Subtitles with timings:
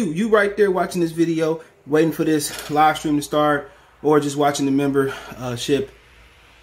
[0.00, 3.70] You, you right there watching this video, waiting for this live stream to start,
[4.02, 5.90] or just watching the membership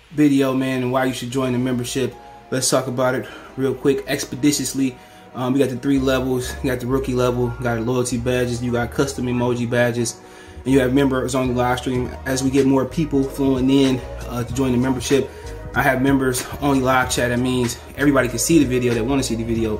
[0.10, 2.16] video, man, and why you should join the membership.
[2.50, 4.98] Let's talk about it real quick, expeditiously.
[5.36, 6.52] Um, we got the three levels.
[6.64, 10.20] You got the rookie level, you got loyalty badges, you got custom emoji badges,
[10.66, 12.10] and you have members on the live stream.
[12.26, 14.00] As we get more people flowing in
[14.30, 15.30] uh, to join the membership,
[15.76, 17.30] I have members only live chat.
[17.30, 19.78] That means everybody can see the video that want to see the video,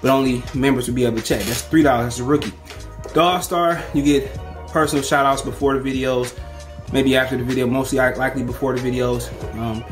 [0.00, 1.40] but only members will be able to chat.
[1.40, 2.04] That's three dollars.
[2.04, 2.52] That's a rookie.
[3.16, 4.32] All Star, you get
[4.68, 6.38] personal shout outs before the videos,
[6.92, 9.30] maybe after the video, mostly likely before the videos.
[9.58, 9.84] Um,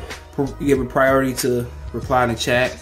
[0.61, 2.77] you give a priority to reply in the chat.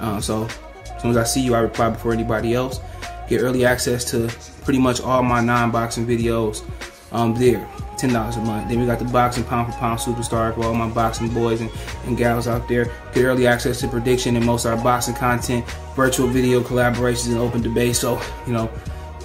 [0.00, 2.80] Uh, so as soon as I see you, I reply before anybody else.
[3.28, 4.28] Get early access to
[4.64, 6.64] pretty much all my non-boxing videos
[7.12, 7.68] um, there.
[7.96, 8.68] $10 a month.
[8.68, 11.70] Then we got the boxing pound for pound superstar for all my boxing boys and,
[12.04, 12.92] and gals out there.
[13.14, 17.38] Get early access to prediction and most of our boxing content, virtual video collaborations, and
[17.38, 17.96] open debate.
[17.96, 18.70] So, you know,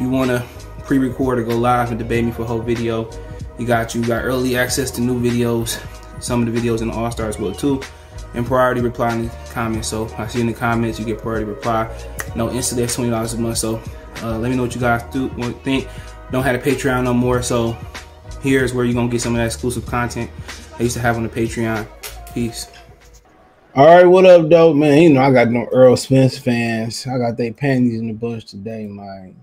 [0.01, 0.45] you want to
[0.83, 3.09] pre-record or go live and debate me for a whole video,
[3.59, 4.03] you got you.
[4.03, 5.79] got early access to new videos.
[6.21, 7.81] Some of the videos in the All Stars will too.
[8.33, 9.87] And priority reply in the comments.
[9.87, 11.89] So I see in the comments you get priority reply.
[12.35, 13.57] No instant that's twenty dollars a month.
[13.57, 13.81] So
[14.23, 15.29] uh, let me know what you guys do
[15.63, 15.87] think.
[16.31, 17.43] Don't have a Patreon no more.
[17.43, 17.77] So
[18.41, 20.29] here's where you're gonna get some of that exclusive content
[20.79, 21.87] I used to have on the Patreon.
[22.33, 22.71] Peace.
[23.75, 25.01] All right, what up, dope man?
[25.01, 27.05] You know I got no Earl Spence fans.
[27.05, 29.35] I got they panties in the bush today, man.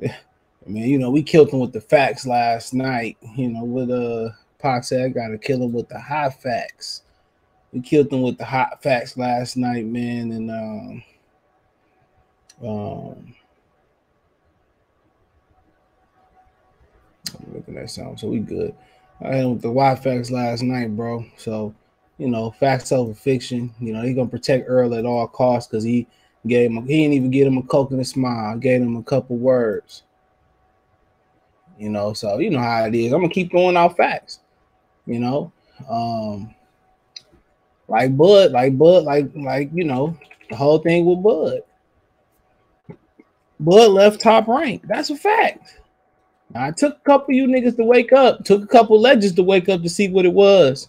[0.00, 3.16] Man, you know we killed him with the facts last night.
[3.36, 4.30] You know, with uh,
[4.62, 7.02] I gotta kill him with the hot facts.
[7.72, 11.02] We killed him with the hot facts last night, man, and um,
[12.66, 13.34] um,
[17.52, 18.20] Look at that sound.
[18.20, 18.74] So we good.
[19.20, 21.24] I had with the Y facts last night, bro.
[21.36, 21.74] So,
[22.18, 23.74] you know, facts over fiction.
[23.80, 26.06] You know, he's gonna protect Earl at all costs because he
[26.46, 28.56] gave him he didn't even get him a a smile.
[28.56, 30.02] Gave him a couple words.
[31.78, 33.12] You know, so you know how it is.
[33.12, 34.40] I'm gonna keep throwing out facts,
[35.06, 35.52] you know.
[35.88, 36.54] Um
[37.86, 40.16] like Bud, like Bud, like like you know,
[40.50, 41.62] the whole thing with Bud.
[43.60, 44.82] Bud left top rank.
[44.86, 45.80] That's a fact.
[46.54, 49.68] I took a couple you niggas to wake up, took a couple legends to wake
[49.68, 50.88] up to see what it was.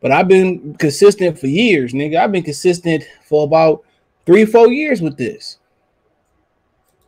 [0.00, 2.18] But I've been consistent for years, nigga.
[2.18, 3.84] I've been consistent for about
[4.28, 5.58] three four years with this.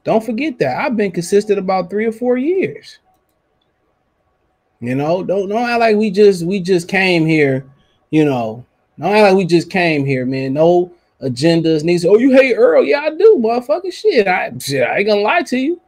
[0.04, 0.78] Don't forget that.
[0.78, 2.98] I've been consistent about three or four years.
[4.80, 7.66] You know, don't don't act like we just we just came here,
[8.08, 8.64] you know.
[8.98, 10.54] Don't act like we just came here, man.
[10.54, 10.92] No
[11.22, 11.82] agendas.
[11.82, 12.84] Niggas, oh, you hate Earl?
[12.84, 14.26] Yeah, I do, motherfucking shit.
[14.26, 15.80] I shit, I ain't gonna lie to you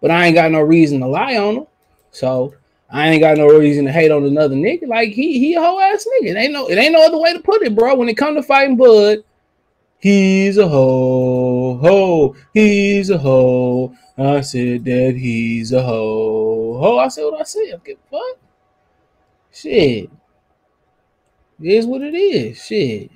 [0.00, 1.66] but I ain't got no reason to lie on him.
[2.10, 2.54] So
[2.90, 4.86] I ain't got no reason to hate on another nigga.
[4.86, 6.30] Like he he a whole ass nigga.
[6.30, 7.94] It ain't no it ain't no other way to put it, bro.
[7.94, 9.24] When it come to fighting Bud,
[10.06, 12.36] he's a hoe ho.
[12.54, 13.92] He's a hoe.
[14.16, 16.98] I said that he's a hoe ho.
[16.98, 17.80] I said what I said.
[17.84, 18.38] Get fuck.
[19.52, 20.10] Shit.
[21.60, 22.64] It is what it is.
[22.64, 23.10] Shit.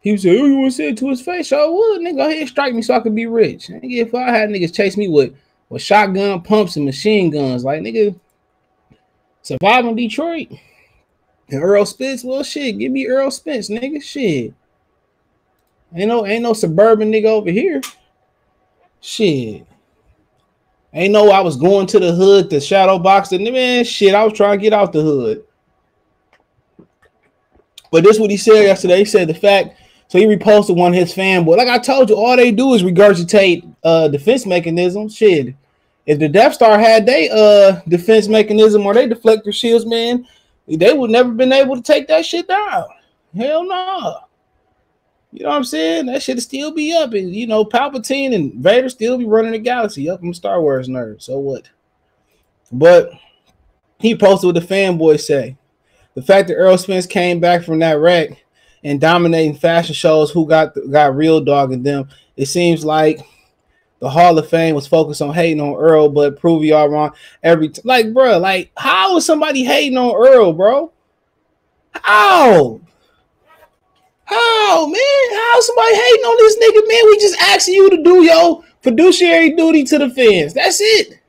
[0.00, 1.52] He said, "Oh, you want to say it to his face?
[1.52, 2.16] I would, nigga.
[2.16, 3.66] Go ahead, and strike me so I can be rich.
[3.66, 5.34] Nigga, if I had niggas chase me with
[5.68, 7.64] with shotgun pumps and machine guns.
[7.64, 8.18] Like nigga,
[9.42, 10.52] surviving Detroit.
[11.48, 14.00] And Earl Spence, well shit, give me Earl Spence, nigga.
[14.00, 14.54] Shit.
[15.94, 17.80] Ain't no ain't no suburban nigga over here.
[19.00, 19.66] Shit.
[20.92, 24.14] Ain't no I was going to the hood to shadow box and man shit.
[24.14, 25.44] I was trying to get out the hood.
[27.90, 28.98] But this what he said yesterday.
[28.98, 31.56] He said the fact so he reposted one of his fanboy.
[31.56, 35.08] Like I told you, all they do is regurgitate uh defense mechanism.
[35.08, 35.54] Shit.
[36.06, 40.26] If the Death Star had they uh defense mechanism or they deflector shields, man,
[40.68, 42.84] they would never been able to take that shit down.
[43.36, 43.68] Hell no.
[43.68, 44.20] Nah.
[45.36, 46.06] You know what I'm saying?
[46.06, 47.12] That should still be up.
[47.12, 50.22] And you know, Palpatine and Vader still be running the galaxy up.
[50.22, 51.20] I'm Star Wars nerd.
[51.20, 51.68] So what?
[52.72, 53.10] But
[53.98, 55.58] he posted what the fanboys say.
[56.14, 58.42] The fact that Earl Spence came back from that wreck
[58.82, 62.08] and dominating fashion shows who got got real dog in them.
[62.38, 63.20] It seems like
[63.98, 67.70] the Hall of Fame was focused on hating on Earl, but prove y'all wrong every
[67.84, 68.38] like, bro.
[68.38, 70.92] Like, how is somebody hating on Earl, bro?
[71.92, 72.80] How?
[74.26, 75.30] How, man?
[75.30, 77.02] How somebody hating on this nigga, man?
[77.06, 80.52] We just asking you to do your fiduciary duty to the fans.
[80.52, 81.20] That's it.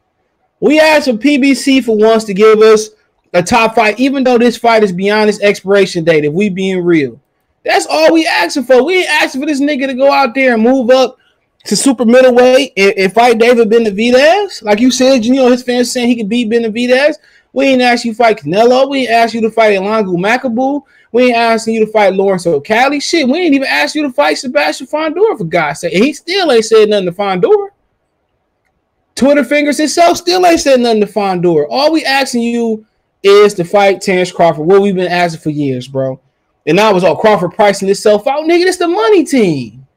[0.60, 2.90] We asked for PBC for once to give us
[3.34, 6.26] a top fight, even though this fight is beyond its expiration date.
[6.26, 7.22] If we being real,
[7.64, 8.84] that's all we asking for.
[8.84, 11.18] We ain't asking for this nigga to go out there and move up
[11.66, 14.64] to super middleweight and, and fight David Benavidez.
[14.64, 17.18] Like you said, you know, his fans saying he could beat Benavidez.
[17.54, 18.90] We ain't ask you to fight Canelo.
[18.90, 20.84] We ain't ask you to fight Ilunga Makabu.
[21.12, 23.02] We ain't asking you to fight Lawrence Okolie.
[23.02, 25.94] Shit, we ain't even asked you to fight Sebastian Fundora for God's sake.
[25.94, 27.70] And he still ain't said nothing to Fundora.
[29.16, 31.66] Twitter fingers itself still ain't said nothing to Fondor.
[31.70, 32.86] All we asking you
[33.24, 34.68] is to fight Terence Crawford.
[34.68, 36.20] What we've been asking for years, bro.
[36.68, 38.66] And now was all Crawford pricing itself out, nigga.
[38.66, 39.88] This the money team.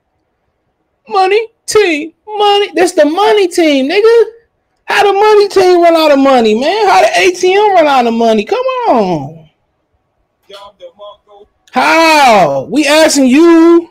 [1.07, 2.73] Money team, money.
[2.73, 4.33] This the money team, nigga.
[4.87, 6.87] How the money team run out of money, man?
[6.87, 8.45] How the ATM run out of money?
[8.45, 8.59] Come
[8.89, 9.40] on.
[11.73, 12.67] How?
[12.71, 13.91] We asking you.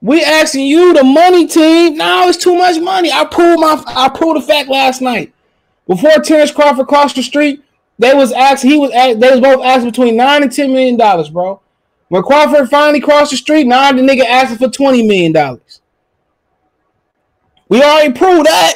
[0.00, 1.96] We asking you, the money team.
[1.96, 3.10] Now it's too much money.
[3.10, 5.32] I pulled my I pulled the fact last night.
[5.88, 7.64] Before Terence Crawford crossed the street,
[7.98, 10.96] they was asked, he was asked, they was both asked between nine and ten million
[10.96, 11.60] dollars, bro.
[12.08, 15.80] When Crawford finally crossed the street, now the nigga asking for twenty million dollars.
[17.68, 18.74] We already proved that.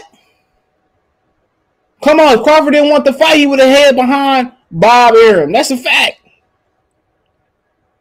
[2.03, 5.53] Come on, if Crawford didn't want the fight, he would have head behind Bob Arum.
[5.53, 6.22] That's a fact.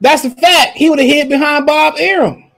[0.01, 0.77] That's a fact.
[0.77, 2.51] He would have hid behind Bob Arum.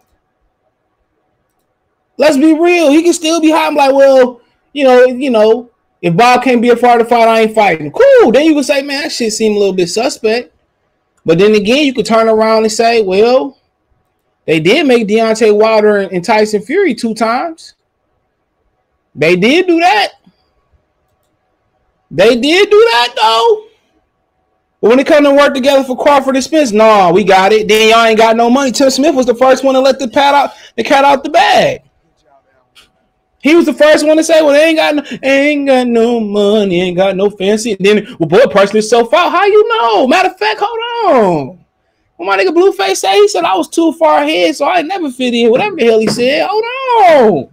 [2.17, 2.89] Let's be real.
[2.89, 4.41] He can still be hiding like, well,
[4.71, 5.69] you know, you know,
[6.01, 7.91] if Bob can't be a part of the fight, I ain't fighting.
[7.91, 8.31] Cool.
[8.31, 10.53] Then you would say, man, that shit seemed a little bit suspect.
[11.25, 13.57] But then again, you could turn around and say, well,
[14.45, 17.75] they did make Deontay Wilder and Tyson Fury two times.
[19.15, 20.13] They did do that.
[22.11, 23.65] They did do that though.
[24.83, 27.69] But when it come to work together for Crawford and Spence, nah, we got it.
[27.69, 28.69] Then y'all ain't got no money.
[28.69, 31.29] Tim Smith was the first one to let the pat out the cat out the
[31.29, 31.83] bag.
[33.39, 36.19] He was the first one to say, "Well, they ain't got no, ain't got no
[36.19, 39.31] money, ain't got no fancy." And then, well, boy, pricing himself out.
[39.31, 40.05] How you know?
[40.05, 41.65] Matter of fact, hold on.
[42.17, 43.15] What my nigga Blueface say?
[43.21, 45.49] He said I was too far ahead, so I never fit in.
[45.49, 46.45] Whatever the hell he said.
[46.45, 47.49] Hold on.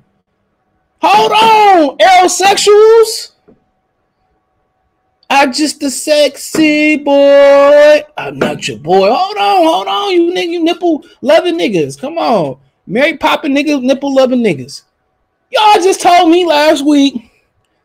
[1.00, 1.32] Hold
[1.92, 3.29] on, aerosexuals.
[5.30, 8.02] I just a sexy boy.
[8.16, 9.08] I'm not your boy.
[9.12, 11.98] Hold on, hold on, you nigga, you nipple loving niggas.
[11.98, 14.82] Come on, Mary popping niggas, nipple loving niggas.
[15.50, 17.30] Y'all just told me last week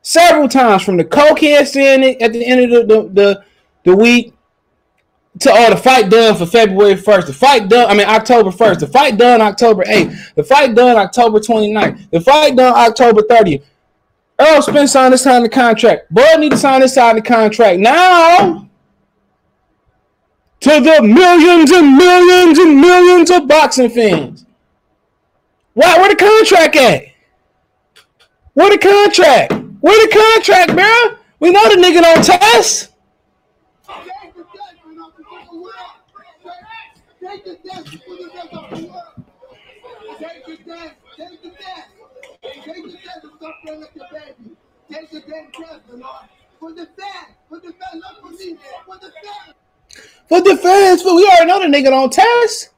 [0.01, 3.43] several times from the cokehead it at the end of the, the, the,
[3.83, 4.33] the week
[5.39, 8.51] to all oh, the fight done for February 1st, the fight done, I mean October
[8.51, 13.21] 1st, the fight done October 8th, the fight done October 29th, the fight done October
[13.21, 13.63] 30th.
[14.37, 16.13] Errol Spence signed this sign the contract.
[16.13, 17.79] Bud need to sign this side of the contract.
[17.79, 18.69] Now
[20.65, 24.45] to the millions and millions and millions of boxing fans.
[25.73, 27.03] Why where the contract at?
[28.53, 29.53] Where the contract?
[29.81, 31.17] Where the contract, bro?
[31.39, 32.91] We know the nigga don't test.
[42.65, 42.73] For
[46.71, 49.53] the fans, for the fans, not for me, for the fans.
[50.27, 52.69] For the fans, for we already know the nigga don't test.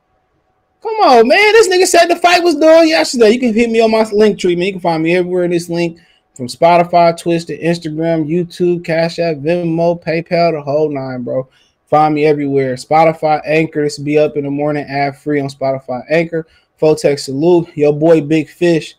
[0.81, 1.54] Come on, man.
[1.54, 3.31] This nigga said the fight was done yesterday.
[3.31, 4.66] You can hit me on my link tree, man.
[4.66, 6.00] You can find me everywhere in this link
[6.36, 11.48] from Spotify, Twitter, Instagram, YouTube, Cash App, Venmo, PayPal, the whole nine, bro.
[11.86, 12.75] Find me everywhere.
[12.75, 13.83] Spotify, Anchor.
[13.83, 16.45] This will be up in the morning, ad free on Spotify, Anchor.
[16.80, 17.69] Fotex salute.
[17.75, 18.95] Your boy Big Fish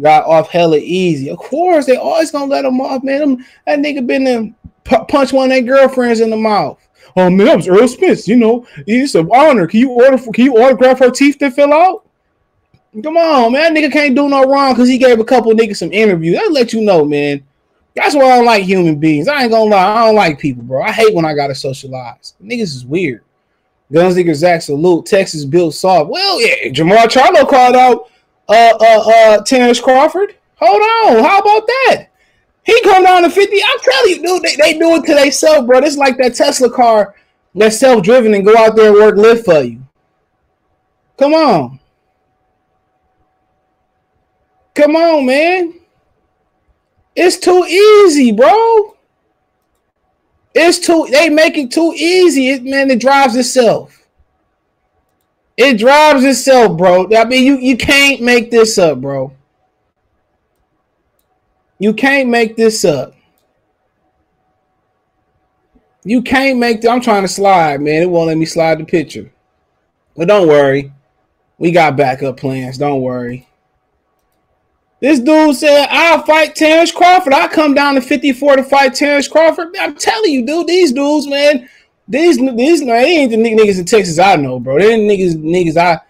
[0.00, 1.30] got off hella easy.
[1.30, 3.44] Of course, they always gonna let him off, man.
[3.66, 4.54] that nigga been in
[4.84, 6.78] punch one of their girlfriends in the mouth.
[7.16, 8.28] Oh man, that was Earl Spence.
[8.28, 9.66] You know, it's an honor.
[9.66, 10.18] Can you order?
[10.18, 12.06] For can you autograph her teeth to fill out?
[13.02, 13.74] Come on, man.
[13.74, 16.38] That nigga can't do no wrong because he gave a couple niggas some interviews.
[16.40, 17.42] I let you know, man.
[17.94, 19.28] That's why I don't like human beings.
[19.28, 20.02] I ain't gonna lie.
[20.02, 20.82] I don't like people, bro.
[20.82, 22.34] I hate when I gotta socialize.
[22.42, 23.22] Niggas is weird.
[23.92, 25.06] Guns niggas Zach salute.
[25.06, 26.10] Texas built soft.
[26.10, 28.10] Well, yeah, Jermall Charlo called out
[28.50, 30.34] uh uh uh Terence Crawford.
[30.56, 31.24] Hold on.
[31.24, 32.08] How about that?
[32.64, 33.56] He come down to 50.
[33.62, 35.78] I'm telling you, dude, they, they do it to themselves, bro.
[35.78, 37.14] It's like that Tesla car
[37.54, 39.82] that's self-driven and go out there and work lift for you.
[41.18, 41.80] Come on.
[44.74, 45.74] Come on, man.
[47.16, 48.96] It's too easy, bro.
[50.54, 52.50] It's too they make it too easy.
[52.50, 53.99] It, man, it drives itself.
[55.62, 57.06] It drives itself, bro.
[57.14, 59.36] I mean, you you can't make this up, bro.
[61.78, 63.14] You can't make this up.
[66.02, 66.80] You can't make.
[66.80, 68.00] The, I'm trying to slide, man.
[68.00, 69.30] It won't let me slide the picture.
[70.16, 70.94] But don't worry,
[71.58, 72.78] we got backup plans.
[72.78, 73.46] Don't worry.
[75.00, 77.34] This dude said, I'll fight Terence Crawford.
[77.34, 79.76] I'll come down to 54 to fight Terence Crawford.
[79.78, 81.68] I'm telling you, dude, these dudes, man,
[82.10, 84.78] these these they ain't the niggas in Texas I know, bro.
[84.78, 86.00] They niggas niggas I,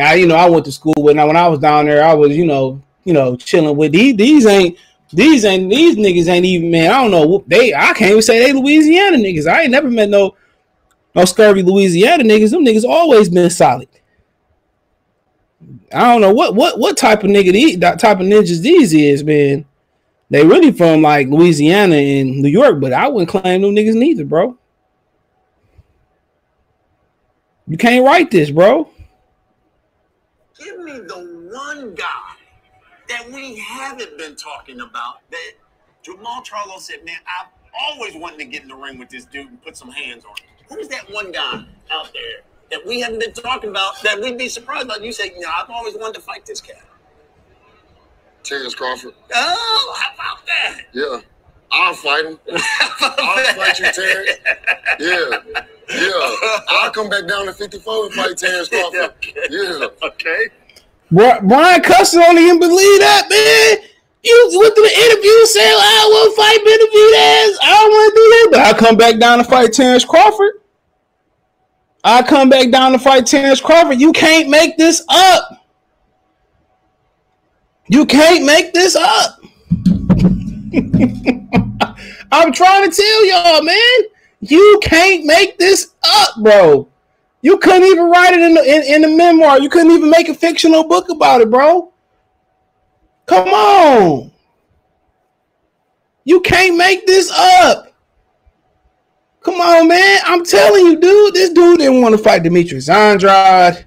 [0.00, 1.16] I you know I went to school with.
[1.16, 4.16] Now when I was down there, I was you know you know chilling with these.
[4.16, 4.78] These ain't
[5.12, 6.90] these ain't these niggas ain't even man.
[6.92, 7.74] I don't know they.
[7.74, 9.50] I can't even say they Louisiana niggas.
[9.50, 10.36] I ain't never met no
[11.14, 12.52] no scurvy Louisiana niggas.
[12.52, 13.88] Them niggas always been solid.
[15.92, 19.24] I don't know what what what type of nigga these type of ninjas these is,
[19.24, 19.64] man.
[20.30, 24.26] They really from like Louisiana and New York, but I wouldn't claim them niggas neither,
[24.26, 24.57] bro.
[27.68, 28.90] You can't write this, bro.
[30.58, 32.34] Give me the one guy
[33.08, 35.52] that we haven't been talking about that
[36.02, 37.48] Jermall Charlo said, man, I've
[37.78, 40.30] always wanted to get in the ring with this dude and put some hands on
[40.30, 40.78] him.
[40.78, 44.48] Who's that one guy out there that we haven't been talking about that we'd be
[44.48, 45.02] surprised about?
[45.02, 46.82] You say, you know, I've always wanted to fight this cat.
[48.44, 49.14] Terence Crawford.
[49.34, 50.80] Oh, how about that?
[50.92, 51.20] Yeah.
[51.70, 52.38] I'll fight him.
[52.52, 54.30] I'll fight you, Terence.
[55.00, 55.62] Yeah.
[55.90, 56.36] Yeah.
[56.68, 59.14] I'll come back down to 54 and fight Terence Crawford.
[59.50, 59.86] Yeah.
[60.02, 60.48] Okay.
[61.10, 63.88] Brian Custer don't even believe that, man.
[64.22, 67.58] You went through the interview saying, I won't fight Benavidez.
[67.62, 68.48] I don't want to do that.
[68.50, 70.60] But I come back down to fight Terence Crawford.
[72.04, 74.00] I come back down to fight Terence Crawford.
[74.00, 75.64] You can't make this up.
[77.88, 79.40] You can't make this up.
[82.32, 84.00] I'm trying to tell y'all, man.
[84.40, 86.88] You can't make this up, bro.
[87.40, 89.60] You couldn't even write it in the in, in the memoir.
[89.60, 91.92] You couldn't even make a fictional book about it, bro.
[93.26, 94.32] Come on.
[96.24, 97.92] You can't make this up.
[99.40, 100.20] Come on, man.
[100.24, 101.34] I'm telling you, dude.
[101.34, 103.86] This dude didn't want to fight Demetrius Andrade.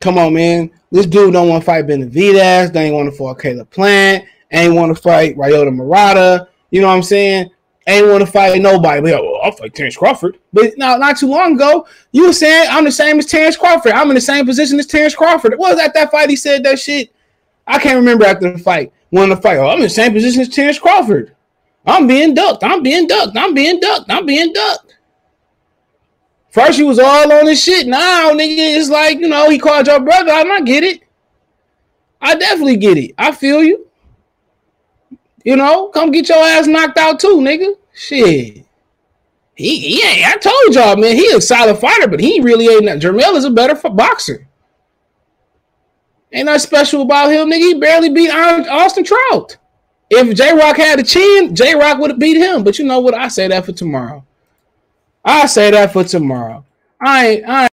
[0.00, 0.70] Come on, man.
[0.90, 2.72] This dude don't want to fight Benavidez.
[2.72, 4.24] They ain't want to fight Caleb Plant.
[4.52, 6.48] Ain't want to fight Ryota Murata.
[6.70, 7.50] You know what I'm saying?
[7.86, 9.00] Ain't want to fight nobody.
[9.00, 10.38] But, well, I'll fight Terence Crawford.
[10.52, 13.92] But now, not too long ago, you were saying I'm the same as Terence Crawford.
[13.92, 15.52] I'm in the same position as Terence Crawford.
[15.52, 17.12] It was at that fight he said that shit.
[17.66, 18.92] I can't remember after the fight.
[19.10, 21.34] When the fight, oh, I'm in the same position as Terence Crawford.
[21.86, 22.62] I'm being ducked.
[22.62, 23.36] I'm being ducked.
[23.36, 24.10] I'm being ducked.
[24.10, 24.96] I'm being ducked.
[26.50, 27.86] First, he was all on his shit.
[27.86, 30.32] Now, nigga, it's like, you know, he called your brother.
[30.32, 31.02] I might get it.
[32.20, 33.14] I definitely get it.
[33.16, 33.89] I feel you.
[35.44, 37.74] You know, come get your ass knocked out too, nigga.
[37.92, 38.64] Shit.
[39.54, 42.84] He, he ain't, I told y'all, man, he a solid fighter, but he really ain't.
[42.84, 43.00] Nothing.
[43.00, 44.46] Jermell is a better boxer.
[46.32, 47.58] Ain't nothing special about him, nigga.
[47.58, 49.56] He barely beat Austin Trout.
[50.08, 52.64] If J Rock had a chin, J Rock would have beat him.
[52.64, 53.14] But you know what?
[53.14, 54.24] I say that for tomorrow.
[55.24, 56.64] I say that for tomorrow.
[57.00, 57.72] I ain't, I ain't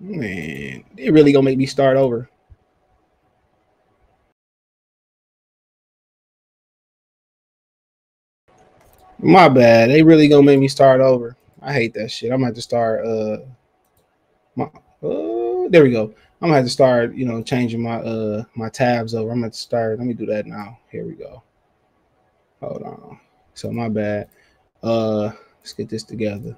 [0.00, 2.30] Man, they really gonna make me start over.
[9.18, 9.90] My bad.
[9.90, 11.36] They really gonna make me start over.
[11.60, 12.32] I hate that shit.
[12.32, 13.04] I'm gonna have to start.
[13.04, 13.38] Uh,
[14.56, 14.64] my
[15.02, 16.14] uh, there we go.
[16.40, 17.14] I'm gonna have to start.
[17.14, 19.30] You know, changing my uh my tabs over.
[19.30, 19.98] I'm gonna start.
[19.98, 20.78] Let me do that now.
[20.90, 21.42] Here we go.
[22.60, 23.20] Hold on.
[23.52, 24.28] So my bad.
[24.82, 26.56] Uh, let's get this together.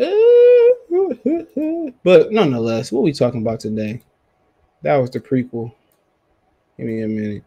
[0.00, 0.43] Uh,
[2.02, 4.02] but nonetheless, what we talking about today?
[4.82, 5.72] That was the prequel.
[6.76, 7.44] Give me a minute.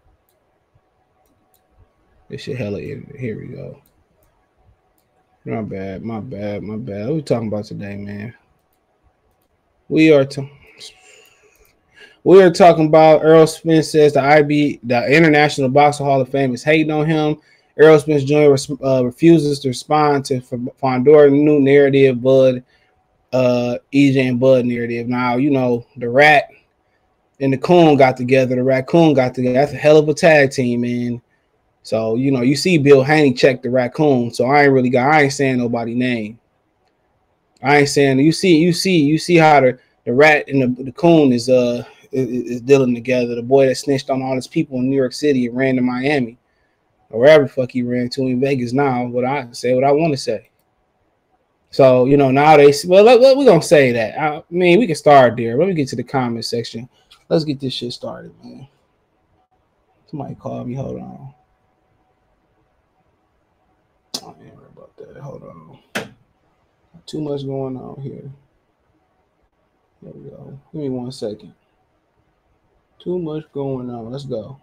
[2.30, 3.16] This shit hella edited.
[3.16, 3.82] Here we go.
[5.46, 7.08] My bad, my bad, my bad.
[7.08, 8.34] What we talking about today, man?
[9.88, 10.50] We are to
[12.24, 16.54] we are talking about Earl Spence says the IB, the International Boxing Hall of Fame
[16.54, 17.38] is hating on him.
[17.80, 18.56] Errol Spence Jr.
[18.84, 22.63] Uh, refuses to respond to Fundora new narrative, Bud
[23.34, 25.08] uh EJ and Bud narrative.
[25.08, 26.50] Now, you know, the rat
[27.40, 29.54] and the coon got together, the raccoon got together.
[29.54, 31.22] That's a hell of a tag team, man.
[31.84, 34.34] So, you know, you see Bill Haney check the raccoon.
[34.34, 36.40] So I ain't really got I ain't saying nobody name.
[37.64, 40.84] I ain't saying you see, you see, you see how the, the rat and the,
[40.84, 43.36] the coon is uh is, is dealing together.
[43.36, 45.82] The boy that snitched on all his people in New York City and ran to
[45.82, 46.38] Miami.
[47.10, 49.06] Or wherever fuck he ran to in Vegas now.
[49.06, 50.50] What I say what I want to say.
[51.78, 53.06] So you know now they well
[53.38, 54.20] we're gonna say that.
[54.20, 55.56] I mean we can start there.
[55.56, 56.90] Let me get to the comment section.
[57.30, 58.68] Let's get this shit started, man.
[60.10, 60.74] Somebody call me.
[60.74, 61.34] Hold on.
[64.16, 65.18] I ain't worry about that.
[65.18, 65.80] Hold on.
[67.06, 68.32] Too much going on here.
[70.02, 70.60] There we go.
[70.74, 71.54] Give me one second.
[72.98, 74.10] Too much going on.
[74.10, 74.60] Let's go.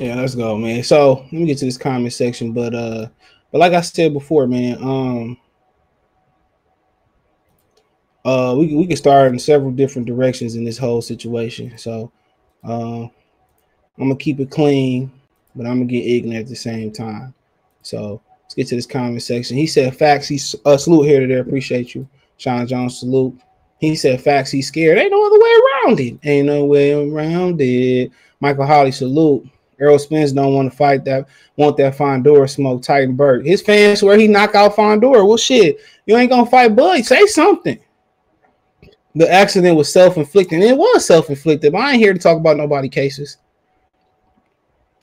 [0.00, 0.82] Yeah, let's go, man.
[0.82, 3.08] So let me get to this comment section, but uh,
[3.52, 5.36] but like I said before, man, um,
[8.24, 11.76] uh, we we can start in several different directions in this whole situation.
[11.76, 12.10] So,
[12.64, 13.10] uh, I'm
[13.98, 15.12] gonna keep it clean,
[15.54, 17.34] but I'm gonna get ignorant at the same time.
[17.82, 19.58] So let's get to this comment section.
[19.58, 21.40] He said, "Facts." He's uh, salute here to there.
[21.40, 23.00] Appreciate you, Sean Jones.
[23.00, 23.38] Salute.
[23.80, 24.96] He said, "Facts." He's scared.
[24.96, 26.18] Ain't no other way around it.
[26.24, 28.10] Ain't no way around it.
[28.40, 28.92] Michael Holly.
[28.92, 29.46] Salute.
[29.80, 33.44] Errol Spence don't want to fight that, want that Fundora smoke Titan Burke.
[33.44, 35.26] His fans swear he knock out Fundora.
[35.26, 37.04] Well, shit, you ain't gonna fight Bud.
[37.04, 37.78] Say something.
[39.14, 40.62] The accident was self-inflicted.
[40.62, 43.38] It was self-inflicted, but I ain't here to talk about nobody cases.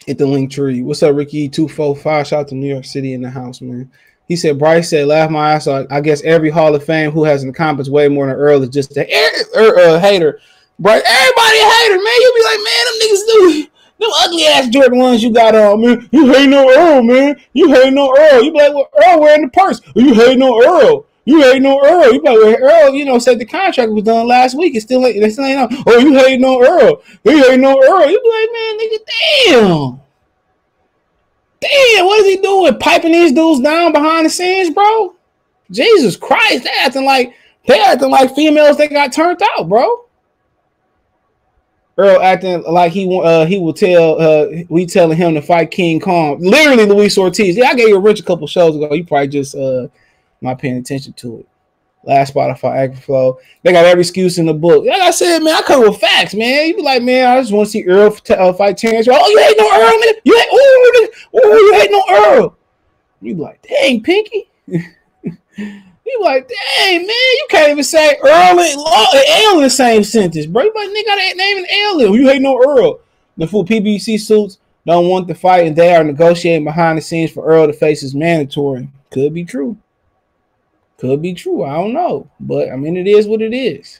[0.05, 0.81] Hit the link tree.
[0.81, 1.49] What's up, Ricky?
[1.49, 2.27] 245.
[2.27, 3.91] Shout out to New York City in the house, man.
[4.27, 5.87] He said, Bryce said, laugh my ass off.
[5.89, 8.95] I guess every Hall of Fame who has accomplished way more than Earl is just
[8.95, 10.39] a er, uh, hater.
[10.79, 12.21] Bryce, everybody a hater, man.
[12.21, 13.67] You'll be like, man, them niggas do
[13.99, 16.09] them ugly ass Jordan ones you got on, man.
[16.11, 17.39] You hate no Earl, man.
[17.53, 18.43] You hate no Earl.
[18.43, 19.81] You be like, well, Earl wearing the purse.
[19.95, 21.05] You hate no Earl.
[21.25, 22.13] You hate no Earl.
[22.13, 24.75] You be like, well, Earl, you know, said the contract was done last week.
[24.75, 25.83] It's still, they still ain't on.
[25.87, 27.01] Oh, you hate no Earl.
[27.23, 28.09] You hate no Earl.
[28.09, 28.99] You be like, man, nigga,
[29.49, 30.01] damn.
[31.59, 32.77] Damn, what is he doing?
[32.77, 35.15] Piping these dudes down behind the scenes, bro?
[35.71, 37.33] Jesus Christ, they acting like
[37.67, 40.06] they acting like females that got turned out, bro.
[41.97, 45.99] Earl acting like he uh he will tell uh we telling him to fight King
[45.99, 46.39] Kong.
[46.39, 47.57] Literally Luis Ortiz.
[47.57, 48.93] Yeah, I gave you a rich a couple shows ago.
[48.93, 49.87] You probably just uh
[50.39, 51.47] not paying attention to it.
[52.03, 53.37] Last Spotify Agflow.
[53.63, 54.85] They got every excuse in the book.
[54.85, 56.67] Like I said, man, I come with facts, man.
[56.67, 59.07] You be like, man, I just want to see Earl uh, fight Terence.
[59.11, 60.13] Oh, you hate no Earl, man.
[60.23, 62.57] You hate, oh, oh, you hate no Earl.
[63.21, 64.49] You be like, dang, Pinky.
[66.07, 70.45] You like, dang, man, you can't even say Earl and L in the same sentence,
[70.45, 70.63] bro.
[70.63, 72.15] Like, nigga, got name an L.
[72.15, 73.01] You hate no Earl.
[73.35, 77.31] The full PBC suits don't want the fight, and they are negotiating behind the scenes
[77.31, 78.89] for Earl to face is mandatory.
[79.11, 79.77] Could be true.
[80.97, 81.63] Could be true.
[81.63, 83.99] I don't know, but I mean, it is what it is.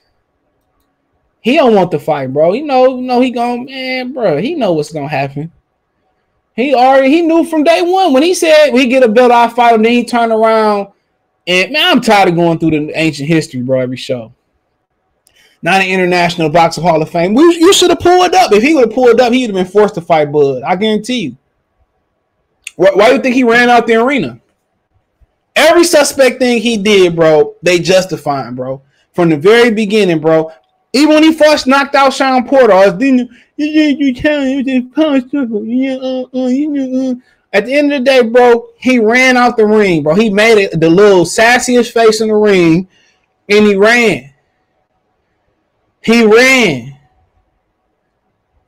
[1.42, 2.54] He don't want the fight, bro.
[2.54, 4.38] You know, you know he going man, bro.
[4.38, 5.52] He know what's gonna happen.
[6.56, 9.48] He already he knew from day one when he said we get a belt, I
[9.48, 9.84] fight him.
[9.84, 10.88] Then he turned around
[11.48, 14.34] and man, I'm tired of going through the ancient history, bro, every show.
[15.62, 17.34] Not an international boxing hall of fame.
[17.34, 18.52] We, you should have pulled up.
[18.52, 20.62] If he would have pulled up, he'd have been forced to fight Bud.
[20.62, 21.38] I guarantee you.
[22.76, 24.40] Why, why do you think he ran out the arena?
[25.56, 28.84] Every suspect thing he did, bro, they justify him, bro.
[29.14, 30.52] From the very beginning, bro.
[30.94, 34.68] Even when he first knocked out Shawn Porter, I was you you you tell him
[34.68, 34.92] you
[36.00, 37.16] uh, uh,
[37.54, 40.16] at the end of the day, bro, he ran out the ring, bro.
[40.16, 42.88] He made it the little sassiest face in the ring,
[43.50, 44.34] and he ran.
[46.02, 46.98] He ran.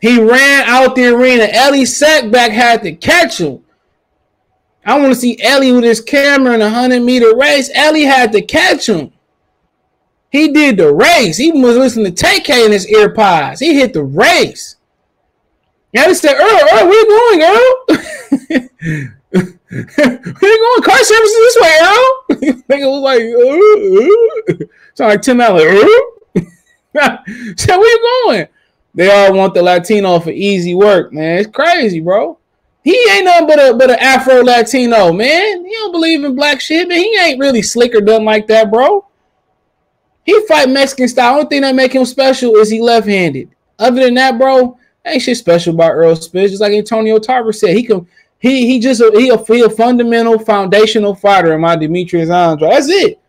[0.01, 1.47] He ran out the arena.
[1.51, 3.63] Elie Seckbach had to catch him.
[4.85, 7.69] I want to see Elie with his camera in a hundred meter race.
[7.75, 9.11] Elie had to catch him.
[10.31, 11.37] He did the race.
[11.37, 13.59] He was listening to TK in his ear pods.
[13.59, 14.77] He hit the race.
[15.93, 18.05] Elie said, Earl, Earl, where you going, Earl?
[19.31, 20.83] Where you going?
[20.83, 22.25] Car services this way, Earl.
[22.69, 24.65] Nigga was like, uh, uh.
[24.95, 25.67] sound like Allen.
[26.97, 27.17] Uh?
[27.57, 28.47] so where you going?
[28.95, 31.39] They all want the Latino for easy work, man.
[31.39, 32.39] It's crazy, bro.
[32.83, 35.65] He ain't nothing but a but an Afro Latino, man.
[35.65, 36.97] He don't believe in black shit, man.
[36.97, 39.05] He ain't really slick or done like that, bro.
[40.25, 41.35] He fight Mexican style.
[41.35, 43.49] Only thing that make him special is he left-handed.
[43.77, 46.51] Other than that, bro, ain't shit special about Earl Spence.
[46.51, 48.07] Just like Antonio Tarver said, he can
[48.39, 52.71] he he just a, he a, he a fundamental foundational fighter in my Demetrius Andrade.
[52.71, 53.19] That's it.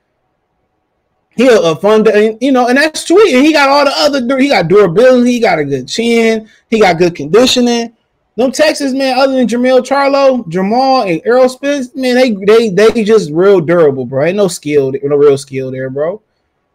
[1.36, 2.08] He a, a fund,
[2.40, 3.34] you know, and that's sweet.
[3.34, 4.38] And he got all the other.
[4.38, 5.32] He got durability.
[5.32, 6.48] He got a good chin.
[6.68, 7.96] He got good conditioning.
[8.36, 13.04] Them Texas man, other than Jermell Charlo, Jamal and Errol Spence, man, they they they
[13.04, 14.24] just real durable, bro.
[14.24, 16.22] Ain't no skill, no real skill there, bro.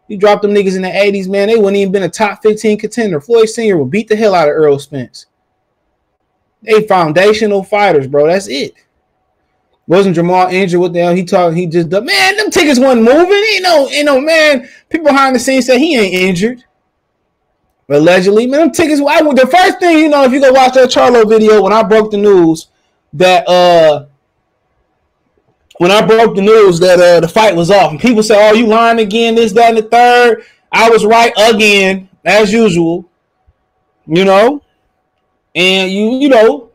[0.08, 1.48] You dropped them niggas in the 80s, man.
[1.48, 3.20] They wouldn't even been a top 15 contender.
[3.20, 5.26] Floyd Senior would beat the hell out of Errol Spence.
[6.62, 8.26] They foundational fighters, bro.
[8.26, 8.74] That's it.
[9.86, 10.80] Wasn't Jamal injured?
[10.80, 11.14] What the hell?
[11.14, 11.56] He talking?
[11.56, 12.36] He just man.
[12.36, 13.44] Them tickets wasn't moving.
[13.52, 14.68] You know, you know, man.
[14.88, 16.64] People behind the scenes said he ain't injured.
[17.88, 18.60] Allegedly, man.
[18.60, 19.00] Them tickets.
[19.00, 21.84] I, the first thing you know, if you go watch that Charlo video when I
[21.84, 22.68] broke the news
[23.12, 24.06] that uh
[25.78, 28.54] when I broke the news that uh the fight was off, and people say, "Oh,
[28.54, 30.42] you lying again?" This, that, and the third.
[30.72, 33.08] I was right again, as usual.
[34.06, 34.62] You know,
[35.56, 36.70] and you, you know,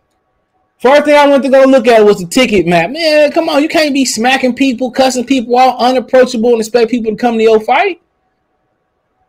[0.80, 2.90] first thing I went to go look at was the ticket map.
[2.90, 7.12] Man, come on, you can't be smacking people, cussing people out, unapproachable, and expect people
[7.12, 8.02] to come to your fight.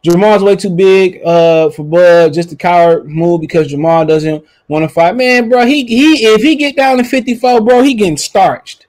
[0.03, 4.83] Jamal's way too big uh, for Bud, just a coward move because Jamal doesn't want
[4.83, 5.15] to fight.
[5.15, 8.87] Man, bro, he he if he get down to 54, bro, he getting starched.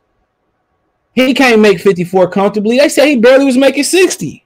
[1.13, 2.79] He can't make 54 comfortably.
[2.79, 4.42] They say he barely was making 60.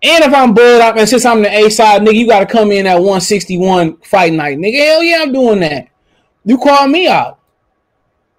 [0.00, 2.70] And if I'm I, and since I'm the A side, nigga, you got to come
[2.70, 4.78] in at 161 fight night, nigga.
[4.78, 5.88] Hell yeah, I'm doing that.
[6.44, 7.40] You call me out.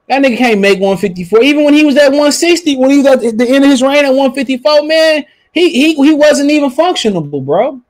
[0.07, 1.43] That nigga can't make 154.
[1.43, 4.05] Even when he was at 160, when he was at the end of his reign
[4.05, 7.81] at 154, man, he he he wasn't even functionable, bro.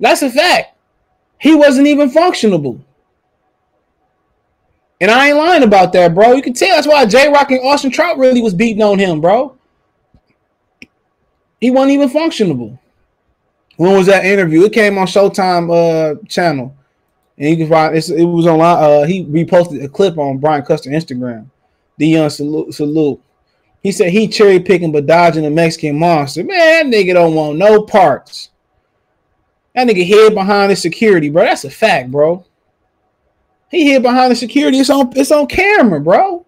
[0.00, 0.76] That's a fact.
[1.38, 2.80] He wasn't even functionable.
[5.00, 6.32] And I ain't lying about that, bro.
[6.32, 9.20] You can tell that's why J Rock and Austin Trout really was beating on him,
[9.20, 9.57] bro.
[11.60, 12.78] He wasn't even functionable.
[13.76, 14.64] When was that interview?
[14.64, 16.74] It came on Showtime uh channel.
[17.36, 18.82] And you can find it It was online.
[18.82, 21.46] Uh he reposted a clip on Brian Custer Instagram.
[21.98, 23.20] Dion salute salute.
[23.82, 26.42] He said he cherry picking but dodging the Mexican monster.
[26.44, 28.50] Man, that nigga don't want no parts.
[29.74, 31.44] That nigga hid behind the security, bro.
[31.44, 32.44] That's a fact, bro.
[33.70, 34.78] He hid behind the security.
[34.78, 36.44] It's on it's on camera, bro.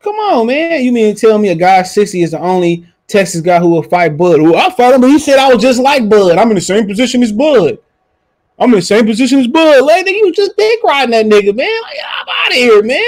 [0.00, 0.82] Come on, man.
[0.82, 3.82] You mean to tell me a guy 60 is the only Texas guy who will
[3.82, 4.38] fight Bud?
[4.38, 6.38] Who I fought him, but he said I was just like Bud.
[6.38, 7.78] I'm in the same position as Bud.
[8.58, 9.84] I'm in the same position as Bud.
[9.84, 11.82] Like, nigga, you just dick riding that nigga, man.
[11.82, 13.02] Like, I'm out of here, man.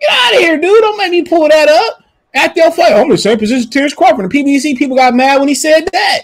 [0.00, 0.80] Get out of here, dude.
[0.80, 2.04] Don't make me pull that up.
[2.32, 4.30] At your fight, I'm in the same position as Terence Crawford.
[4.30, 6.20] The PBC people got mad when he said that.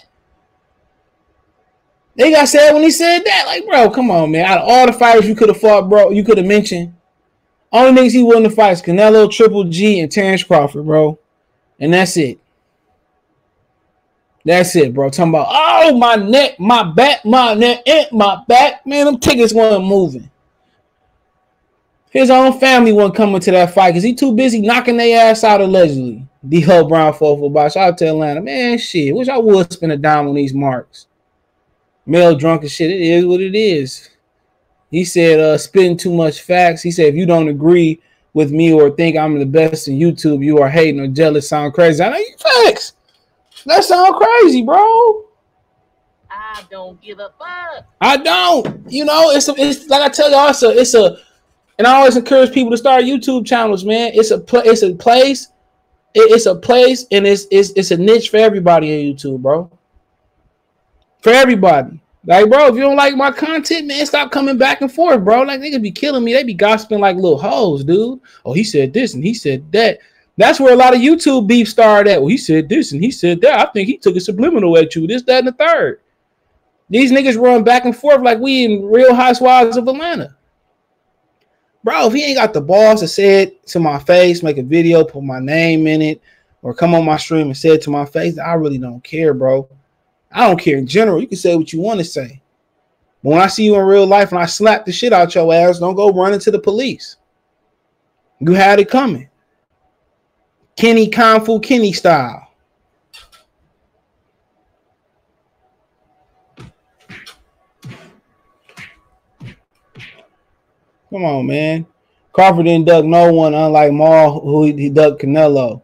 [2.15, 3.43] They got sad when he said that.
[3.45, 4.45] Like, bro, come on, man.
[4.45, 6.95] Out of all the fighters you could have fought, bro, you could have mentioned.
[7.71, 11.19] Only niggas he willing to fight is Canelo, Triple G, and Terence Crawford, bro.
[11.79, 12.39] And that's it.
[14.43, 15.09] That's it, bro.
[15.09, 18.85] Talking about, oh, my neck, my back, my neck, and my back.
[18.85, 20.29] Man, them tickets weren't moving.
[22.09, 25.43] His own family wasn't coming to that fight because he too busy knocking their ass
[25.43, 26.25] out allegedly.
[26.47, 27.73] D Hub Brown fought for box.
[27.73, 28.41] Shout out to Atlanta.
[28.41, 29.13] Man, shit.
[29.13, 31.07] Wish I would spend a dime on these marks
[32.07, 32.89] male drunk and shit.
[32.89, 34.09] It is what it is.
[34.89, 36.81] He said, uh, spitting too much facts.
[36.81, 38.01] He said, if you don't agree
[38.37, 41.73] with me or think I'm the best in YouTube, you are hating or jealous, sound
[41.73, 42.03] crazy.
[42.03, 42.93] I know you facts.
[43.65, 45.25] That sound crazy, bro.
[46.29, 47.85] I don't give a fuck.
[47.99, 48.89] I don't.
[48.89, 51.17] You know, it's a, it's like I tell you also, it's a
[51.77, 54.11] and I always encourage people to start YouTube channels, man.
[54.13, 55.47] It's a pl- it's a place,
[56.13, 59.69] it, it's a place, and it's it's it's a niche for everybody in YouTube, bro
[61.27, 61.99] for everybody.
[62.27, 65.43] Like, bro, if you don't like my content, man, stop coming back and forth, bro.
[65.43, 66.33] Like, niggas be killing me.
[66.33, 68.19] They be gossiping like little hoes, dude.
[68.43, 69.99] Oh, he said this and he said that.
[70.35, 72.21] That's where a lot of YouTube beef started at.
[72.21, 73.57] Well, he said this and he said that.
[73.57, 76.01] I think he took a subliminal at you, this, that, and the third.
[76.89, 80.35] These niggas run back and forth like we in Real Housewives of Atlanta.
[81.83, 84.63] Bro, if he ain't got the balls to say it to my face, make a
[84.63, 86.21] video, put my name in it,
[86.61, 89.33] or come on my stream and say it to my face, I really don't care,
[89.33, 89.69] bro.
[90.31, 91.21] I don't care in general.
[91.21, 92.41] You can say what you want to say.
[93.23, 95.53] But when I see you in real life and I slap the shit out your
[95.53, 97.17] ass, don't go running to the police.
[98.39, 99.29] You had it coming.
[100.75, 102.47] Kenny Kung Fu Kenny style.
[111.09, 111.87] Come on, man.
[112.33, 115.81] Crawford didn't duck no one, unlike Maul, who he, he ducked Canelo.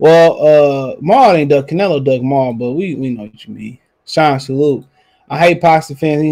[0.00, 3.78] Well, uh, Maul ain't duck Canelo duck Maul, but we we know what you mean.
[4.06, 4.86] Sean salute.
[5.28, 6.22] I hate Boxing fans.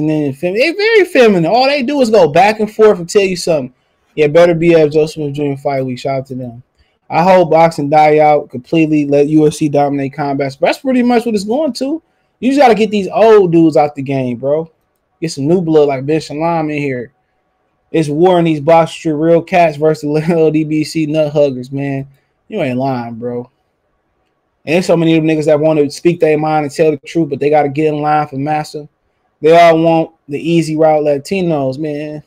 [0.40, 1.44] They're very feminine.
[1.44, 3.74] All they do is go back and forth and tell you something.
[4.14, 5.54] Yeah, better be at Joseph Jr.
[5.62, 5.98] fight week.
[5.98, 6.62] Shout out to them.
[7.11, 9.07] I hope boxing die out completely.
[9.07, 10.57] Let UFC dominate combats.
[10.57, 12.02] But that's pretty much what it's going to.
[12.40, 14.72] You just got to get these old dudes out the game, bro.
[15.20, 17.12] Get some new blood like Ben Shalom in here.
[17.92, 22.09] It's war in these box street real cats versus little PBC nut huggers, man.
[22.48, 23.50] You ain't lying, bro.
[24.68, 26.98] And so many of them niggas that want to speak their mind and tell the
[26.98, 28.87] truth, but they got to get in line for massa.
[29.40, 32.22] They all want the easy route Latinos, man.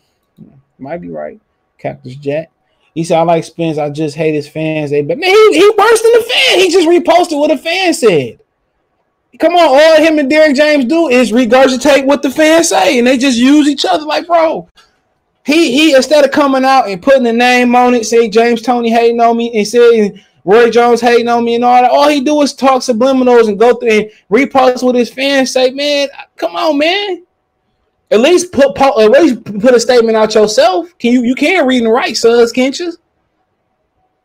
[0.80, 1.40] Might be right.
[1.78, 2.50] Cactus Jack.
[2.96, 3.78] He said, I like Spence.
[3.78, 4.90] I just hate his fans.
[4.90, 6.60] They but man, he, he worse than the fan.
[6.60, 8.40] He just reposted what a fan said.
[9.40, 13.08] Come on, all him and Derrick James do is regurgitate what the fans say, and
[13.08, 14.68] they just use each other like, bro.
[15.46, 18.90] He he instead of coming out and putting the name on it, say James Toney
[18.92, 21.92] hating on me and saying Roy Jones hating on me and all that.
[21.92, 25.72] All he do is talk subliminals and go through and repost with his fans say.
[25.72, 27.24] Man, come on, man.
[28.10, 30.98] At least put at least put a statement out yourself.
[30.98, 32.94] Can you you can't read and write, sons, can't you?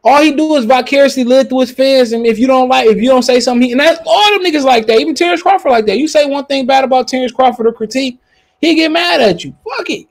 [0.02, 2.98] All he do is vicariously live through his fans, and if you don't like, if
[2.98, 5.00] you don't say something, he, and that's all them niggas like that.
[5.00, 5.98] Even Terence Crawford like that.
[5.98, 8.20] You say one thing bad about Terence Crawford or critique,
[8.60, 9.54] he get mad at you.
[9.68, 10.06] Fuck it.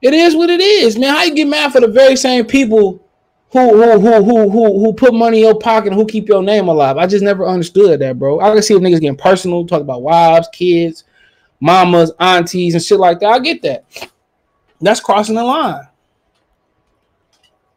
[0.00, 1.14] It is what it is, man.
[1.14, 3.04] How you get mad for the very same people
[3.50, 6.42] who who who who who who put money in your pocket and who keep your
[6.42, 6.96] name alive.
[6.98, 8.40] I just never understood that, bro.
[8.40, 11.04] I can see if niggas getting personal, talk about wives, kids,
[11.60, 13.28] mamas, aunties, and shit like that.
[13.28, 13.84] I get that.
[14.80, 15.88] That's crossing the line.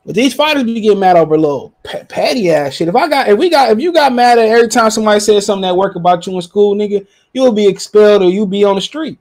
[0.06, 2.88] But these fighters be getting mad over little patty ass shit.
[2.88, 5.46] If I got, if we got, if you got mad at every time somebody says
[5.46, 8.76] something that work about you in school, nigga, you'll be expelled or you'll be on
[8.76, 9.20] the street.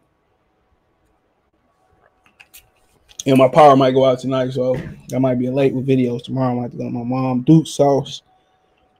[3.26, 4.76] And my power might go out tonight, so
[5.14, 6.52] I might be late with videos tomorrow.
[6.52, 8.22] I might have to go to my mom Duke's house.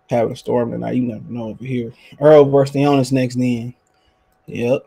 [0.09, 0.97] Having a storm tonight.
[0.97, 1.93] You never know over here.
[2.21, 3.73] Earl versus Leonis next then.
[4.47, 4.83] Yep.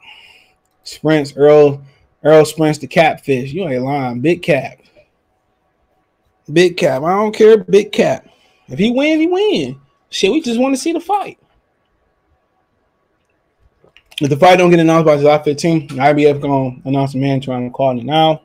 [0.84, 1.34] Sprints.
[1.38, 1.82] Earl.
[2.24, 3.54] Earl sprints the catfish.
[3.54, 4.20] You ain't lying.
[4.20, 4.80] Big cap.
[6.52, 7.04] Big cap.
[7.04, 7.58] I don't care.
[7.58, 8.28] Big cap.
[8.68, 9.80] If he win, he win.
[10.10, 11.40] Shit, we just want to see the fight.
[14.22, 17.68] If the fight don't get announced by July 15, IBF gonna announce a man trying
[17.68, 18.43] to call it now.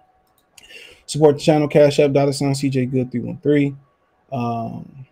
[1.09, 3.79] Support the channel, Cash App, dollar sign CJ Good 313.
[4.31, 5.07] Um,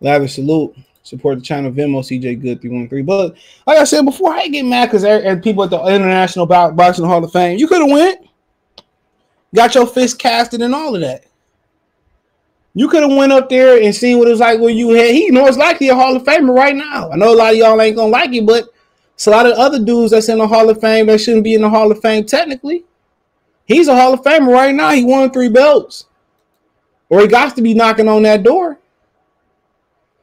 [0.00, 0.74] lavish salute.
[1.02, 3.04] Support the channel, Venmo, CJ Good 313.
[3.04, 3.36] But
[3.66, 5.04] like I said before, I get mad because
[5.42, 8.26] people at the International Boxing Hall of Fame, you could have went.
[9.54, 11.26] Got your fist casted and all of that.
[12.72, 15.10] You could have went up there and seen what it was like where you had.
[15.10, 17.10] He knows likely a Hall of Famer right now.
[17.10, 18.70] I know a lot of y'all ain't gonna like it, but
[19.12, 21.54] it's a lot of other dudes that's in the Hall of Fame that shouldn't be
[21.54, 22.84] in the Hall of Fame technically.
[23.66, 24.90] He's a Hall of Famer right now.
[24.90, 26.06] He won three belts,
[27.08, 28.78] or he got to be knocking on that door.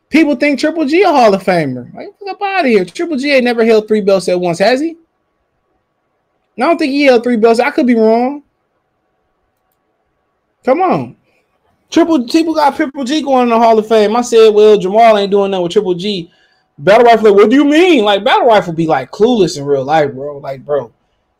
[0.09, 1.93] People think Triple G a Hall of Famer.
[1.93, 2.85] Like, fuck up out of here.
[2.85, 4.97] Triple G ain't never held three belts at once, has he?
[6.57, 7.59] I don't think he held three belts.
[7.59, 8.43] I could be wrong.
[10.63, 11.15] Come on.
[11.89, 14.15] Triple people got Triple G going in the Hall of Fame.
[14.15, 16.31] I said, well, Jamal ain't doing nothing with Triple G.
[16.77, 18.03] Battle Rifle, like, what do you mean?
[18.03, 20.37] Like Battle Rifle be like clueless in real life, bro.
[20.37, 20.91] Like, bro,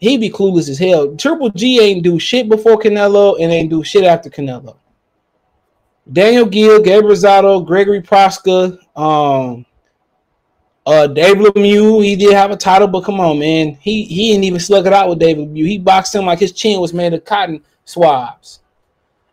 [0.02, 1.16] he be clueless as hell.
[1.16, 4.76] Triple G ain't do shit before Canelo and ain't do shit after Canelo.
[6.12, 9.64] Daniel Geale, Gabriel Rosado, Gregory Prochazka, um,
[10.88, 14.46] uh, David Lemieux, he did have a title, but come on, man, he he didn't
[14.46, 15.68] even slug it out with David Lemieux.
[15.68, 18.62] He boxed him like his chin was made of cotton swabs.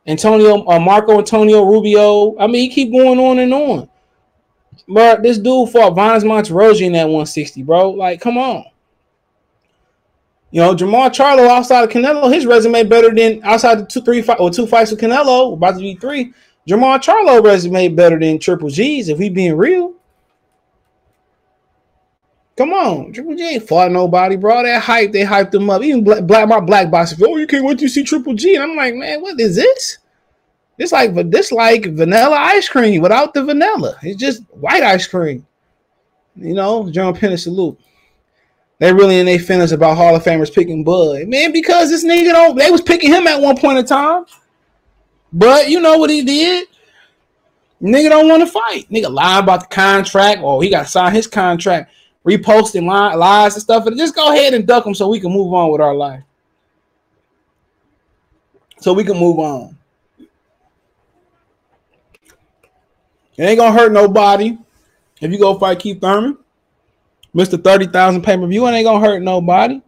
[0.06, 2.38] Antonio, uh, Marco Antonio Rubio.
[2.38, 3.88] I mean, he keep going on and on.
[4.86, 7.90] But this dude fought Vanes Martirosyan at 160, bro.
[7.90, 8.64] Like, come on.
[10.50, 14.24] You know, Jamal Charlo outside of Canelo, his resume better than outside the two, three
[14.38, 16.32] or two fights with Canelo, about to be three.
[16.66, 19.94] Jamal Charlo resume better than Triple G's if we being real.
[22.56, 24.62] Come on, Triple G ain't fought nobody, bro.
[24.62, 25.82] That hype, they hyped him up.
[25.82, 28.54] Even black, black my black boxer, oh, you can't wait to see Triple G.
[28.54, 29.98] And I'm like, man, what is this?
[30.78, 33.96] This like this like vanilla ice cream without the vanilla.
[34.02, 35.46] It's just white ice cream.
[36.36, 37.78] You know, John Penn salute.
[38.78, 42.32] They really in their feelings about Hall of Famers picking Bud, man, because this nigga
[42.32, 42.56] don't.
[42.56, 44.24] They was picking him at one point in time,
[45.32, 46.68] but you know what he did.
[47.82, 48.88] Nigga don't want to fight.
[48.90, 51.92] Nigga lie about the contract, Oh, he got to sign his contract
[52.28, 55.52] reposting lies and stuff, and just go ahead and duck them so we can move
[55.54, 56.22] on with our life.
[58.80, 59.76] So we can move on.
[63.36, 64.58] It ain't gonna hurt nobody
[65.20, 66.38] if you go fight Keith Thurman,
[67.34, 67.62] Mr.
[67.62, 68.66] 30,000 pay per view.
[68.66, 69.80] Ain't gonna hurt nobody.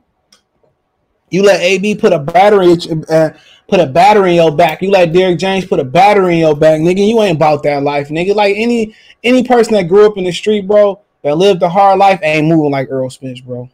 [1.31, 2.77] You let AB put a battery,
[3.09, 3.31] uh,
[3.69, 4.83] put a battery in your back.
[4.83, 7.07] You let Derrick James put a battery in your back, nigga.
[7.07, 8.35] You ain't about that life, nigga.
[8.35, 11.99] Like any any person that grew up in the street, bro, that lived a hard
[11.99, 13.71] life ain't moving like Earl Spence, bro.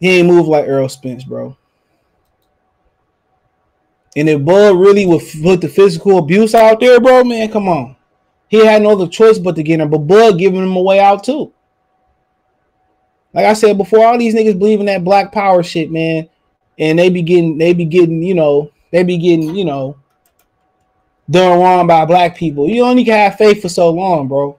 [0.00, 1.56] He ain't moving like Earl Spence, bro.
[4.16, 7.96] And if Bud really would put the physical abuse out there, bro, man, come on.
[8.48, 11.00] He had no other choice but to get him, but Bud giving him a way
[11.00, 11.52] out too.
[13.38, 16.28] Like I said before, all these niggas believe in that black power shit, man.
[16.76, 19.96] And they be getting, they be getting, you know, they be getting, you know,
[21.30, 22.68] done wrong by black people.
[22.68, 24.56] You only can have faith for so long, bro.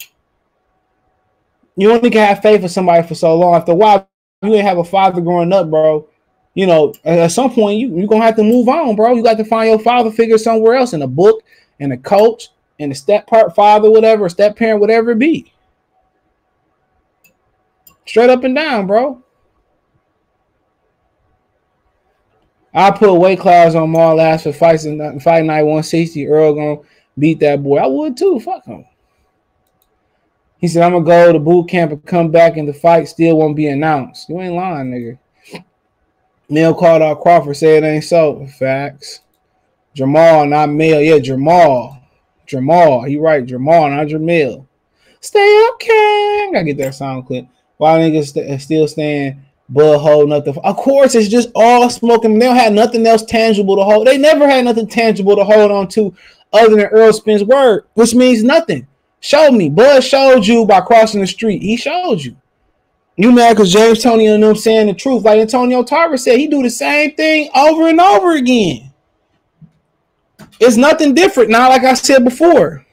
[1.76, 3.56] You only can have faith for somebody for so long.
[3.56, 4.08] After a while,
[4.44, 6.08] you ain't have a father growing up, bro.
[6.54, 9.13] You know, at some point, you, you're going to have to move on, bro.
[9.13, 11.44] You got to find your father figure somewhere else in a book,
[11.80, 15.52] in a coach, in a step part father, whatever, step parent, whatever it be.
[18.10, 19.24] Straight up and down, bro.
[22.74, 26.28] I put weight class on Marl ass for fights in fight night 160.
[26.28, 26.78] Earl gonna
[27.19, 27.78] beat that boy.
[27.78, 28.39] I would too.
[28.39, 28.84] Fuck him.
[30.58, 33.38] He said, I'm gonna go to boot camp and come back and the fight still
[33.38, 34.28] won't be announced.
[34.28, 35.63] You ain't lying, nigga.
[36.50, 38.48] Neil called out Crawford, said it ain't so.
[38.58, 39.22] Facts.
[39.93, 41.00] Jamal, not Mel.
[41.00, 42.02] Yeah, Jamal.
[42.48, 43.04] Jamal.
[43.04, 44.65] He right, Jamal, not Jamil.
[45.22, 46.56] Stay up, King.
[46.56, 47.45] I get that sound clip.
[47.80, 52.38] Why niggas st- still staying Bud holding up the Of course, it's just all smoking.
[52.38, 54.06] They don't have nothing else tangible to hold.
[54.06, 56.13] They never had nothing tangible to hold on to
[56.52, 58.86] other than Earl Spence word, which means nothing.
[59.22, 59.70] Show me.
[59.70, 61.62] Bud showed you by crossing the street.
[61.62, 62.36] He showed you.
[63.15, 65.24] You mad because James Toney and them saying the truth.
[65.24, 68.92] Like Antonio Tarver said, he do the same thing over and over again.
[70.60, 72.86] It's nothing different now, like I said before.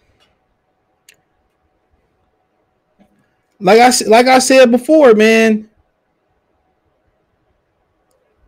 [3.59, 5.69] Like I like I said before, man.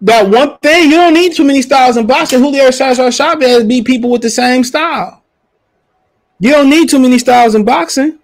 [0.00, 2.38] That one thing you don't need too many styles in boxing.
[2.38, 5.24] Julio Cesar Chavez beat people with the same style.
[6.38, 8.18] You don't need too many styles in boxing.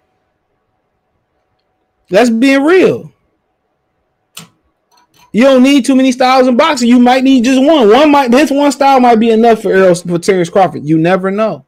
[2.09, 3.11] That's being real.
[5.33, 6.87] You don't need too many styles in boxing.
[6.87, 7.89] You might need just one.
[7.89, 10.85] One might this one style might be enough for Errol for Terence Crawford.
[10.85, 11.65] You never know.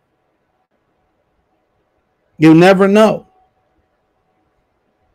[2.38, 3.27] You never know.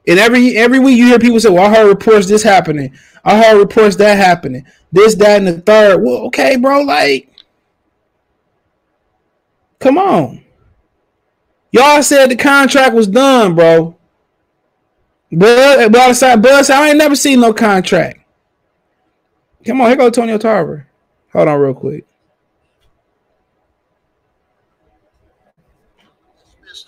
[0.06, 2.92] And every every week you hear people say, "Well, I heard reports this happening.
[3.24, 4.66] I heard reports that happening.
[4.90, 6.02] This, that, and the third.
[6.02, 6.82] Well, okay, bro.
[6.82, 7.30] Like,
[9.78, 10.44] come on.
[11.70, 13.96] Y'all said the contract was done, bro.
[15.30, 18.20] But but side, Bud I ain't never seen no contract.
[19.64, 20.86] Come on, here go Tony Tarver.
[21.32, 22.04] Hold on, real quick.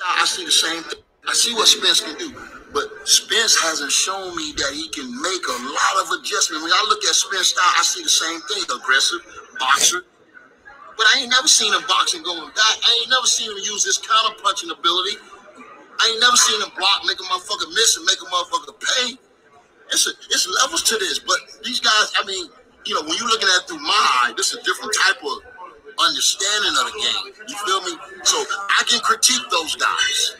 [0.04, 1.00] I see the same thing.
[1.26, 2.34] I see what Spence can do,
[2.74, 6.66] but Spence hasn't shown me that he can make a lot of adjustment.
[6.66, 9.22] When I look at Spence style, I see the same thing: aggressive
[9.58, 10.02] boxer.
[10.98, 12.76] But I ain't never seen him boxing going back.
[12.82, 15.18] I ain't never seen him use his counter punching ability.
[15.98, 19.18] I ain't never seen him block, make a motherfucker miss, and make a motherfucker pay.
[19.90, 22.50] It's a, it's levels to this, but these guys, I mean,
[22.86, 25.22] you know, when you're looking at it through my eye, this is a different type
[25.22, 25.38] of
[25.98, 27.22] understanding of the game.
[27.48, 27.94] You feel me?
[28.24, 30.36] So I can critique those guys.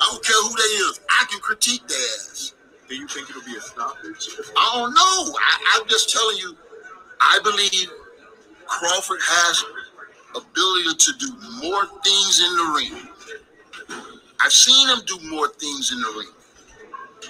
[0.00, 1.00] I don't care who they is.
[1.10, 2.54] I can critique their ass.
[2.88, 4.28] Do you think it'll be a stoppage?
[4.56, 5.34] I don't know.
[5.38, 6.56] I, I'm just telling you.
[7.20, 7.90] I believe
[8.66, 9.64] Crawford has
[10.36, 11.28] ability to do
[11.66, 13.08] more things in the ring.
[14.40, 16.28] I've seen him do more things in the ring.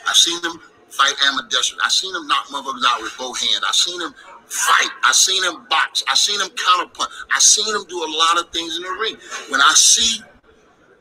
[0.07, 1.81] I've seen him fight ambidextrous.
[1.85, 3.64] I've seen him knock motherfuckers out with both hands.
[3.66, 4.14] I've seen him
[4.46, 4.90] fight.
[5.04, 6.04] I've seen him box.
[6.09, 7.09] I've seen him counterpunch.
[7.35, 9.16] I've seen him do a lot of things in the ring.
[9.48, 10.22] When I see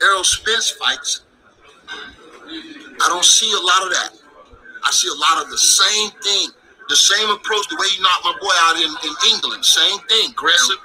[0.02, 1.22] Errol Spence fights,
[1.88, 4.10] I don't see a lot of that.
[4.84, 6.50] I see a lot of the same thing,
[6.88, 9.64] the same approach, the way he knocked my boy out in, in England.
[9.64, 10.76] Same thing, aggressive,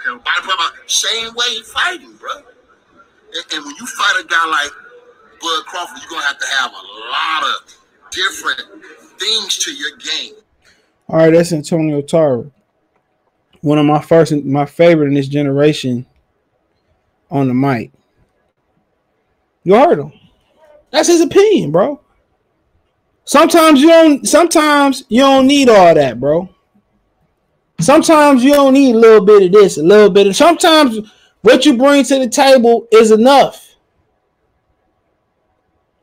[0.87, 2.31] same way he fighting, bro.
[2.35, 4.71] And, and when you fight a guy like
[5.41, 7.73] Bud Crawford, you're gonna have to have a lot of
[8.11, 8.83] different
[9.19, 10.33] things to your game.
[11.09, 12.51] All right, that's Antonio Tarver.
[13.61, 16.05] One of my first, my favorite in this generation
[17.31, 17.91] on the mic.
[19.63, 20.11] You heard him.
[20.93, 21.99] That's his opinion, bro.
[23.25, 24.27] Sometimes you don't.
[24.27, 26.47] Sometimes you don't need all that, bro.
[27.79, 30.35] Sometimes you don't need a little bit of this, a little bit of.
[30.35, 30.99] Sometimes
[31.41, 33.75] what you bring to the table is enough.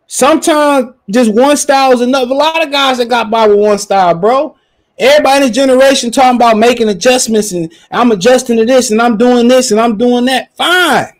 [0.08, 2.28] Sometimes just one style is enough.
[2.28, 4.56] A lot of guys that got by with one style, bro.
[4.98, 9.16] Everybody in this generation talking about making adjustments and I'm adjusting to this and I'm
[9.16, 10.54] doing this and I'm doing that.
[10.56, 11.19] Fine.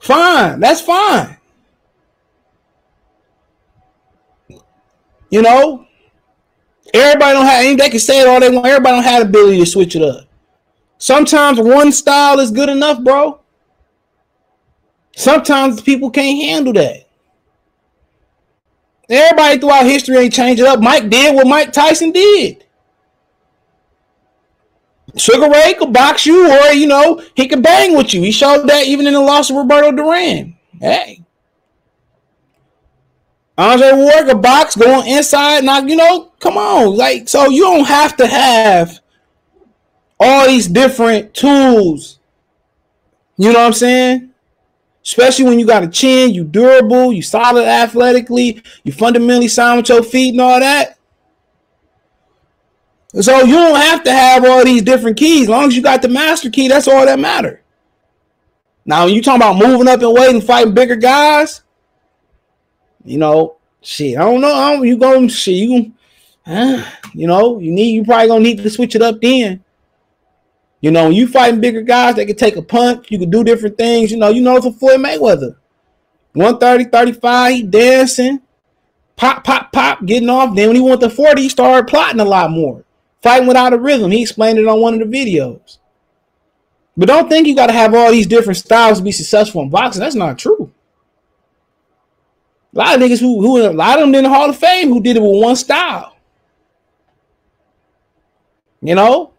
[0.00, 0.60] Fine.
[0.60, 1.36] That's fine.
[5.30, 5.86] You know,
[6.92, 8.66] everybody don't have they can say it all they want.
[8.66, 10.26] Everybody don't have the ability to switch it up.
[10.98, 13.40] Sometimes one style is good enough, bro.
[15.16, 17.08] Sometimes people can't handle that.
[19.08, 20.80] Everybody throughout history ain't changed it up.
[20.80, 22.59] Mike did what Mike Tyson did.
[25.16, 28.22] Sugar Ray could box you, or you know, he could bang with you.
[28.22, 30.56] He showed that even in the loss of Roberto Duran.
[30.80, 31.24] Hey.
[33.58, 36.96] Andre Ward could box, going inside, knock, you know, come on.
[36.96, 39.00] Like, so you don't have to have
[40.18, 42.18] all these different tools.
[43.36, 44.30] You know what I'm saying?
[45.04, 49.88] Especially when you got a chin, you durable, you solid athletically, you fundamentally sound with
[49.88, 50.98] your feet and all that.
[53.12, 55.42] So you don't have to have all these different keys.
[55.42, 57.62] As long as you got the master key, that's all that matter.
[58.84, 61.62] Now, when you talking about moving up and and fighting bigger guys,
[63.04, 64.54] you know, shit, I don't know.
[64.54, 65.92] I don't, you going shit, you,
[66.46, 69.64] uh, you know, you need you probably gonna need to switch it up then.
[70.80, 73.76] You know, you fighting bigger guys that can take a punch, you can do different
[73.76, 74.10] things.
[74.12, 75.56] You know, you know for Floyd Mayweather.
[76.32, 78.40] 130, 35, he dancing,
[79.16, 80.54] pop, pop, pop, getting off.
[80.54, 82.84] Then when he went to 40, he started plotting a lot more.
[83.22, 84.10] Fighting without a rhythm.
[84.10, 85.78] He explained it on one of the videos.
[86.96, 89.70] But don't think you got to have all these different styles to be successful in
[89.70, 90.00] boxing.
[90.00, 90.72] That's not true.
[92.74, 94.88] A lot of niggas who, who a lot of them in the Hall of Fame
[94.88, 96.16] who did it with one style.
[98.82, 99.32] You know,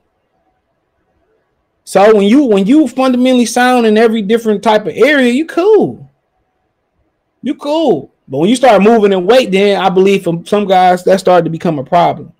[1.92, 6.10] so when you when you fundamentally sound in every different type of area, you cool.
[7.42, 8.14] You cool.
[8.28, 11.44] But when you start moving in weight, then I believe for some guys that started
[11.44, 12.32] to become a problem.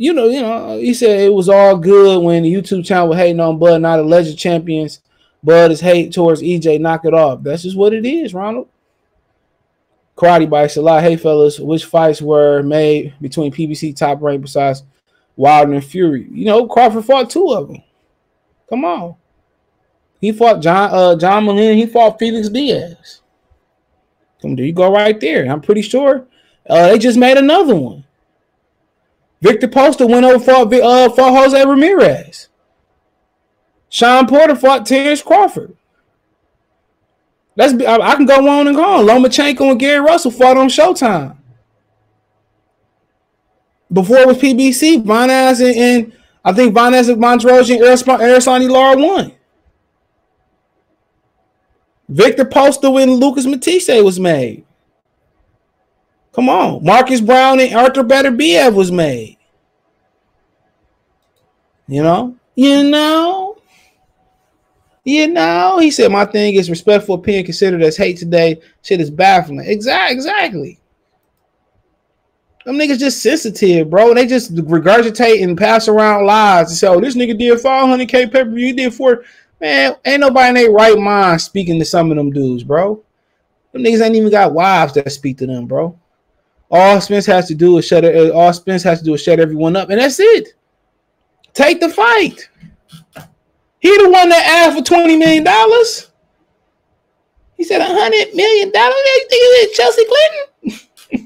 [0.00, 3.18] You know, you know, he said it was all good when the YouTube channel was
[3.18, 5.02] hating on Bud, not alleged champions.
[5.44, 6.80] Bud is hate towards EJ.
[6.80, 7.42] Knock it off.
[7.42, 8.70] That's just what it is, Ronald.
[10.16, 11.02] Karate Bites a lot.
[11.02, 14.84] Hey fellas, which fights were made between PBC top rank besides
[15.36, 16.26] Wilder and Fury?
[16.30, 17.82] You know, Crawford fought two of them.
[18.70, 19.16] Come on.
[20.18, 23.20] He fought John uh John Molina, he fought Felix Diaz.
[24.40, 25.44] Come there you go right there.
[25.44, 26.26] I'm pretty sure
[26.70, 28.06] uh, they just made another one.
[29.40, 32.48] Victor Postol went over fought uh fought Jose Ramirez.
[33.88, 35.76] Shawn Porter fought Terence Crawford.
[37.56, 39.04] Be, I, I, can go on and on.
[39.04, 41.36] Lomachenko and Gary Russell fought on Showtime.
[43.92, 46.12] Before it was PBC, Vanes and, and
[46.44, 49.32] I think Vanes and Montrose and Erislandy Lara won.
[52.08, 54.64] Victor Postol when Lucas Matthysse was made.
[56.32, 56.84] Come on.
[56.84, 59.36] Marcus Browne and Arthur Beterbiev was made.
[61.88, 62.36] You know?
[62.54, 63.58] You know?
[65.04, 65.78] You know?
[65.80, 68.60] He said, My thing is respectful opinion considered as hate today.
[68.82, 69.66] Shit is baffling.
[69.66, 70.14] Exactly.
[70.14, 70.80] Exactly.
[72.64, 74.12] Them niggas just sensitive, bro.
[74.12, 78.26] They just regurgitate and pass around lies and say, oh, this nigga did 500k pay
[78.26, 78.74] per view.
[78.74, 79.24] Did four.
[79.60, 83.02] Man, ain't nobody in their right mind speaking to some of them dudes, bro.
[83.72, 85.98] Them niggas ain't even got wives that speak to them, bro.
[86.70, 88.04] All Spence has to do is shut.
[88.04, 90.54] All Spence has to do is shut everyone up, and that's it.
[91.52, 92.48] Take the fight.
[93.80, 96.10] He the one that asked for twenty million dollars.
[97.56, 98.94] He said hundred million dollars.
[98.94, 100.44] You think it's Chelsea Clinton?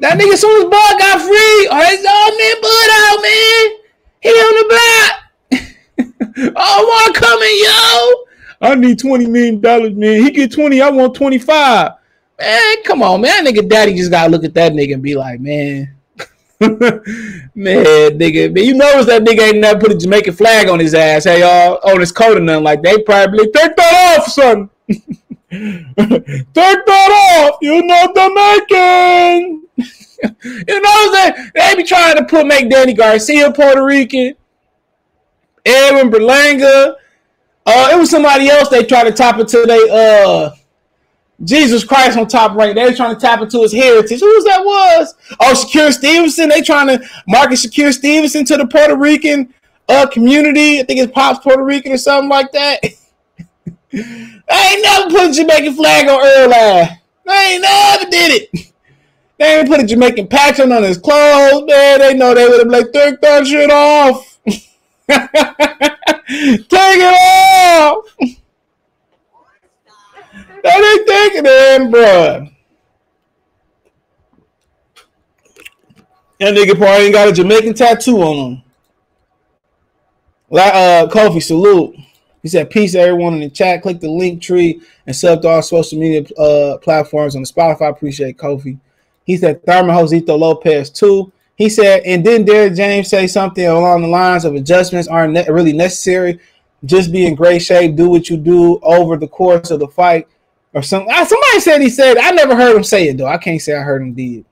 [0.00, 3.78] that nigga soon as Bud got free, oh, it's all man, Bud out, man.
[4.20, 5.12] He on the block.
[6.56, 8.27] oh, one coming, yo.
[8.60, 10.22] I need twenty million dollars, man.
[10.22, 11.92] He get twenty, I want twenty five.
[12.38, 13.44] Man, come on, man.
[13.44, 15.94] That nigga daddy just gotta look at that nigga and be like, man,
[16.60, 17.00] man,
[17.54, 21.24] nigga, man, you notice that nigga ain't never put a Jamaican flag on his ass,
[21.24, 24.70] hey y'all, on his coat or nothing like they probably take that off, son.
[24.88, 27.58] take that off.
[27.62, 29.62] You know Jamaican.
[30.42, 34.34] you know that they be trying to put make Danny Garcia Puerto Rican,
[35.64, 36.96] Edgar Berlanga.
[37.70, 40.50] Uh, it was somebody else they tried to tap into they uh
[41.44, 42.74] Jesus Christ on top right.
[42.74, 44.20] They were trying to tap into his heritage.
[44.20, 45.14] Who's that was?
[45.38, 46.48] Oh, Shakur Stevenson.
[46.48, 49.52] They trying to market Shakur Stevenson to the Puerto Rican
[49.86, 50.80] uh community.
[50.80, 52.80] I think it's Pops Puerto Rican or something like that.
[53.92, 56.98] I ain't never put a Jamaican flag on Earl
[57.28, 58.72] I ain't never did it.
[59.38, 61.98] They ain't put a Jamaican patch on his clothes, man.
[61.98, 64.37] They know they would have like, take that shit off.
[65.08, 68.14] take it off.
[70.62, 72.52] That ain't taking it in, bruh.
[76.40, 78.62] That nigga probably ain't got a Jamaican tattoo on him.
[80.50, 81.96] Like uh Kofi, salute.
[82.42, 83.82] He said, Peace everyone in the chat.
[83.82, 87.90] Click the link tree and sub to our social media uh, platforms on the Spotify.
[87.90, 88.78] Appreciate Kofi.
[89.24, 91.32] He said, Thurman Josesito Lopez too.
[91.58, 95.48] He said, and then Derrick James say something along the lines of adjustments aren't ne-
[95.48, 96.38] really necessary.
[96.84, 97.96] Just be in great shape.
[97.96, 100.28] Do what you do over the course of the fight
[100.72, 101.12] or something.
[101.12, 102.16] Somebody said he said.
[102.16, 103.26] I never heard him say it though.
[103.26, 104.44] I can't say I heard him did.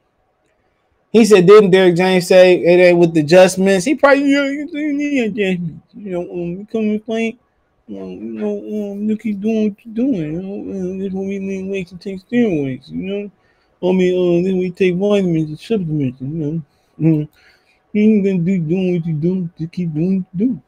[1.12, 3.84] He said, didn't Derrick James say it ain't with the adjustments?
[3.84, 7.38] He probably you know you know, um, you come and play.
[7.86, 10.32] You know, um, you keep doing what you're doing.
[10.32, 12.90] You know, um, this when we need weights and take steroids.
[12.90, 13.30] You know,
[13.88, 16.20] I mean, uh, then we take vitamins and supplements.
[16.20, 16.62] You know,
[16.98, 17.28] you
[17.94, 19.50] ain't gonna be doing what you do.
[19.58, 20.62] Just keep doing what you do.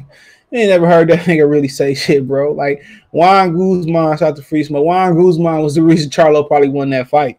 [0.52, 2.52] Ain't never heard that nigga really say shit, bro.
[2.52, 4.84] Like Juan Guzman, shout to Free Smoke.
[4.84, 7.38] Juan Guzman was the reason Charlo probably won that fight.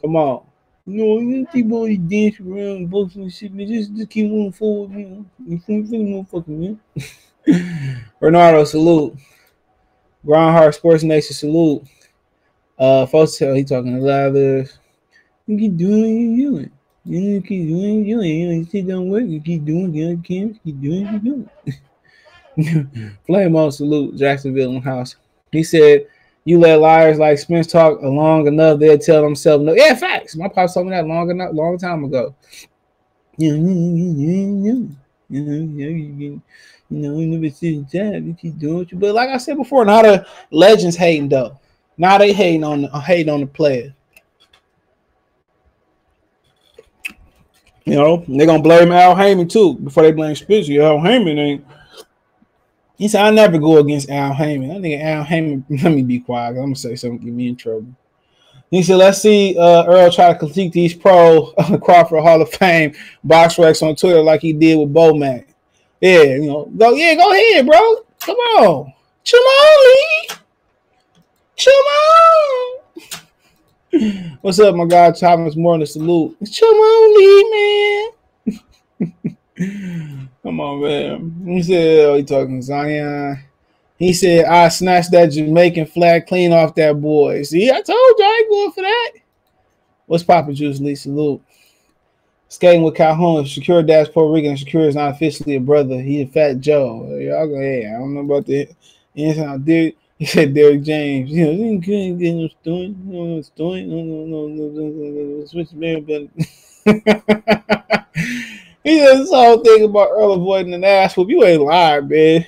[0.00, 0.44] Come on.
[0.84, 3.68] No, you keep on dance around, boxing and shit, man.
[3.68, 5.30] Just, just keep moving forward, man.
[5.46, 8.00] You feel me, motherfucker, man?
[8.20, 9.16] Bernardo, salute.
[10.26, 11.84] Groundheart Sports Nation, salute.
[12.78, 14.78] Uh, folks he talking to others.
[15.46, 16.70] You keep doing you doing.
[17.04, 18.50] You keep doing you doing.
[18.50, 19.24] You sit don't work.
[19.24, 21.50] You keep doing you can keep doing you doing.
[23.26, 25.16] Flame on salute Jacksonville house.
[25.50, 26.06] He said,
[26.44, 30.36] "You let liars like Spence talk long enough, they'll tell themselves no." Yeah, facts.
[30.36, 32.34] My pops told me that long enough, long time ago.
[33.36, 33.72] You know,
[35.32, 38.26] you know, you never see the job.
[38.26, 39.00] You keep doing it.
[39.00, 41.58] But like I said before, not a legends hating though.
[41.96, 43.94] Now they hating on hating on the player.
[47.84, 50.70] You know, they're gonna blame Al Haymon too before they blame Spence.
[50.70, 51.64] Al Haymon ain't
[53.02, 54.70] he said, I never go against Al Haymon.
[54.70, 56.50] I think Al Haymon, let me be quiet.
[56.50, 57.88] I'm gonna say something, get me in trouble.
[58.70, 61.52] He said, "Let's see uh, Earl try to critique these pro
[61.82, 65.46] Crawford Hall of Fame box recs on Twitter like he did with Bomac.
[66.00, 67.78] Yeah, you know, go yeah, go ahead, bro.
[68.20, 68.92] Come on,
[69.28, 70.38] come on.
[71.56, 72.81] Come on.
[74.40, 75.84] What's up, my guy Thomas Morning?
[75.84, 76.34] Salute.
[76.38, 78.10] Come on, Lee,
[78.96, 80.28] man.
[80.42, 81.44] Come on, man.
[81.46, 83.38] He said, oh, he talking Zion.
[83.98, 87.42] He said, I snatched that Jamaican flag clean off that boy.
[87.42, 89.10] See, I told you I ain't going for that.
[90.06, 90.94] What's poppin', Juice Lee?
[90.94, 91.42] Salute.
[92.48, 93.44] Skating with Calhoun.
[93.44, 94.56] Shakur Dash Puerto Rican.
[94.56, 96.00] Shakur is not officially a brother.
[96.00, 97.18] He's a fat Joe.
[97.18, 98.68] Y'all go, hey, I don't know about the
[99.14, 99.66] inside.
[99.66, 101.32] Derrick, he said Derrick James.
[101.32, 102.96] You know, he couldn't get no doing.
[103.08, 103.90] You know what's doing.
[103.90, 106.30] No, no, no, no, no, no, switch man, but
[108.84, 111.28] he said this whole thing about Earl avoiding an ass whoop.
[111.28, 112.46] You ain't lying, man.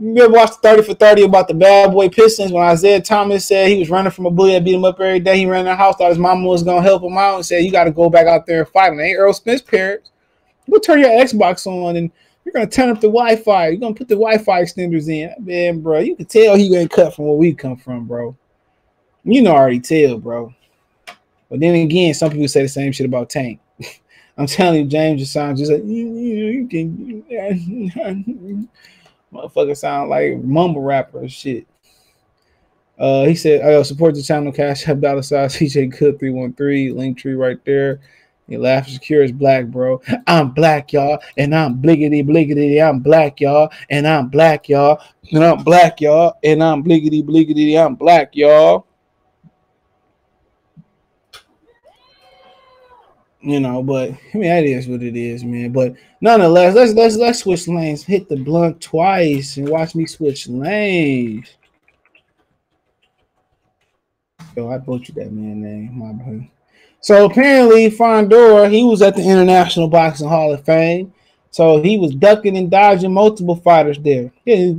[0.00, 3.68] You ever watched 30 for 30 about the bad boy Pistons when Isiah Thomas said
[3.68, 5.38] he was running from a bully that beat him up every day?
[5.38, 7.46] He ran in the house, thought his mama was going to help him out, and
[7.46, 8.98] said, You got to go back out there and fight him.
[8.98, 10.10] Ain't Earl Spence parents.
[10.68, 12.10] Go turn your Xbox on and
[12.54, 13.68] you're to turn up the Wi Fi.
[13.68, 15.32] You're to put the Wi Fi extenders in.
[15.44, 18.36] Man, bro, you can tell he ain't cut from where we come from, bro.
[19.24, 20.54] You know, already tell, bro.
[21.50, 23.60] But then again, some people say the same shit about Tank.
[24.38, 27.24] I'm telling you, James just sounds just like you, can.
[29.32, 31.66] Motherfucker sound like mumble rapper shit.
[32.98, 34.52] Uh, he said, "I support the channel.
[34.52, 38.00] Cash App dollar size CJ Cook three one three link tree right there."
[38.48, 40.00] You laugh secure as black, bro.
[40.26, 42.82] I'm black, y'all, and I'm bliggity bliggity.
[42.82, 45.00] I'm black, y'all, and I'm black, y'all,
[45.32, 47.78] and I'm black, y'all, and I'm bliggity bliggity.
[47.78, 48.88] I'm black, y'all.
[53.40, 55.72] you know, but I mean that is what it is, man.
[55.72, 58.02] But nonetheless, let's let's let's switch lanes.
[58.02, 61.56] Hit the blunt twice and watch me switch lanes.
[64.56, 66.50] Yo, I butchered that man name, my boy.
[67.08, 71.14] So apparently, Fondor, he was at the International Boxing Hall of Fame.
[71.50, 74.30] So he was ducking and dodging multiple fighters there.
[74.44, 74.74] Yeah,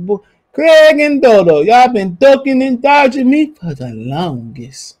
[0.52, 4.98] Craig and Dodo, y'all been ducking and dodging me for the longest.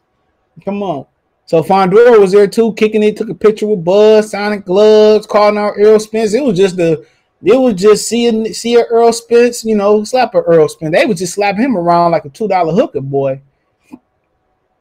[0.64, 1.06] Come on.
[1.46, 5.56] So Fundora was there too, kicking it, took a picture with Buzz, Sonic Gloves, calling
[5.56, 6.34] out Earl Spence.
[6.34, 7.06] It was just the
[7.44, 10.96] it was just seeing see a Earl Spence, you know, slap Earl Spence.
[10.96, 13.40] They was just slapping him around like a two dollar hooker boy.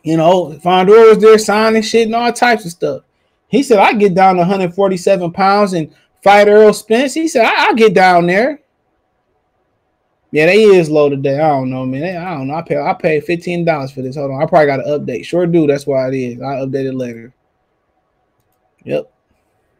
[0.03, 3.03] You know, Fundora was there signing shit and all types of stuff.
[3.47, 5.93] He said, I get down to 147 pounds and
[6.23, 7.13] fight Earl Spence.
[7.13, 8.61] He said, I- will get down there.
[10.31, 11.39] Yeah, they is low today.
[11.39, 12.23] I don't know, man.
[12.23, 12.53] I don't know.
[12.53, 14.15] I pay I paid fifteen dollars for this.
[14.15, 15.25] Hold on, I probably got to update.
[15.25, 15.65] Sure do.
[15.65, 16.39] That's why it is.
[16.39, 17.33] I update it later.
[18.85, 19.11] Yep.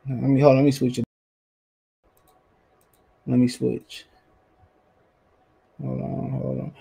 [0.10, 0.54] Let me hold.
[0.54, 1.06] On, let me switch it.
[3.28, 4.06] Let me switch.
[5.80, 6.32] Hold on.
[6.32, 6.74] Hold on.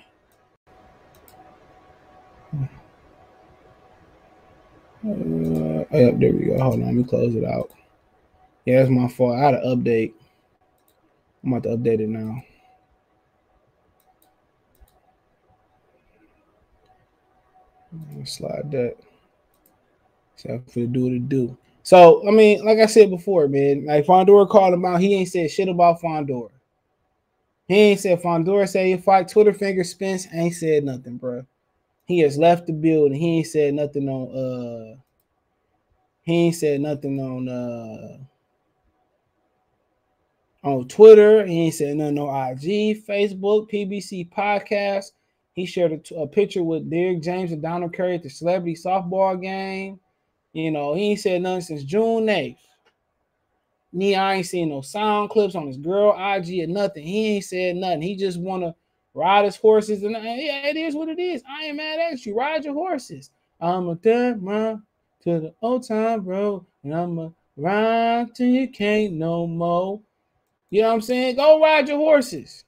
[5.04, 6.58] Uh, oh, there we go.
[6.58, 7.70] Hold on, let me close it out.
[8.64, 9.36] Yeah, that's my fault.
[9.38, 10.12] I had to update.
[11.44, 12.42] I'm about to update it now.
[18.24, 18.96] Slide that.
[20.36, 21.56] So for the do to do.
[21.82, 25.00] So I mean, like I said before, man, like Fondor called him out.
[25.00, 26.50] He ain't said shit about Fondor.
[27.66, 31.46] He ain't said Fondor say you fight Twitter finger Spence ain't said nothing, bro.
[32.08, 33.18] He has left the building.
[33.18, 34.96] He ain't said nothing on uh
[36.22, 38.16] he ain't said nothing on uh
[40.66, 41.46] on Twitter.
[41.46, 45.12] He ain't said nothing on IG, Facebook, PBC podcast.
[45.52, 49.40] He shared a, a picture with Derrick James and Donald Curry at the celebrity softball
[49.40, 50.00] game.
[50.54, 52.56] You know, he ain't said nothing since June 8th.
[53.92, 57.04] Me, I ain't seen no sound clips on his girl IG or nothing.
[57.04, 58.02] He ain't said nothing.
[58.02, 58.74] He just wanna
[59.18, 61.42] ride his horses, and uh, yeah, it is what it is.
[61.48, 62.36] I ain't mad at you.
[62.36, 63.30] Ride your horses.
[63.60, 64.82] I'm a third man
[65.24, 70.00] to the old time road, and I'm a ride till you can't no more.
[70.70, 71.36] You know what I'm saying?
[71.36, 72.64] Go ride your horses.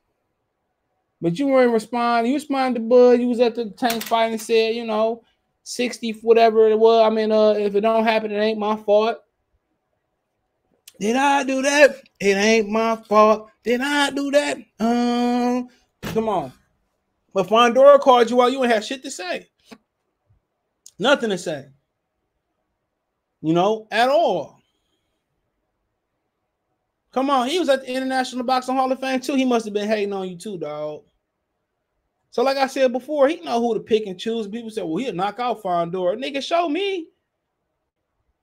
[1.20, 2.32] But you weren't responding.
[2.32, 3.20] You responded to Bud.
[3.20, 5.22] You was at the tank fight and said, you know,
[5.64, 7.06] 60, whatever it was.
[7.06, 9.18] I mean, uh, if it don't happen, it ain't my fault.
[10.98, 11.96] Did I do that?
[12.18, 13.50] It ain't my fault.
[13.62, 14.56] Did I do that?
[14.78, 15.68] Um,
[16.12, 16.52] come on.
[17.32, 18.52] But Fundora called you out.
[18.52, 19.48] You ain't have shit to say.
[20.98, 21.66] Nothing to say.
[23.40, 24.60] You know, at all.
[27.12, 29.34] Come on, he was at the International Boxing Hall of Fame too.
[29.34, 31.02] He must have been hating on you too, dog.
[32.30, 34.46] So, like I said before, he know who to pick and choose.
[34.46, 37.08] People say, "Well, he'll knock out Fondor." Nigga, show me,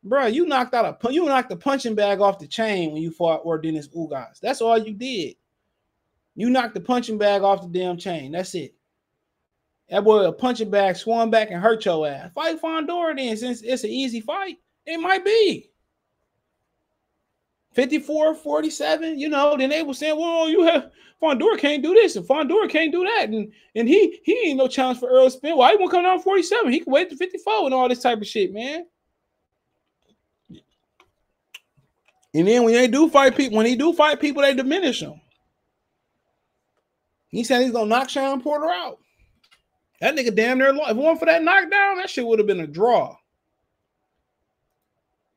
[0.03, 0.25] bro.
[0.25, 3.45] You knocked out a you knocked the punching bag off the chain when you fought
[3.45, 4.41] Yordenis Ugas.
[4.41, 5.35] That's all you did.
[6.37, 8.31] You knocked the punching bag off the damn chain.
[8.31, 8.75] That's it.
[9.89, 12.31] That boy a punching bag, swung back and hurt your ass.
[12.35, 14.57] Fight Fundora then, since it's an easy fight.
[14.85, 15.71] It might be.
[17.73, 22.15] 54, 47, you know, then they were saying, well, you have Fundora can't do this
[22.15, 23.29] and Fundora can't do that.
[23.29, 25.57] And and he he ain't no challenge for Earl Spence.
[25.57, 26.71] Why he won't come down 47?
[26.71, 28.85] He can wait to 54 and all this type of shit, man.
[32.35, 35.19] And then when they do fight people, when he do fight people, they diminish him.
[37.29, 38.99] He said he's gonna knock Shawn Porter out.
[40.01, 40.91] That nigga damn near lost.
[40.91, 43.15] If it weren't for that knockdown, that shit would have been a draw.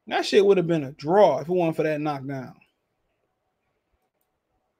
[0.06, 2.54] That shit would have been a draw if it weren't for that knockdown.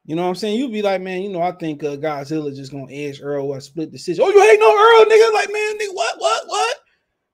[0.05, 0.59] You know what I'm saying?
[0.59, 3.61] You'd be like, man, you know, I think uh, Godzilla just gonna edge Earl or
[3.61, 4.25] split decision.
[4.27, 5.33] Oh, you hate no Earl, nigga?
[5.33, 6.77] Like, man, nigga, what, what, what?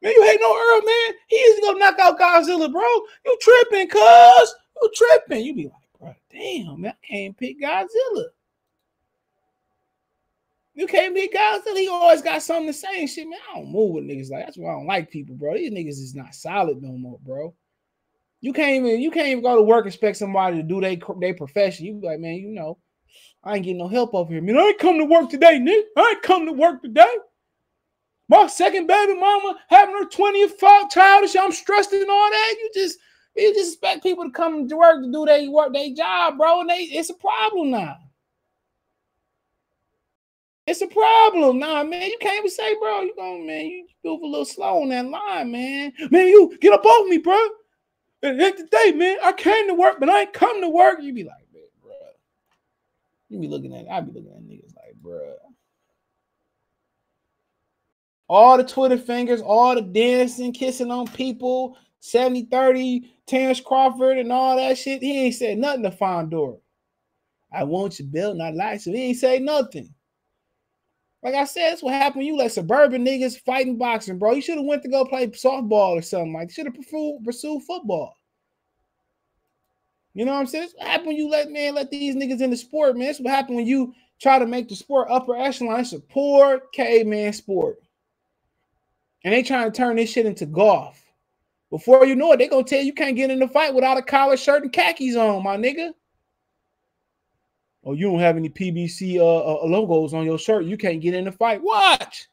[0.02, 1.14] Man, you hate no Earl, man?
[1.28, 2.82] He is gonna knock out Godzilla, bro.
[3.24, 4.54] You tripping, cuz?
[4.82, 5.44] You tripping?
[5.46, 8.26] You be like, bro, damn, man, I can't pick Godzilla.
[10.76, 11.78] You can't be Godzilla.
[11.78, 13.38] He always got something to say and shit, man.
[13.50, 15.54] I don't move with niggas like that's why I don't like people, bro.
[15.54, 17.54] These niggas is not solid no more, bro.
[18.42, 21.32] You can't even you can't even go to work expect somebody to do their their
[21.32, 21.86] profession.
[21.86, 22.76] You be like, man, you know,
[23.42, 24.42] I ain't getting no help over here.
[24.42, 25.82] Man, I ain't come to work today, nigga.
[25.96, 27.16] I ain't come to work today.
[28.28, 31.24] My second baby mama having her 20th child.
[31.38, 32.54] I'm stressed and all that.
[32.60, 32.98] You just
[33.34, 36.60] you just expect people to come to work to do their work, their job, bro.
[36.60, 37.96] And they it's a problem now.
[40.66, 41.60] It's a problem.
[41.60, 42.10] Nah, man.
[42.10, 45.06] You can't even say, bro, you going, man, you move a little slow on that
[45.06, 45.92] line, man.
[46.10, 47.38] Man, you get up off me, bro.
[48.22, 51.00] At the day, man, I came to work, but I ain't come to work.
[51.00, 51.92] You be like, man, bro.
[53.28, 55.36] You be looking at, I be looking at niggas like, bro.
[58.28, 64.32] All the Twitter fingers, all the dancing, kissing on people, 70 30, Terence Crawford, and
[64.32, 65.00] all that shit.
[65.00, 66.58] He ain't said nothing to Fundora.
[67.52, 68.90] I want you, Bill, not like so.
[68.90, 69.94] He ain't say nothing.
[71.26, 72.20] Like I said, that's what happened.
[72.20, 74.34] When you let suburban niggas fighting boxing, bro.
[74.34, 76.50] You should have went to go play softball or something like.
[76.50, 78.16] You should have pursued, pursued football.
[80.14, 80.66] You know what I'm saying?
[80.66, 83.08] That's what happened when you let man let these niggas in the sport, man.
[83.08, 85.80] That's what happened when you try to make the sport upper echelon.
[85.80, 87.80] It's a poor caveman sport,
[89.24, 91.04] and they trying to turn this shit into golf.
[91.70, 93.98] Before you know it, they gonna tell you, you can't get in the fight without
[93.98, 95.90] a collar shirt and khakis on, my nigga
[97.87, 101.14] oh, you don't have any PBC uh, uh, logos on your shirt, you can't get
[101.14, 101.62] in the fight.
[101.62, 102.28] Watch.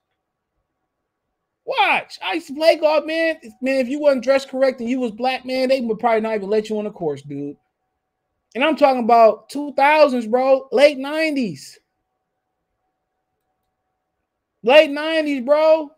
[1.64, 2.20] Watch.
[2.22, 3.38] I used to play golf, man.
[3.62, 6.36] Man, if you wasn't dressed correct and you was black, man, they would probably not
[6.36, 7.56] even let you on the course, dude.
[8.56, 11.78] And I'm talking about 2000s, bro, late 90s.
[14.64, 15.92] Late 90s, bro.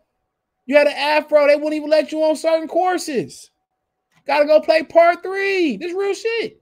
[0.66, 3.50] You had an afro, they wouldn't even let you on certain courses.
[4.26, 5.76] Gotta go play part three.
[5.76, 6.60] This real shit.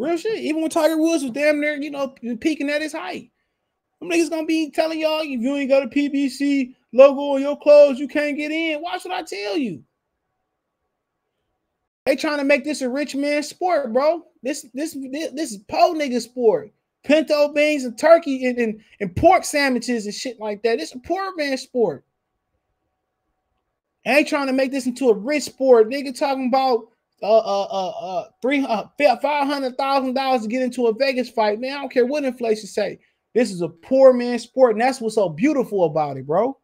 [0.00, 0.38] Real shit.
[0.38, 3.30] Even when Tiger Woods was damn near, you know, peaking at his height.
[4.00, 7.58] Them niggas gonna be telling y'all if you ain't got a PBC logo on your
[7.58, 8.80] clothes, you can't get in.
[8.80, 9.84] Why should I tell you?
[12.06, 14.24] They trying to make this a rich man sport, bro.
[14.42, 16.72] This this this, this is po nigga sport.
[17.04, 20.80] Pinto beans and turkey and, and, and pork sandwiches and shit like that.
[20.80, 22.04] It's a poor man sport.
[24.06, 25.90] I ain't trying to make this into a rich sport.
[25.90, 26.88] Nigga talking about
[27.22, 31.28] uh, uh, uh, uh, three, uh, five hundred thousand dollars to get into a Vegas
[31.28, 31.76] fight, man.
[31.76, 32.98] I don't care what inflation say.
[33.34, 36.58] This is a poor man's sport, and that's what's so beautiful about it, bro.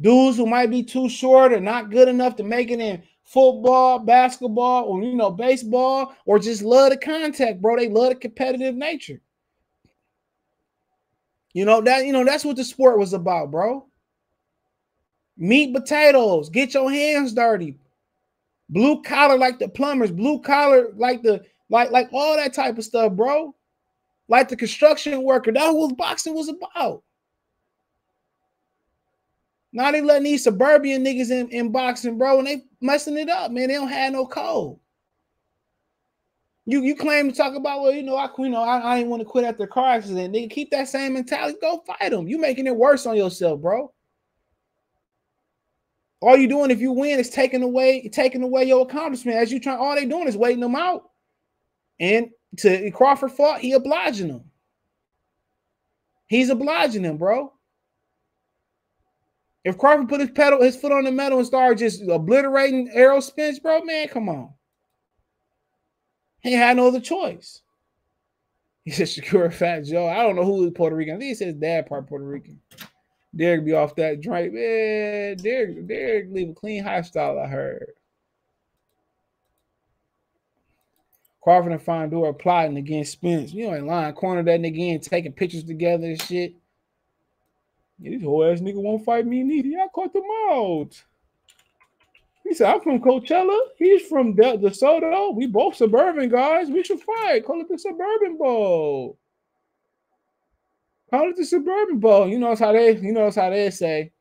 [0.00, 3.98] Dudes who might be too short or not good enough to make it in football,
[3.98, 7.76] basketball, or you know, baseball, or just love the contact, bro.
[7.76, 9.20] They love the competitive nature.
[11.52, 13.86] You know that you know that's what the sport was about, bro.
[15.36, 17.76] Meat potatoes, get your hands dirty,
[18.68, 22.84] blue collar like the plumbers, blue collar like the like like all that type of
[22.84, 23.54] stuff, bro.
[24.28, 25.52] Like the construction worker.
[25.52, 27.02] That was boxing was about.
[29.72, 33.50] Now they letting these suburban niggas in, in boxing, bro, and they messing it up,
[33.52, 33.68] man.
[33.68, 34.78] They don't have no code.
[36.66, 39.10] You you claim to talk about, well, you know, I you know, I, I didn't
[39.10, 40.34] want to quit after the car accident.
[40.34, 41.58] Nigga, keep that same mentality.
[41.60, 42.28] Go fight them.
[42.28, 43.92] You making it worse on yourself, bro.
[46.20, 49.38] All you doing if you win is taking away taking away your accomplishment.
[49.38, 51.10] As you try, all they doing is waiting them out.
[52.00, 54.44] And to Crawford fought, he obliging them.
[56.28, 57.52] He's obliging them, bro.
[59.64, 63.20] If Crawford put his pedal, his foot on the metal and started just obliterating Errol
[63.20, 64.50] Spence, bro, man, come on.
[66.40, 67.62] He had no other choice.
[68.84, 70.08] He said Shakur Fat Joe.
[70.08, 71.16] I don't know who is Puerto Rican.
[71.16, 72.58] I think he says dad part Puerto Rican.
[73.34, 74.54] Derrick be off that drink.
[74.54, 77.38] Man, Derrick, Derrick leave a clean high style.
[77.38, 77.92] I heard.
[81.40, 83.52] Crawford and Fondor plotting against Spence.
[83.52, 86.54] You ain't lying, corner that nigga in, taking pictures together and shit.
[87.98, 89.68] Yeah, this whole ass nigga won't fight me neither.
[89.68, 91.02] Y'all caught them out.
[92.44, 93.58] He said, I'm from Coachella.
[93.76, 95.34] He's from De- DeSoto.
[95.34, 96.68] We both suburban guys.
[96.70, 97.44] We should fight.
[97.44, 99.18] Call it the Suburban Bowl.
[101.10, 102.28] Call it the Suburban Bowl.
[102.28, 104.12] You know it's how they, you know it's how they say,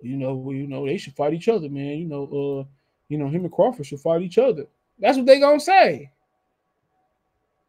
[0.00, 1.98] you know, well, you know, they should fight each other, man.
[1.98, 2.64] You know, uh,
[3.08, 4.66] you know, him and Crawford should fight each other.
[4.98, 6.10] That's what they gonna say.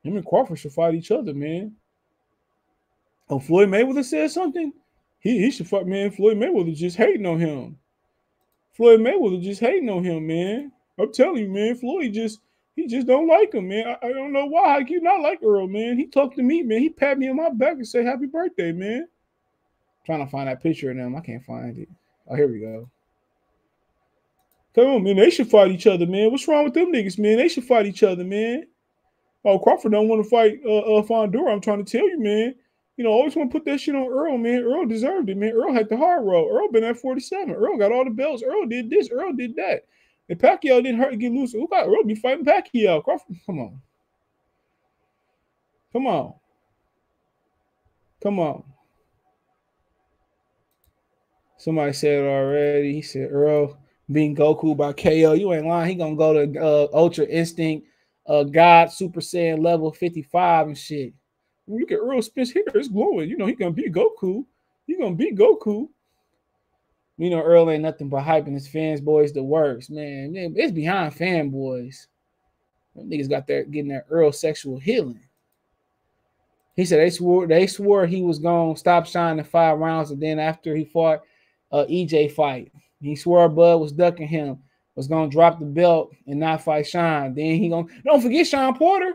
[0.04, 1.76] Him and Crawford should fight each other, man.
[3.30, 4.74] Oh, Floyd Mayweather said something.
[5.20, 6.12] He, he should fight, man.
[6.12, 7.78] Floyd Mayweather just hating on him.
[8.74, 10.72] Floyd Mayweather just hating on him, man.
[10.98, 11.76] I'm telling you, man.
[11.76, 12.40] Floyd just
[12.82, 13.88] he just don't like him, man.
[13.88, 14.70] I, I don't know why.
[14.70, 15.98] How you not like Earl, man?
[15.98, 16.80] He talked to me, man.
[16.80, 19.08] He pat me on my back and said, "Happy birthday, man."
[20.10, 21.16] trying to find that picture of them.
[21.16, 21.88] I can't find it.
[22.28, 22.90] Oh, here we go.
[24.74, 25.18] Come on, man.
[25.18, 26.32] They should fight each other, man.
[26.32, 27.38] What's wrong with them niggas, man?
[27.38, 28.66] They should fight each other, man.
[29.46, 31.52] Oh, Crawford don't want to fight uh, uh Fondor.
[31.52, 32.56] I'm trying to tell you, man.
[32.98, 34.64] You know, always want to put that shit on Earl, man.
[34.64, 35.54] Earl deserved it, man.
[35.54, 36.50] Earl had the hard road.
[36.50, 37.54] Earl been at 47.
[37.54, 38.44] Earl got all the belts.
[38.44, 39.10] Earl did this.
[39.10, 39.86] Earl did that.
[40.30, 41.54] And Pacquiao didn't hurt to get loose.
[41.54, 43.04] Who got Earl be fighting Pacquiao?
[43.46, 43.82] Come on.
[45.92, 46.34] Come on.
[48.22, 48.64] Come on.
[51.58, 52.94] Somebody said already.
[52.94, 53.78] He said Earl
[54.12, 55.34] being Goku by KO.
[55.34, 55.90] You ain't lying.
[55.90, 57.88] He gonna go to uh, Ultra Instinct,
[58.28, 61.14] uh, God Super Saiyan level 55 and shit.
[61.68, 62.64] Look at Earl Spence here.
[62.74, 63.30] It's glowing.
[63.30, 64.46] You know, he gonna be Goku.
[64.88, 65.90] He gonna be Goku.
[67.20, 70.32] You know, Earl ain't nothing but hyping his fans, boys, the works, man.
[70.32, 72.08] man it's behind fanboys.
[72.96, 75.20] Them niggas got there getting their Earl sexual healing.
[76.78, 80.40] He said they swore they swore he was gonna stop shining five rounds, and then
[80.40, 81.20] after he fought
[81.74, 84.60] uh EJ fight, he swore Bud was ducking him,
[84.96, 87.34] was gonna drop the belt and not fight Shawn.
[87.34, 89.12] Then he gonna don't forget Shawn Porter.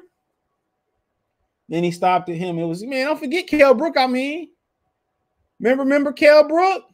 [1.71, 2.59] Then he stopped at him.
[2.59, 3.97] It was man, don't forget Kell Brook.
[3.97, 4.51] I mean,
[5.59, 6.85] remember, remember Kell Brook?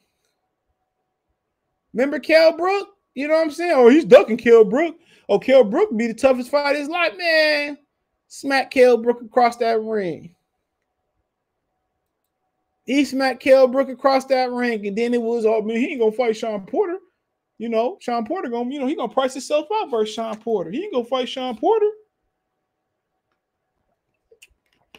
[1.92, 2.88] Remember Kell Brook?
[3.14, 3.72] You know what I'm saying?
[3.74, 4.96] Oh, he's ducking Kell Brook.
[5.28, 7.78] Oh, Kell Brook be the toughest fight of his life, man.
[8.28, 10.34] Smack Kell Brook across that ring.
[12.84, 16.00] He smacked Kell Brook across that ring, and then it was, oh man, he ain't
[16.00, 16.98] gonna fight Shawn Porter.
[17.58, 20.70] You know, Shawn Porter gonna, you know, he gonna price himself out versus Shawn Porter.
[20.70, 21.90] He ain't gonna fight Shawn Porter.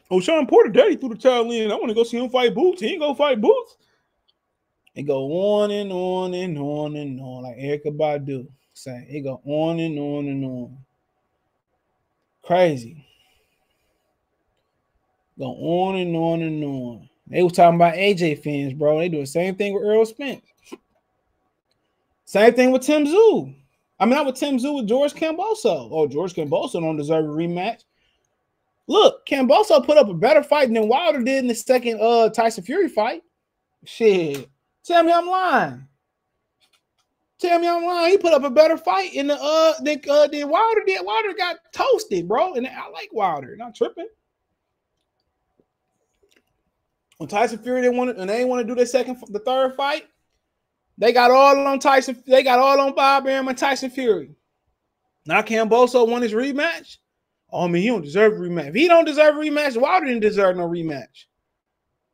[0.09, 1.71] Oh, Sean Porter, daddy threw the towel in.
[1.71, 2.81] I want to go see him fight Boots.
[2.81, 3.77] He ain't gonna fight Boots.
[4.95, 9.07] It go on and on and on and on, like Erykah Badu saying.
[9.09, 10.77] It go on and on and on.
[12.43, 13.05] Crazy.
[15.39, 17.09] Go on and on and on.
[17.27, 18.99] They was talking about AJ fans, bro.
[18.99, 20.45] They do the same thing with Earl Spence.
[22.25, 23.55] Same thing with Tim Tszyu.
[23.99, 25.89] I mean, not with Tim Tszyu, with George Kambosos.
[25.91, 27.83] Oh, George Kambosos don't deserve a rematch.
[28.87, 32.63] Look, Kambosos put up a better fight than Wilder did in the second uh Tyson
[32.63, 33.23] Fury fight.
[33.85, 34.49] Shit.
[34.83, 35.87] Tell me I'm lying.
[37.39, 38.11] Tell me I'm lying.
[38.11, 41.05] He put up a better fight in the uh than uh than Wilder did.
[41.05, 42.53] Wilder got toasted, bro.
[42.53, 43.55] And I like Wilder.
[43.55, 44.07] Not tripping.
[47.17, 49.39] When Tyson Fury didn't want to, and they didn't want to do the second, the
[49.39, 50.07] third fight,
[50.97, 52.21] they got all on Tyson.
[52.25, 54.35] They got all on Bob Arum and Tyson Fury.
[55.25, 56.97] Now Kambosos won his rematch.
[57.51, 58.69] Oh, I he don't deserve a rematch.
[58.69, 61.25] If he don't deserve a rematch, Wilder didn't deserve no rematch.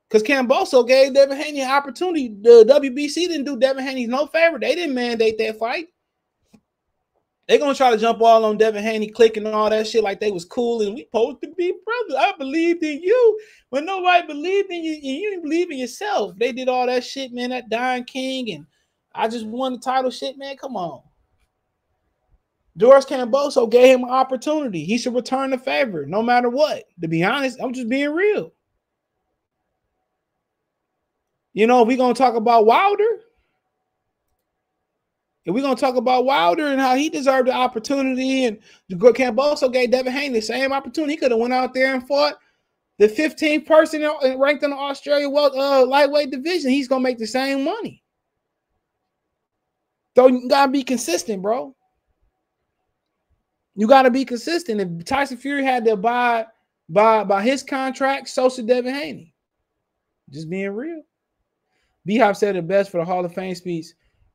[0.09, 2.29] Because Kambosos gave Devin Haney an opportunity.
[2.29, 4.57] The WBC didn't do Devin Haney no favor.
[4.57, 5.87] They didn't mandate that fight.
[7.47, 10.19] They're gonna try to jump all on Devin Haney, clicking and all that shit like
[10.19, 12.15] they was cool and we supposed to be brothers.
[12.17, 13.39] I believed in you
[13.69, 16.37] when nobody believed in you and you didn't believe in yourself.
[16.37, 17.51] They did all that shit, man.
[17.51, 18.65] That Don King and
[19.15, 20.57] I just won the title shit, man.
[20.57, 21.01] Come on.
[22.75, 24.83] Doris Kambosos gave him an opportunity.
[24.83, 26.83] He should return the favor no matter what.
[27.01, 28.53] To be honest, I'm just being real.
[31.57, 33.23] You know, we're gonna talk about Wilder.
[35.43, 38.59] And we're gonna talk about Wilder and how he deserved the opportunity, and
[38.91, 42.37] Kambosos gave Devin Haney the same opportunity, he could have went out there and fought
[42.99, 46.69] the 15th person ranked in the Australia world uh, lightweight division.
[46.69, 48.03] He's gonna make the same money.
[50.15, 51.75] So you gotta be consistent, bro.
[53.73, 54.79] You gotta be consistent.
[54.79, 56.45] If Tyson Fury had to abide
[56.87, 59.33] by by his contract, so should Devin Haney.
[60.29, 61.01] Just being real.
[62.07, 63.85] B Hop said it best for the Hall of Fame speech.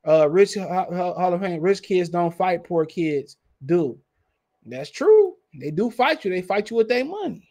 [0.07, 3.35] Uh, rich Hall of Fame, rich kids don't fight poor kids.
[3.65, 3.99] Do
[4.65, 5.35] that's true.
[5.59, 6.31] They do fight you.
[6.31, 7.49] They fight you with their money.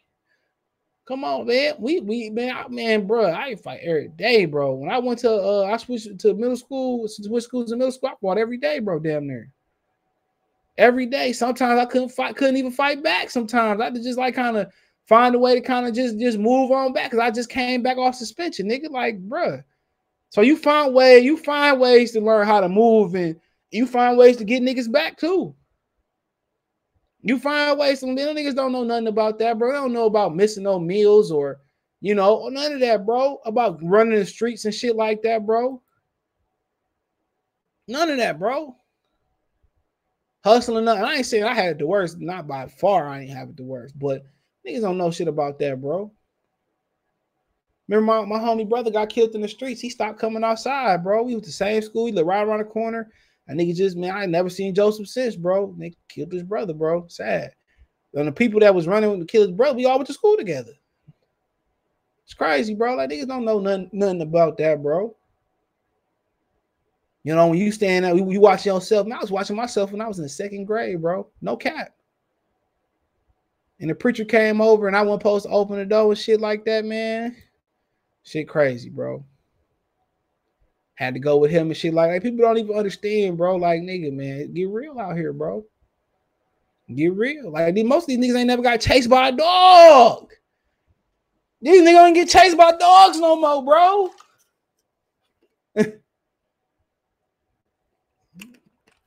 [1.07, 1.75] Come on, man.
[1.79, 3.33] We we man, I, man, bro.
[3.33, 4.75] I fight every day, bro.
[4.75, 8.11] When I went to uh, I switched to middle school, switched schools in middle school.
[8.11, 8.99] I fought every day, bro.
[9.01, 9.53] Damn near.
[10.79, 11.33] every day.
[11.33, 13.31] Sometimes I couldn't fight, couldn't even fight back.
[13.31, 14.73] Sometimes I to just like kind of
[15.07, 17.83] find a way to kind of just just move on back because I just came
[17.83, 18.91] back off suspension, nigga.
[18.91, 19.63] Like, bruh.
[20.33, 23.39] So you find way, you find ways to learn how to move and
[23.71, 25.55] you find ways to get niggas back too.
[27.21, 28.01] You find ways.
[28.01, 29.71] Some little niggas don't know nothing about that, bro.
[29.71, 31.61] They don't know about missing no meals or,
[32.01, 33.41] you know, none of that, bro.
[33.45, 35.83] About running the streets and shit like that, bro.
[37.87, 38.75] None of that, bro.
[40.47, 41.05] Hustling, nothing.
[41.05, 42.19] I ain't saying I had it the worst.
[42.19, 43.99] Not by far, I ain't have it the worst.
[43.99, 44.25] But
[44.67, 46.11] niggas don't know shit about that, bro.
[47.89, 49.81] Remember, my, my homie brother got killed in the streets.
[49.81, 51.23] He stopped coming outside, bro.
[51.23, 52.07] We was the same school.
[52.07, 53.11] He lived right around the corner.
[53.49, 55.75] And nigga just, man, I never seen Joseph since, bro.
[55.79, 57.07] They killed his brother, bro.
[57.09, 57.53] Sad.
[58.15, 60.37] And the people that was running to kill his brother, we all went to school
[60.37, 60.73] together.
[62.25, 62.95] It's crazy, bro.
[62.95, 65.17] Like niggas don't know nothing, nothing about that, bro.
[67.25, 69.05] You know, when you stand out, you watch yourself.
[69.05, 71.29] And I was watching myself when I was in the second grade, bro.
[71.41, 71.95] No cap.
[73.81, 76.41] And the preacher came over and I wasn't supposed to open the door and shit
[76.41, 77.37] like that, man.
[78.25, 79.25] Shit crazy, bro.
[80.95, 83.57] Had to go with him and shit like, like people don't even understand, bro.
[83.57, 85.65] Like, nigga, man, get real out here, bro.
[86.95, 87.51] Get real.
[87.51, 90.33] Like most of these niggas ain't never got chased by a dog.
[91.61, 94.11] These niggas don't get chased by dogs no more, bro.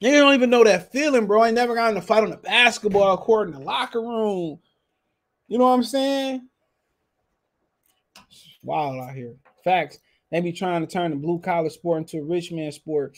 [0.02, 1.42] You don't even know that feeling, bro.
[1.42, 4.60] I ain't never got in a fight on the basketball court in the locker room.
[5.48, 6.48] You know what I'm saying?
[8.66, 9.36] Wild out here.
[9.64, 10.00] Facts.
[10.32, 13.18] They be trying to turn the blue collar sport into a rich man sport.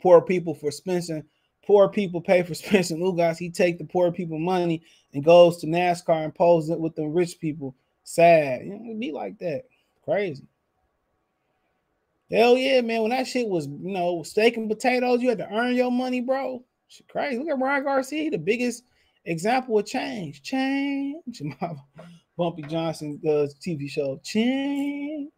[0.00, 1.24] Poor people for Spencer.
[1.66, 3.36] Poor people pay for Spencer Lugas.
[3.36, 7.06] He take the poor people money and goes to NASCAR and pose it with the
[7.06, 7.74] rich people.
[8.04, 8.64] Sad.
[8.64, 9.64] You know, it be like that.
[10.04, 10.46] Crazy.
[12.30, 13.02] Hell yeah, man.
[13.02, 16.20] When that shit was, you know, steak and potatoes, you had to earn your money,
[16.20, 16.62] bro.
[16.88, 17.38] Shit crazy.
[17.38, 18.84] Look at Ryan Garcia, the biggest
[19.24, 20.42] example of change.
[20.42, 21.42] Change.
[22.40, 24.18] Bumpy Johnson does TV show.
[24.24, 25.30] Change.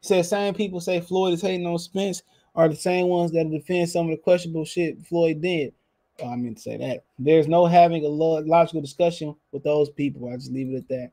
[0.00, 2.22] Says same people say Floyd is hating on Spence
[2.54, 5.74] are the same ones that defend some of the questionable shit Floyd did.
[6.22, 7.02] Oh, I mean to say that.
[7.18, 10.32] There's no having a logical discussion with those people.
[10.32, 11.10] I just leave it at that.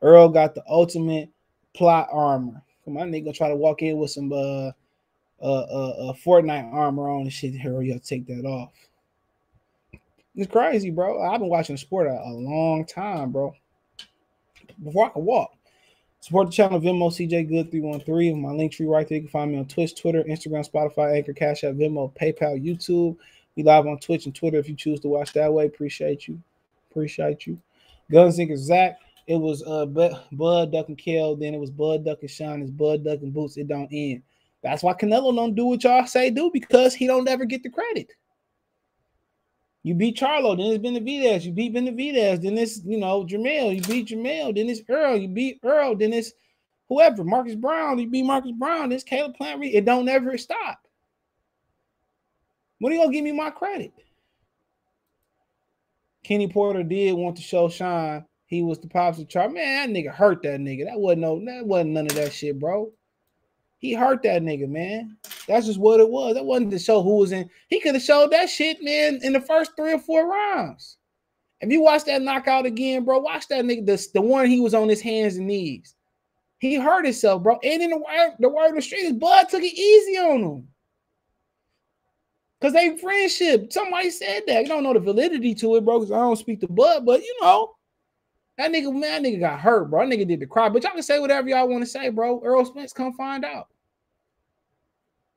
[0.00, 1.28] Earl got the ultimate
[1.74, 2.62] plot armor.
[2.84, 4.70] Come on, nigga, try to walk in with some uh
[5.42, 7.52] uh uh, uh Fortnite armor on and shit.
[7.52, 8.70] Here, you take that off.
[10.36, 11.20] It's crazy, bro.
[11.20, 13.52] I've been watching sport a, a long time, bro.
[14.82, 15.52] Before I could walk.
[16.20, 18.40] Support the channel Venmo CJ Good 313.
[18.40, 19.16] My link tree right there.
[19.16, 23.16] You can find me on Twitch, Twitter, Instagram, Spotify, Anchor, Cash App, Venmo, PayPal, YouTube.
[23.54, 25.66] We live on Twitch and Twitter if you choose to watch that way.
[25.66, 26.40] Appreciate you.
[26.90, 27.58] Appreciate you.
[28.10, 28.98] Gunzinger Zach.
[29.26, 31.36] It was uh Bud Duck and Kell.
[31.36, 32.62] Then it was Bud Duck and Shawn.
[32.62, 33.56] It's Bud Duck and Boots.
[33.56, 34.22] It don't end.
[34.62, 37.70] That's why Canelo don't do what y'all say do because he don't ever get the
[37.70, 38.12] credit.
[39.86, 41.44] You beat Charlo, then it's Benavidez.
[41.44, 43.72] You beat Benavidez, then it's you know Jermell.
[43.72, 45.16] You beat Jermell, then it's Earl.
[45.16, 46.32] You beat Earl, then it's
[46.88, 47.22] whoever.
[47.22, 48.00] Marcus Browne.
[48.00, 48.90] You beat Marcus Browne.
[48.90, 49.62] It's Caleb Plant.
[49.64, 50.80] It don't ever stop.
[52.80, 53.92] When are you gonna give me my credit?
[56.24, 59.48] Kenny Porter did want to show Shawn he was the pops of Char.
[59.48, 60.86] Man, that nigga hurt that nigga.
[60.86, 62.90] That wasn't no, that wasn't none of that shit, bro.
[63.86, 65.16] He hurt that nigga, man.
[65.46, 66.34] That's just what it was.
[66.34, 67.48] That wasn't to show who was in.
[67.68, 70.96] He could have showed that shit, man, in the first three or four rounds.
[71.60, 73.86] If you watch that knockout again, bro, watch that nigga.
[73.86, 75.94] The, the one he was on his hands and knees.
[76.58, 77.60] He hurt himself, bro.
[77.62, 80.42] And in the word, the word of the street, his blood took it easy on
[80.42, 80.68] him.
[82.60, 83.72] Cause they friendship.
[83.72, 84.62] Somebody said that.
[84.62, 86.00] You don't know the validity to it, bro.
[86.00, 87.76] Because I don't speak to blood, but you know,
[88.58, 90.08] that nigga, man, that nigga got hurt, bro.
[90.08, 90.68] That nigga did the cry.
[90.68, 92.42] But y'all can say whatever y'all want to say, bro.
[92.42, 93.68] Earl Spence, come find out.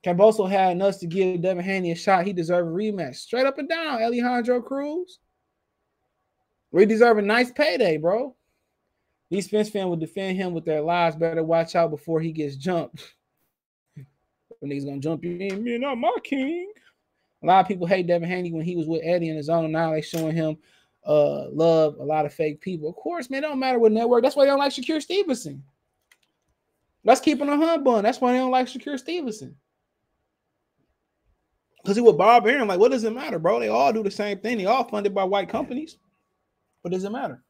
[0.03, 2.25] Kambosos had nuts to give Devin Haney a shot.
[2.25, 3.17] He deserved a rematch.
[3.17, 5.19] Straight up and down, Alejandro Cruz.
[6.71, 8.35] We deserve a nice payday, bro.
[9.29, 11.15] These Spence fans will defend him with their lives.
[11.15, 13.15] Better watch out before he gets jumped.
[14.59, 16.71] when niggas gonna jump you in, man, not my king.
[17.43, 19.71] A lot of people hate Devin Haney when he was with Eddie in his own.
[19.71, 20.57] Now they showing him
[21.05, 22.89] uh love a lot of fake people.
[22.89, 24.23] Of course, man, it don't matter what network.
[24.23, 25.63] That's why they don't like Shakur Stevenson.
[27.03, 28.03] Let's keep it a hunt bun.
[28.03, 29.55] That's why they don't like Shakur Stevenson.
[31.81, 32.67] Because he was Bob Arum.
[32.67, 33.59] Like, what does it matter, bro?
[33.59, 34.57] They all do the same thing.
[34.57, 35.97] They all funded by white companies.
[36.81, 37.43] What does it matter?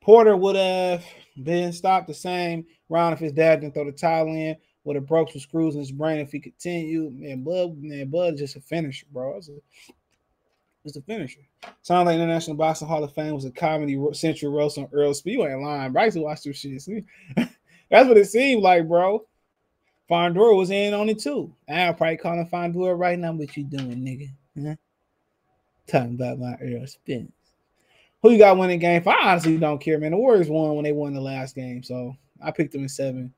[0.00, 1.04] Porter would have
[1.42, 4.56] been stopped the same round if his dad didn't throw the towel in.
[4.84, 7.16] Would have broke some screws in his brain if he continued.
[7.16, 9.36] Man, Bud, man, Bud just a finisher, bro.
[9.36, 9.58] It's a,
[10.84, 11.38] it's a finisher.
[11.82, 15.34] Sounds like International Boxing Hall of Fame was a comedy central roast on Earl Speed.
[15.34, 15.92] You ain't lying.
[15.92, 17.04] Bryce watched this shit.
[17.90, 19.24] That's what it seemed like, bro.
[20.12, 21.54] Fundora was in on it too.
[21.70, 23.32] I'll probably call him Fundora right now.
[23.32, 24.28] What you doing, nigga?
[24.62, 24.74] Huh?
[25.86, 27.32] Talking about my Earl Spence.
[28.20, 29.02] Who you got winning game?
[29.06, 30.10] I honestly don't care, man.
[30.10, 33.32] The Warriors won when they won the last game, so I picked them in seven.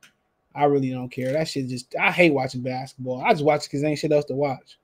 [0.52, 1.32] I really don't care.
[1.32, 3.22] That shit just I hate watching basketball.
[3.22, 4.76] I just watch because ain't shit else to watch.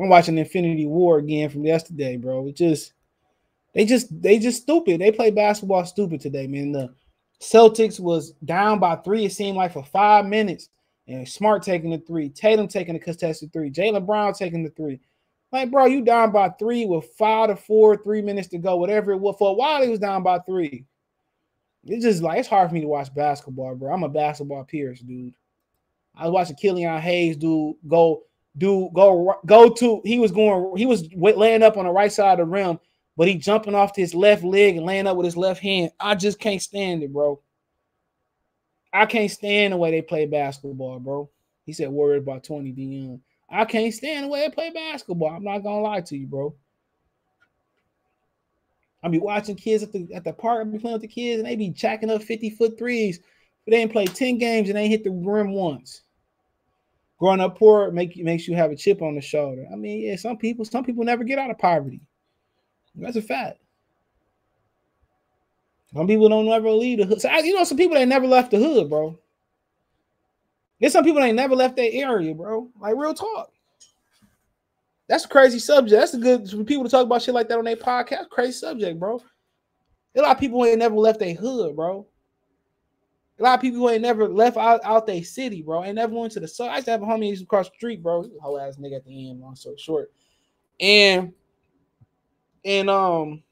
[0.00, 2.48] I'm watching Infinity War again from yesterday, bro.
[2.48, 2.94] It just
[3.74, 4.98] they just they just stupid.
[4.98, 6.72] They play basketball stupid today, man.
[6.72, 6.94] The
[7.38, 9.26] Celtics was down by three.
[9.26, 10.70] It seemed like for five minutes,
[11.08, 15.00] and Smart taking the three, Tatum taking the contested three, Jaylen Brown taking the three.
[15.50, 19.12] Like, bro, you down by three with five to four, three minutes to go, whatever
[19.12, 19.36] it was.
[19.38, 20.84] For a while, he was down by three.
[21.84, 23.92] It's just like it's hard for me to watch basketball, bro.
[23.92, 25.32] I'm a basketball pierce, dude.
[26.14, 28.24] I was watching Killian Hayes do go
[28.58, 30.02] do go go to.
[30.04, 30.76] He was going.
[30.76, 32.78] He was laying up on the right side of the rim,
[33.16, 35.92] but he jumping off his left leg and laying up with his left hand.
[35.98, 37.40] I just can't stand it, bro.
[38.92, 41.30] I can't stand the way they play basketball, bro.
[41.64, 43.20] He said worried about 20 Dion.
[43.50, 45.30] I can't stand the way they play basketball.
[45.30, 46.54] I'm not gonna lie to you, bro.
[49.02, 50.66] I be watching kids at the at the park.
[50.66, 53.20] I be playing with the kids, and they be jacking up 50 foot threes.
[53.64, 56.02] But they ain't played 10 games and they hit the rim once.
[57.18, 59.66] Growing up poor make makes you have a chip on the shoulder.
[59.70, 62.00] I mean, yeah, some people, some people never get out of poverty.
[62.94, 63.58] That's a fact.
[65.94, 67.20] Some people don't ever leave the hood.
[67.20, 69.18] So, you know, some people they never left the hood, bro.
[70.80, 72.68] There's some people that never left that area, bro.
[72.78, 73.50] Like real talk.
[75.08, 75.98] That's a crazy subject.
[75.98, 78.28] That's a good for people to talk about shit like that on their podcast.
[78.28, 79.22] Crazy subject, bro.
[80.14, 82.06] A lot of people ain't never left their hood, bro.
[83.38, 85.84] A lot of people ain't never left out, out their city, bro.
[85.84, 86.70] Ain't never went to the side.
[86.70, 88.28] I used to have a homie across the street, bro.
[88.40, 90.12] Whole ass nigga at the end, long story short.
[90.80, 91.32] And
[92.64, 93.42] and um,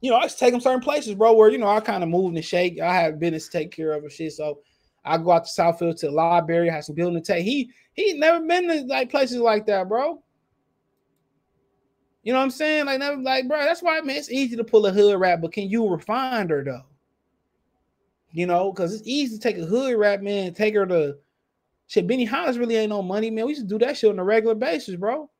[0.00, 2.08] you know, I to take them certain places, bro, where you know I kind of
[2.08, 2.80] move and shake.
[2.80, 4.32] I have business to take care of and shit.
[4.32, 4.60] So
[5.04, 7.44] I go out to Southfield to the library, have some building to take.
[7.44, 10.22] He he never been to like places like that, bro.
[12.22, 12.86] You know what I'm saying?
[12.86, 13.60] Like never like, bro.
[13.60, 16.62] That's why man, it's easy to pull a hood rap, but can you refine her
[16.64, 16.84] though?
[18.32, 21.16] You know, because it's easy to take a hood rap, man, take her to
[21.86, 22.06] shit.
[22.06, 23.46] Benny Hollis really ain't no money, man.
[23.46, 25.30] We used to do that shit on a regular basis, bro.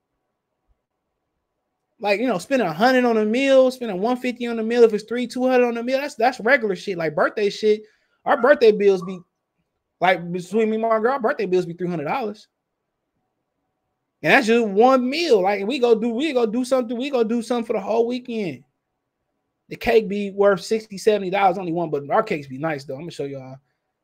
[1.98, 4.82] Like you know, spending a hundred on a meal, spending one fifty on a meal.
[4.82, 6.98] If it's three, two hundred on a meal, that's that's regular shit.
[6.98, 7.82] Like birthday shit.
[8.24, 9.18] Our birthday bills be
[10.00, 12.48] like between me and my girl, birthday bills be three hundred dollars,
[14.22, 15.40] and that's just one meal.
[15.40, 16.96] Like we go do, we go do something.
[16.96, 18.64] We go do something for the whole weekend.
[19.68, 22.94] The cake be worth 60 70 dollars, only one, but our cakes be nice though.
[22.94, 23.60] I'm gonna show y'all a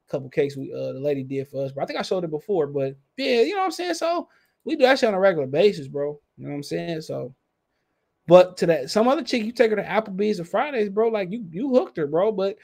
[0.09, 2.31] couple cakes we uh the lady did for us, but I think I showed it
[2.31, 2.67] before.
[2.67, 3.95] But yeah, you know what I'm saying.
[3.95, 4.29] So
[4.65, 6.21] we do that shit on a regular basis, bro.
[6.37, 7.01] You know what I'm saying?
[7.03, 7.35] So,
[8.27, 11.09] but to that some other chick, you take her to Applebee's or Fridays, bro.
[11.09, 12.33] Like you you hooked her, bro.
[12.33, 12.57] But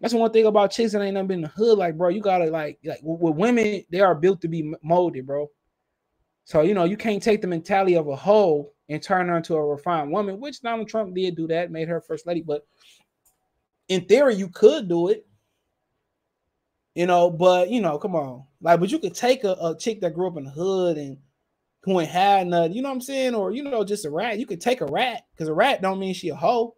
[0.00, 1.78] that's one thing about chicks that ain't never been in the hood.
[1.78, 5.50] Like, bro, you gotta like like with women, they are built to be molded, bro.
[6.44, 9.54] So you know you can't take the mentality of a hoe and turn her into
[9.54, 12.42] a refined woman, which Donald Trump did do that, made her first lady.
[12.42, 12.66] But
[13.88, 15.26] in theory, you could do it.
[16.94, 20.00] You know, but you know, come on, like, but you could take a, a chick
[20.00, 21.16] that grew up in the hood and
[21.88, 24.38] who ain't had nothing, you know what I'm saying, or you know, just a rat.
[24.38, 26.74] You could take a rat because a rat don't mean she a hoe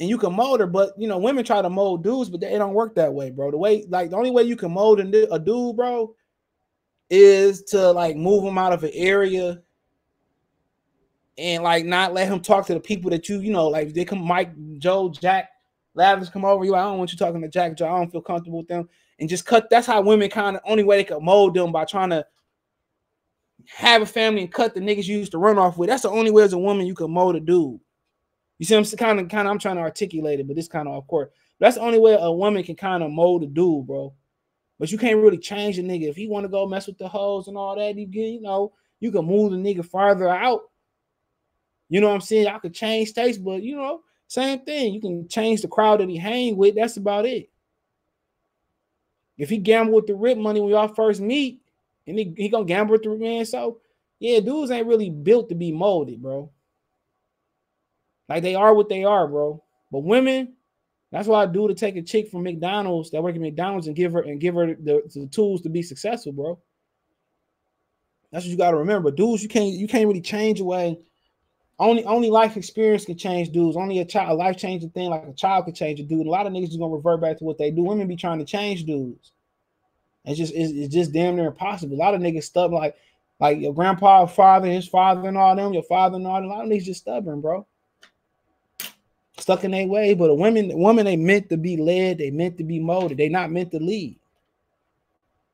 [0.00, 2.56] and you can mold her, but you know, women try to mold dudes, but they
[2.56, 3.50] don't work that way, bro.
[3.50, 6.14] The way, like, the only way you can mold a dude, bro,
[7.10, 9.60] is to like move him out of an area
[11.36, 14.04] and like not let him talk to the people that you, you know, like they
[14.04, 15.50] come, Mike, Joe, Jack,
[15.94, 16.74] Lavish come over you.
[16.74, 17.86] I don't want you talking to Jack, Joe.
[17.86, 19.68] I don't feel comfortable with them, and just cut.
[19.68, 22.24] That's how women kind of only way they can mold them by trying to
[23.76, 25.88] have a family and cut the niggas you used to run off with.
[25.88, 27.78] That's the only way as a woman you can mold a dude.
[28.58, 30.88] You see, I'm kind of kind of I'm trying to articulate it, but this kind
[30.88, 31.32] of off court.
[31.60, 34.14] That's the only way a woman can kind of mold a dude, bro.
[34.78, 37.08] But you can't really change a nigga if he want to go mess with the
[37.08, 37.96] hoes and all that.
[37.96, 40.62] You get, you know, you can move the nigga farther out.
[41.88, 42.46] You know what I'm saying?
[42.46, 44.94] I could change states, but you know, same thing.
[44.94, 46.74] You can change the crowd that he hang with.
[46.74, 47.50] That's about it.
[49.36, 51.60] If he gamble with the rip money when y'all first meet,
[52.08, 53.44] and he, he gonna gamble the man.
[53.44, 53.80] So
[54.18, 56.50] yeah, dudes ain't really built to be molded, bro.
[58.28, 59.62] Like they are what they are, bro.
[59.92, 60.54] But women,
[61.12, 63.96] that's what I do to take a chick from McDonald's that work at McDonald's and
[63.96, 66.58] give her and give her the, the tools to be successful, bro.
[68.32, 69.10] That's what you got to remember.
[69.10, 70.98] Dudes, you can't you can't really change away.
[71.78, 73.76] Only only life experience can change dudes.
[73.76, 76.26] Only a child, a life changing thing like a child can change a dude.
[76.26, 77.82] A lot of niggas is gonna revert back to what they do.
[77.82, 79.32] Women be trying to change dudes.
[80.24, 81.96] It's just it's, it's just damn near impossible.
[81.96, 82.96] A lot of niggas stubborn, like
[83.40, 85.72] like your grandpa, father, his father, and all them.
[85.72, 86.50] Your father and all them.
[86.50, 87.66] A lot of niggas just stubborn, bro
[89.40, 90.14] stuck in their way.
[90.14, 93.28] But a women, women, they meant to be led, they meant to be molded, they
[93.28, 94.18] not meant to lead.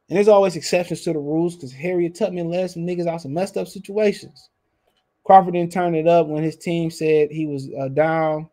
[0.08, 3.32] And there's always exceptions to the rules because Harriet Tubman led some niggas out some
[3.32, 4.50] messed up situations.
[5.24, 8.50] Crawford didn't turn it up when his team said he was uh, down.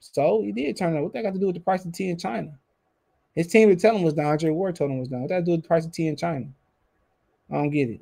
[0.00, 1.04] So he did turn it up.
[1.04, 2.58] What that got to do with the price of tea in China?
[3.38, 4.26] His team to tell him was down.
[4.26, 5.20] Andre Ward told him was down.
[5.20, 6.48] What that do with the price of tea in China?
[7.48, 8.00] I don't get it.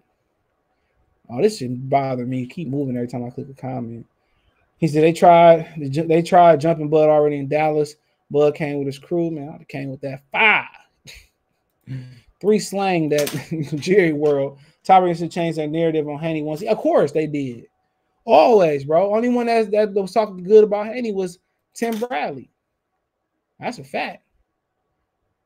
[1.29, 2.47] Oh, this shouldn't bother me.
[2.47, 4.07] Keep moving every time I click a comment.
[4.79, 7.97] He said they tried they tried jumping Bud already in Dallas.
[8.31, 9.59] Bud came with his crew, man.
[9.61, 10.69] I came with that five.
[12.41, 13.29] Three slang that
[13.75, 14.59] Jerry World.
[14.89, 16.63] Tyrese to change their narrative on Haney once.
[16.63, 17.67] Of course they did.
[18.25, 19.15] Always, bro.
[19.15, 21.41] Only one that, that was talking good about Haney was
[21.75, 22.49] Tim Bradley.
[23.61, 24.23] That's a fact.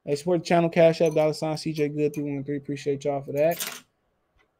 [0.04, 2.56] Hey, support the channel, cash up, dollar sign CJ Good 313.
[2.56, 3.82] Appreciate y'all for that.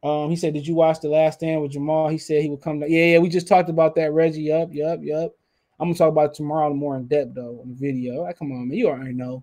[0.03, 2.09] Um, he said, Did you watch the last stand with Jamal?
[2.09, 2.91] He said he would come down.
[2.91, 4.43] Yeah, yeah, we just talked about that, Reggie.
[4.43, 5.33] Yup, yup, yup.
[5.79, 8.23] I'm gonna talk about tomorrow more in depth though on the video.
[8.23, 8.77] Like, come on, man.
[8.77, 9.43] You already know.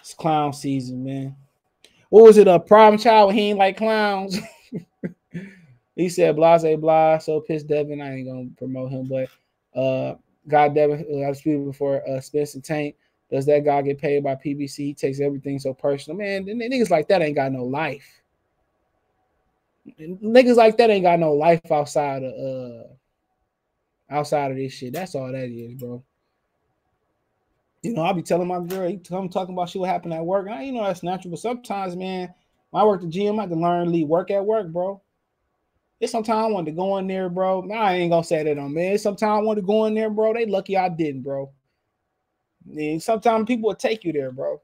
[0.00, 1.36] It's clown season, man.
[2.10, 2.48] What was it?
[2.48, 3.32] A problem child?
[3.32, 4.38] He ain't like clowns.
[5.96, 7.18] he said blase blah.
[7.18, 8.02] So pissed Devin.
[8.02, 9.28] I ain't gonna promote him, but
[9.78, 12.96] uh God Devin, I speaking before uh Spencer Tank.
[13.30, 14.76] Does that guy get paid by PBC?
[14.76, 16.18] He takes everything so personal.
[16.18, 18.20] Man, niggas like that ain't got no life
[19.98, 22.84] niggas like that ain't got no life outside of uh
[24.10, 24.92] outside of this shit.
[24.92, 26.02] That's all that is, bro.
[27.82, 30.24] You know, I'll be telling my girl, he come talking about shit what happened at
[30.24, 30.48] work.
[30.48, 32.32] I you know that's natural, but sometimes, man,
[32.70, 35.00] when I work the gym, I can learn lead work at work, bro.
[35.98, 37.62] It's sometimes I want to go in there, bro.
[37.62, 38.98] Nah, I ain't gonna say that on man.
[38.98, 40.34] Sometimes I want to go in there, bro.
[40.34, 41.52] They lucky I didn't, bro.
[42.68, 44.60] And sometimes people will take you there, bro.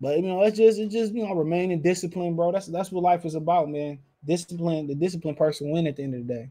[0.00, 2.52] But you know, it's just it's just you know remaining disciplined, bro.
[2.52, 3.98] That's that's what life is about, man.
[4.26, 6.50] Discipline, the disciplined person win at the end of the day.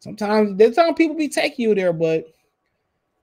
[0.00, 2.26] Sometimes there's time people be taking you there, but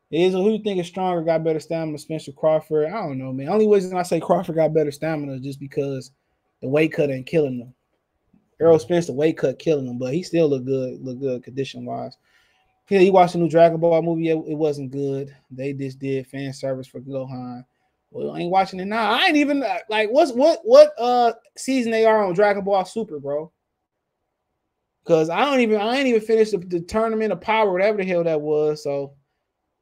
[0.10, 2.88] it is who you think is stronger, got better stamina, Spencer Crawford.
[2.88, 3.50] I don't know, man.
[3.50, 6.12] Only reason I say Crawford got better stamina is just because
[6.62, 7.74] the weight cut ain't killing them.
[8.60, 11.86] Errol Spence, the weight cut killing him, but he still look good, look good condition
[11.86, 12.18] wise.
[12.90, 14.30] Yeah, you watched the new Dragon Ball movie.
[14.30, 15.36] It, it wasn't good.
[15.52, 17.66] They just did fan service for Gohan.
[18.12, 19.12] Well, I ain't watching it now.
[19.12, 22.86] I ain't even uh, like what's what what uh season they are on Dragon Ball
[22.86, 23.52] Super, bro.
[25.06, 28.06] Cause I don't even I ain't even finished the, the tournament of power, whatever the
[28.06, 28.84] hell that was.
[28.84, 29.14] So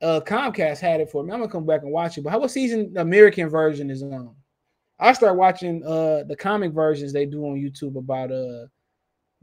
[0.01, 1.31] uh Comcast had it for me.
[1.31, 2.23] I'm gonna come back and watch it.
[2.23, 4.35] But how what season the American version is on?
[4.99, 8.65] I start watching uh the comic versions they do on YouTube about uh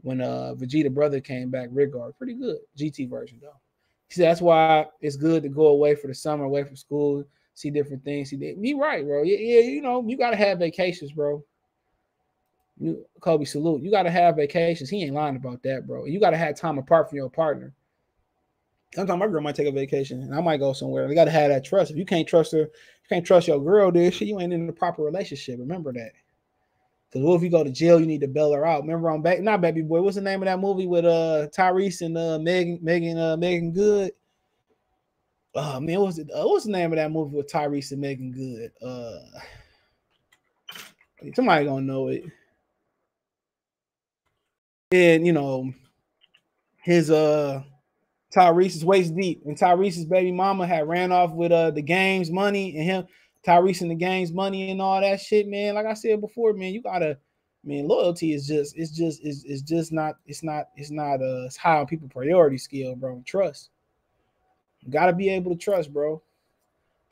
[0.03, 2.15] when uh Vegeta brother came back, Rigard.
[2.17, 2.59] Pretty good.
[2.77, 3.59] GT version though.
[4.07, 7.25] He said that's why it's good to go away for the summer, away from school
[7.53, 8.29] see different things.
[8.29, 9.23] See, me right, bro.
[9.23, 11.43] Yeah, yeah, you know, you gotta have vacations, bro.
[12.79, 13.83] You Kobe, salute.
[13.83, 14.89] You gotta have vacations.
[14.89, 16.05] He ain't lying about that, bro.
[16.05, 17.73] You gotta have time apart from your partner.
[18.95, 21.07] Sometimes my girl might take a vacation and I might go somewhere.
[21.07, 21.91] You gotta have that trust.
[21.91, 24.19] If you can't trust her, you can't trust your girl, dude.
[24.21, 25.59] You ain't in the proper relationship.
[25.59, 26.11] Remember that.
[27.13, 28.81] Because what if you go to jail, you need to bail her out.
[28.81, 30.01] Remember on back, not baby boy.
[30.01, 33.71] What's the name of that movie with uh Tyrese and uh Megan Megan uh Meagan
[33.71, 34.13] Good?
[35.53, 36.27] uh man, what was it?
[36.33, 38.71] Uh, what's the name of that movie with Tyrese and Meagan Good?
[38.83, 39.19] Uh
[41.35, 42.23] somebody gonna know it.
[44.91, 45.71] And you know,
[46.81, 47.61] his uh
[48.35, 52.75] Tyrese's waist deep, and Tyrese's baby mama had ran off with uh the game's money
[52.75, 53.07] and him,
[53.45, 55.75] Tyrese and the game's money and all that shit, man.
[55.75, 57.17] Like I said before, man, you gotta
[57.63, 61.45] man, loyalty is just it's just it's, it's just not it's not it's not uh
[61.45, 63.21] it's high on people priority scale, bro.
[63.25, 63.69] Trust.
[64.89, 66.21] Got to be able to trust, bro.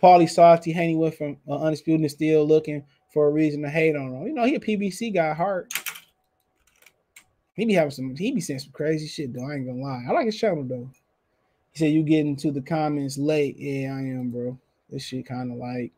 [0.02, 2.84] Paulie Softy Haney went from uh, undisputed and still looking
[3.14, 4.28] for a reason to hate on him.
[4.28, 5.74] You know, he a PBC guy, heart.
[7.54, 9.50] He be having some, he be saying some crazy shit though.
[9.50, 10.04] I ain't gonna lie.
[10.08, 10.90] I like his channel though.
[11.72, 13.58] He said you get into the comments late.
[13.58, 14.60] Yeah, I am, bro.
[14.90, 15.94] This shit kind of like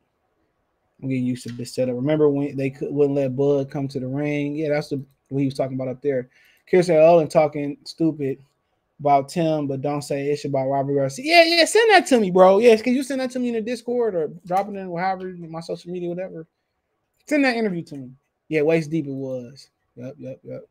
[1.03, 1.95] I'm getting used to this setup.
[1.95, 4.55] Remember when they could, wouldn't let Bud come to the ring?
[4.55, 6.29] Yeah, that's the what he was talking about up there.
[6.69, 8.39] Kirsten Owen talking stupid
[8.99, 11.25] about Tim, but don't say it's about Robert Garcia.
[11.25, 12.59] Yeah, yeah, send that to me, bro.
[12.59, 15.33] Yes, can you send that to me in the Discord or drop it in however
[15.37, 16.47] my social media, whatever.
[17.27, 18.11] Send that interview to me.
[18.47, 19.69] Yeah, waist deep it was.
[19.95, 20.61] Yep, yep, yep.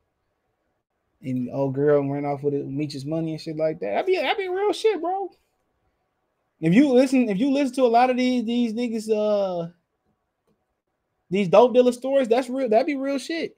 [1.23, 3.91] And old girl ran off with it, Meech's money and shit like that.
[3.91, 5.31] That'd be that'd be real shit, bro.
[6.61, 9.71] If you listen, if you listen to a lot of these these niggas, uh,
[11.33, 12.69] these dope dealer stories, that's real.
[12.69, 13.57] That'd be real shit.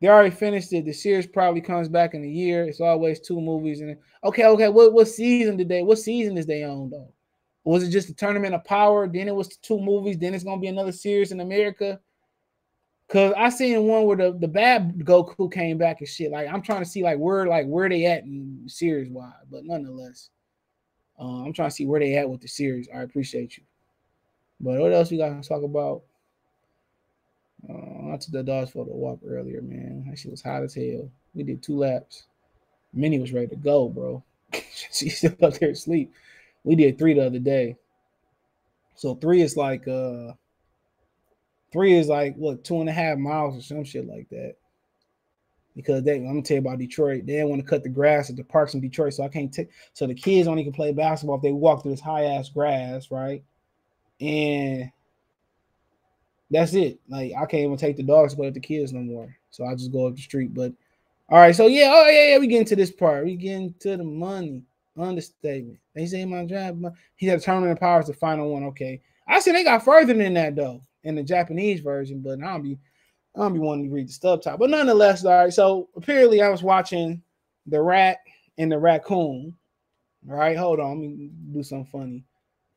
[0.00, 0.86] They already finished it.
[0.86, 2.64] The series probably comes back in a year.
[2.64, 3.82] It's always two movies.
[3.82, 5.82] And okay, okay, what what season did they?
[5.82, 7.12] What season is they on though?
[7.64, 9.06] Was it just the tournament of power?
[9.06, 10.16] Then it was two movies.
[10.16, 12.00] Then it's gonna be another series in America.
[13.10, 16.32] Cause I seen one where the, the bad Goku came back and shit.
[16.32, 19.66] Like I'm trying to see like where like where they at in series wise, but
[19.66, 20.30] nonetheless,
[21.20, 22.88] uh, I'm trying to see where they at with the series.
[22.94, 23.64] I appreciate you.
[24.60, 26.02] But what else we got to talk about?
[27.68, 30.12] Uh, I took the dogs for the walk earlier, man.
[30.16, 31.10] Shit was hot as hell.
[31.34, 32.24] We did two laps.
[32.92, 34.22] Minnie was ready to go, bro.
[34.92, 36.12] She's still up there asleep.
[36.62, 37.76] We did three the other day.
[38.94, 40.32] So three is like uh
[41.72, 44.54] three is like what two and a half miles or some shit like that.
[45.74, 47.26] Because they I'm gonna tell you about Detroit.
[47.26, 49.52] They didn't want to cut the grass at the parks in Detroit, so I can't
[49.52, 52.48] take so the kids only can play basketball if they walk through this high ass
[52.48, 53.42] grass, right?
[54.20, 54.90] And
[56.50, 56.98] that's it.
[57.08, 59.36] Like I can't even take the dogs to go with the kids no more.
[59.50, 60.54] So I just go up the street.
[60.54, 60.72] But
[61.28, 63.24] all right, so yeah, oh yeah, yeah, we get into this part.
[63.24, 64.62] We get into the money.
[64.96, 65.78] Understatement.
[65.94, 66.94] They say my job.
[67.16, 68.64] He had a tournament powers the final one.
[68.64, 69.00] Okay.
[69.26, 72.62] I said they got further than that though in the Japanese version, but I don't
[72.62, 72.78] be
[73.34, 74.58] I don't be wanting to read the subtitle.
[74.58, 75.52] But nonetheless, all right.
[75.52, 77.20] So apparently I was watching
[77.66, 78.18] the rat
[78.58, 79.54] and the raccoon.
[80.30, 81.00] All right, hold on.
[81.00, 82.24] Let me do something funny.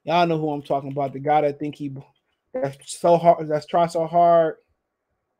[0.07, 1.11] Y'all know who I'm talking about.
[1.11, 1.93] The guy that think he
[2.53, 4.55] that's so hard that's try so hard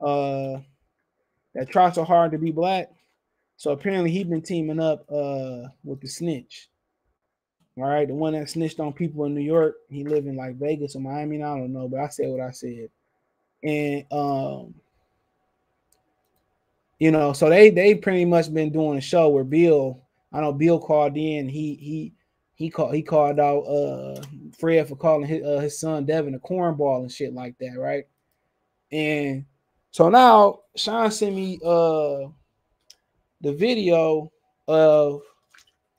[0.01, 0.57] uh
[1.55, 2.91] that try so hard to be black.
[3.55, 6.67] So apparently he been teaming up uh with the snitch.
[7.77, 9.75] All right, the one that snitched on people in New York.
[9.89, 11.41] He live in like Vegas or Miami.
[11.41, 12.89] I don't know, but I said what I said.
[13.63, 14.73] And um,
[16.99, 20.03] you know, so they they pretty much been doing a show where Bill,
[20.33, 21.47] I know Bill called in.
[21.47, 22.13] He he
[22.57, 24.21] he called he called out uh
[24.57, 28.05] Fred for calling his uh, his son Devin a cornball and shit like that, right?
[28.91, 29.45] And
[29.91, 32.27] so now Sean sent me uh
[33.41, 34.31] the video
[34.67, 35.21] of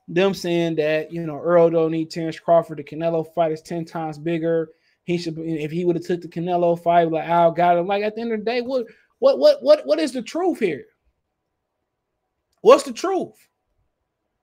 [0.09, 2.79] them saying that you know Earl don't need Terence Crawford.
[2.79, 4.69] The Canelo fight is ten times bigger.
[5.05, 7.87] He should if he would have took the Canelo fight, like Al got him.
[7.87, 8.85] Like at the end of the day, what
[9.19, 10.83] what what what what is the truth here?
[12.61, 13.47] What's the truth?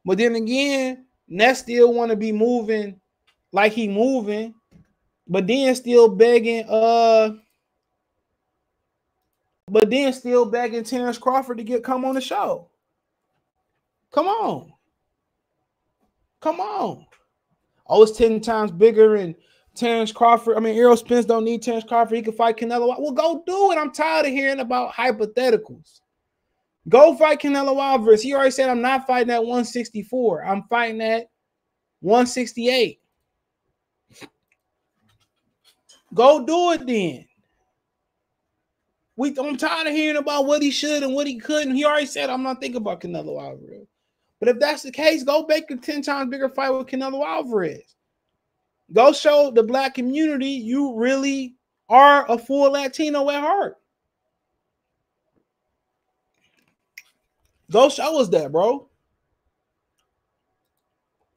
[0.07, 3.01] But then again, Ness still want to be moving
[3.53, 4.55] like he moving,
[5.27, 7.31] but then still begging uh
[9.69, 12.69] but then still begging Terence Crawford to get come on the show.
[14.13, 14.73] Come on.
[16.41, 17.07] Come on.
[17.89, 19.35] Oh, it's 10 times bigger and
[19.75, 20.57] Terence Crawford.
[20.57, 22.17] I mean, Errol Spence don't need Terence Crawford.
[22.17, 22.99] He can fight Canelo.
[22.99, 23.79] Well, go do it.
[23.79, 26.01] I'm tired of hearing about hypotheticals.
[26.89, 28.23] Go fight Canelo Alvarez.
[28.23, 30.45] He already said I'm not fighting at 164.
[30.45, 31.29] I'm fighting at
[32.01, 33.01] 168.
[36.15, 37.27] Go do it then.
[39.17, 41.75] We I'm tired of hearing about what he should and what he couldn't.
[41.75, 43.89] He already said I'm not thinking about Canelo Alvarez.
[44.39, 47.97] But if that's the case, go make a 10 times bigger fight with Canelo Alvarez.
[48.93, 51.57] Go show the black community you really
[51.89, 53.77] are a full Latino at heart.
[57.71, 58.89] Go show us that, bro.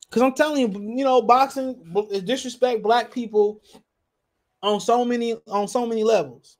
[0.09, 1.75] Because I'm telling you, you know, boxing
[2.25, 3.61] disrespect black people
[4.61, 6.57] on so many on so many levels.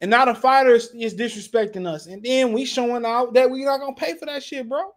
[0.00, 2.06] And now the fighters is disrespecting us.
[2.06, 4.92] And then we showing out that we're not gonna pay for that shit, bro.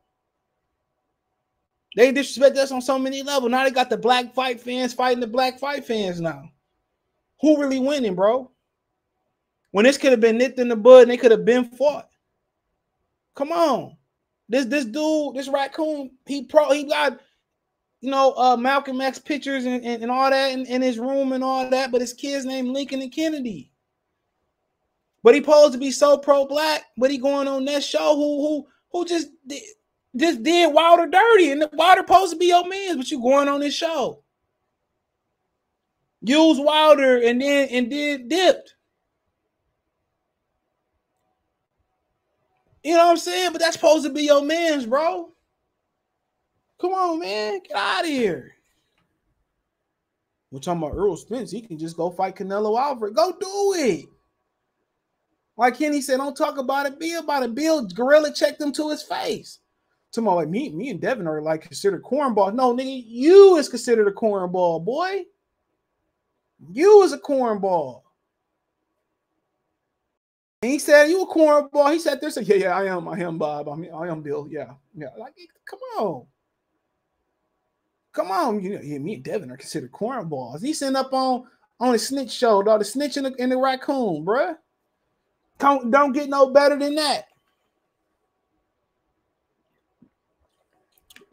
[1.96, 3.50] They disrespect us on so many levels.
[3.50, 6.52] Now they got the black fight fans fighting the black fight fans now.
[7.42, 8.52] Who really winning, bro?
[9.72, 12.10] When this could have been nipped in the bud and they could have been fought.
[13.38, 13.96] Come on.
[14.50, 17.20] This this dude, this raccoon, he pro he got
[18.02, 21.32] you know uh Malcolm X pictures and, and, and all that in, in his room
[21.34, 23.72] and all that, but his kids named Lincoln and Kennedy.
[25.24, 28.68] But he posed to be so pro-black, but he going on that show who who
[28.92, 29.62] who just did,
[30.16, 33.60] just did Wilder dirty, and Wilder supposed to be your man, but you going on
[33.60, 34.24] this show.
[36.22, 38.74] Use Wilder and then and did dipped.
[42.88, 43.52] You know what I'm saying?
[43.52, 45.30] But that's supposed to be your man's, bro.
[46.80, 47.60] Come on, man.
[47.68, 48.56] Get out of here.
[50.52, 51.52] We're talking about Earl Spence.
[51.52, 53.14] He can just go fight Canelo Alvarez.
[53.14, 54.06] Go do it.
[55.58, 56.98] Like Kenny said, don't talk about it.
[56.98, 57.54] Be about it.
[57.54, 59.60] Bill Gorilla checked him to his face.
[60.14, 62.54] Tomorrow, like me, me and Devin are like considered cornball.
[62.54, 65.26] No, nigga, you is considered a cornball, boy.
[66.72, 68.04] You is a cornball.
[70.64, 73.20] And he said, "You a cornball?" He said, "There's a yeah, yeah, I am, I
[73.20, 73.70] am Bob.
[73.70, 74.48] I mean, I am Bill.
[74.50, 75.10] Yeah, yeah.
[75.18, 75.36] Like,
[75.66, 76.26] come on,
[78.12, 78.64] come on.
[78.64, 80.64] You know, yeah, me and Devin are considered cornballs.
[80.64, 81.46] He's sitting up on
[81.80, 82.80] on a snitch show, dog.
[82.80, 84.56] The snitch in the, the raccoon, bruh.
[85.60, 87.26] Don't, don't get no better than that.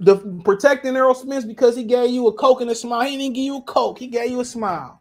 [0.01, 3.03] The protecting Errol Spence because he gave you a coke and a smile.
[3.09, 3.99] He didn't give you a coke.
[3.99, 5.01] He gave you a smile.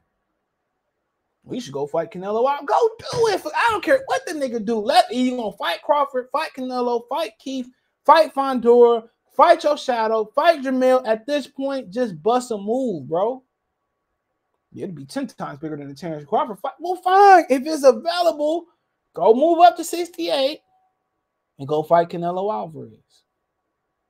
[1.45, 2.65] We should go fight Canelo out.
[2.65, 3.41] Go do it.
[3.45, 4.80] I don't care what the nigga do.
[4.80, 7.68] Let you gonna fight Crawford, fight Canelo, fight Keith,
[8.06, 11.06] fight Fundora, fight your shadow, fight Jamel.
[11.06, 13.44] At this point, just bust a move, bro.
[14.76, 16.74] It'd be 10 times bigger than the Terence Crawford fight.
[16.80, 17.45] Well, fine.
[17.49, 18.65] If it's available,
[19.14, 20.60] go move up to 68
[21.60, 22.99] and go fight Canelo Alvarez.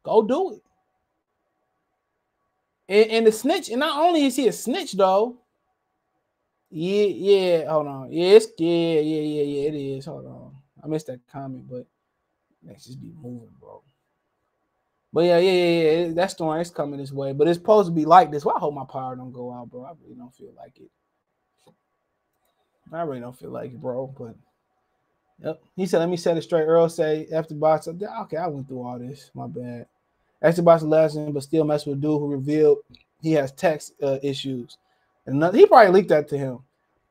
[0.03, 0.61] Go do it.
[2.87, 5.39] And, and the snitch, and not only is he a snitch, though.
[6.75, 8.11] Yeah, yeah, hold on.
[8.11, 10.05] Yeah, it's, yeah, yeah, yeah, yeah, it is.
[10.05, 10.55] Hold on.
[10.83, 11.85] I missed that comment, but
[12.65, 13.83] let's just be moving, bro.
[15.13, 16.13] But yeah, yeah, yeah, yeah.
[16.13, 18.43] That storm is coming this way, but it's supposed to be like this.
[18.43, 19.83] Well, I hope my power don't go out, bro.
[19.83, 20.89] I really don't feel like it.
[22.91, 24.07] I really don't feel like it, bro.
[24.07, 24.35] But
[25.45, 25.61] yep.
[25.75, 26.63] He said, let me set it straight.
[26.63, 27.87] Earl say after box.
[27.87, 29.29] Okay, I went through all this.
[29.35, 29.85] My bad.
[30.41, 32.79] After box lesson, but still mess with dude who revealed
[33.21, 34.79] he has text uh, issues.
[35.25, 36.59] And another, he probably leaked that to him.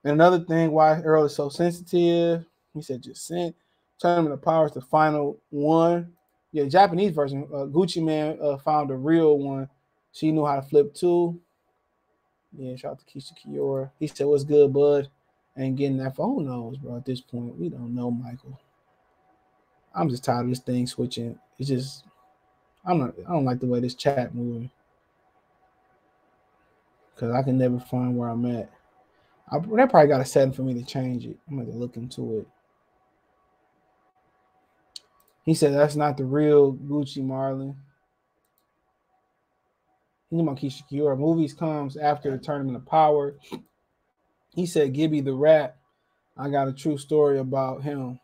[0.05, 2.45] And another thing why Earl is so sensitive,
[2.75, 3.55] he said just sent
[3.99, 6.13] Tournament of Power is the final one
[6.53, 7.49] yeah, Japanese version.
[7.53, 9.69] Uh, Gucci Mane uh, found a real one.
[10.13, 11.41] She knew how to flip too.
[12.57, 13.91] Yeah, shout out to Keyshia Ka'oir.
[13.99, 15.09] He said, "What's good, bud?"
[15.57, 16.97] And getting that phone knows, bro.
[16.97, 18.61] At this point, we don't know Michael.
[19.95, 21.39] I'm just tired of this thing switching.
[21.59, 22.05] It's just,
[22.85, 23.15] I'm not.
[23.27, 24.71] I don't like the way this chat moving
[27.15, 28.71] because I can never find where I'm at.
[29.51, 31.39] I, probably got a setting for me to change it.
[31.49, 32.47] I'm gonna look into it.
[35.45, 37.77] He said that's not the real Gucci Marlon.
[40.31, 41.17] He's about Keyshia Ka'oir.
[41.17, 43.35] Movies comes after the tournament of power.
[44.55, 45.77] He said Gibby the rat.
[46.39, 48.19] I got a true story about him.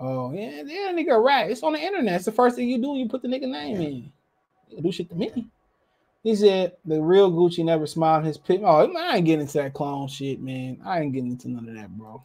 [0.00, 1.50] Oh, yeah, yeah, nigga rat.
[1.50, 2.16] It's on the internet.
[2.16, 2.96] It's the first thing you do.
[2.96, 4.12] You put the nigga name in.
[4.68, 5.48] You do shit to me.
[6.26, 8.60] He said the real Gucci never smiled his pit.
[8.64, 10.80] Oh, I ain't getting into that clown shit, man.
[10.84, 12.20] I ain't getting into none of that, bro.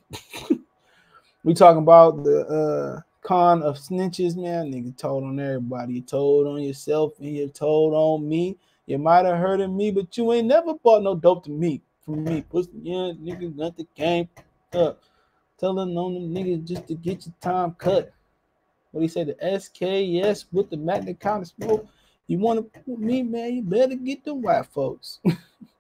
[1.43, 4.71] we talking about the uh con of snitches, man.
[4.71, 5.93] Nigga told on everybody.
[5.93, 8.57] You told on yourself and you told on me.
[8.87, 11.83] You might have heard of me, but you ain't never bought no dope to me
[12.03, 12.41] from me.
[12.41, 14.27] Pussy, yeah, nigga got the game
[14.73, 14.99] up.
[15.59, 18.11] Telling on them niggas just to get your time cut.
[18.93, 21.87] What he said, the SKS with the magnet kind of smoke.
[22.31, 23.53] You want to put me, man?
[23.55, 25.19] You better get the white folks.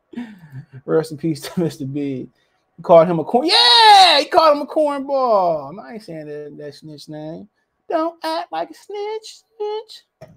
[0.85, 1.89] Rest in peace to Mr.
[1.91, 2.27] B.
[2.75, 3.47] He called him a corn.
[3.47, 5.81] Yeah, he called him a cornball.
[5.81, 7.47] I ain't saying that, that snitch name.
[7.87, 10.29] Don't act like a snitch, snitch.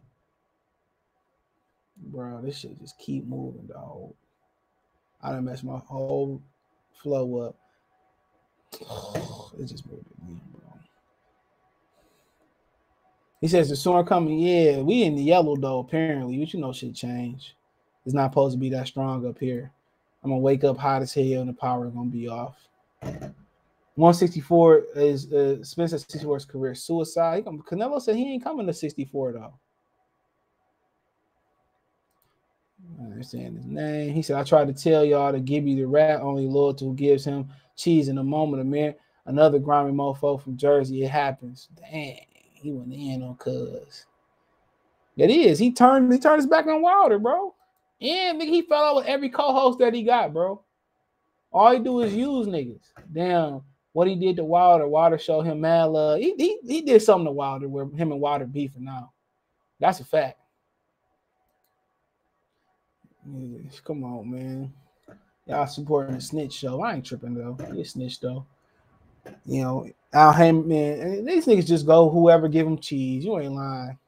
[1.97, 4.15] Bro, this shit just keep moving, dog.
[5.20, 6.41] I done messed my whole
[6.93, 7.57] flow up.
[9.59, 9.99] it just bro.
[13.45, 14.39] He says the storm coming.
[14.39, 16.39] Yeah, we in the yellow though, apparently.
[16.39, 17.55] But you know shit change.
[18.07, 19.71] It's not supposed to be that strong up here.
[20.23, 22.57] I'm gonna wake up hot as hell and the power is gonna be off.
[23.03, 27.45] 164 is uh, Spencer 64's career suicide.
[27.45, 29.55] Canelo said he ain't coming to 64 though.
[32.99, 34.15] I understand his name.
[34.15, 37.27] He said, I tried to tell y'all to give you the rat, only loyalty gives
[37.27, 38.95] him cheese in a moment of man.
[39.27, 41.03] Another grimy mofo from Jersey.
[41.03, 41.69] It happens.
[41.79, 42.25] Dang,
[42.65, 44.07] he went in on cuz.
[45.16, 45.59] It is.
[45.59, 47.55] He turned he turned his back on Wilder, bro.
[48.01, 50.62] And nigga, he fell out with every co-host that he got, bro.
[51.53, 52.81] All he do is use niggas.
[53.12, 53.62] Damn,
[53.93, 56.19] what he did to Wilder, Wilder showed him mad love.
[56.19, 59.12] He, he, he did something to Wilder where him and Wilder beefing now.
[59.78, 60.39] That's a fact.
[63.85, 64.73] Come on, man.
[65.47, 66.82] Y'all supporting a snitch show.
[66.82, 67.57] I ain't tripping though.
[67.73, 68.47] He a snitch though.
[69.47, 73.24] You know, Al Haymon, eh, these niggas just go whoever give them cheese.
[73.24, 73.99] You ain't lying.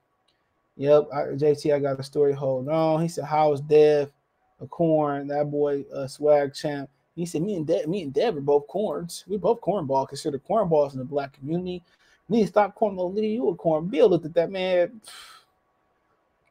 [0.76, 2.32] Yep, I, JT, I got a story.
[2.32, 3.02] Hold on.
[3.02, 4.12] He said, "How is Dev
[4.60, 5.26] a corn?
[5.26, 8.68] That boy, a swag champ." He said, "Me and Dev, me and Dev are both
[8.68, 9.24] corns.
[9.26, 10.08] We both cornball.
[10.08, 11.82] Considered cornballs in the black community.
[12.28, 13.22] Need to stop calling little.
[13.22, 15.00] You a corn." Bill looked at that man.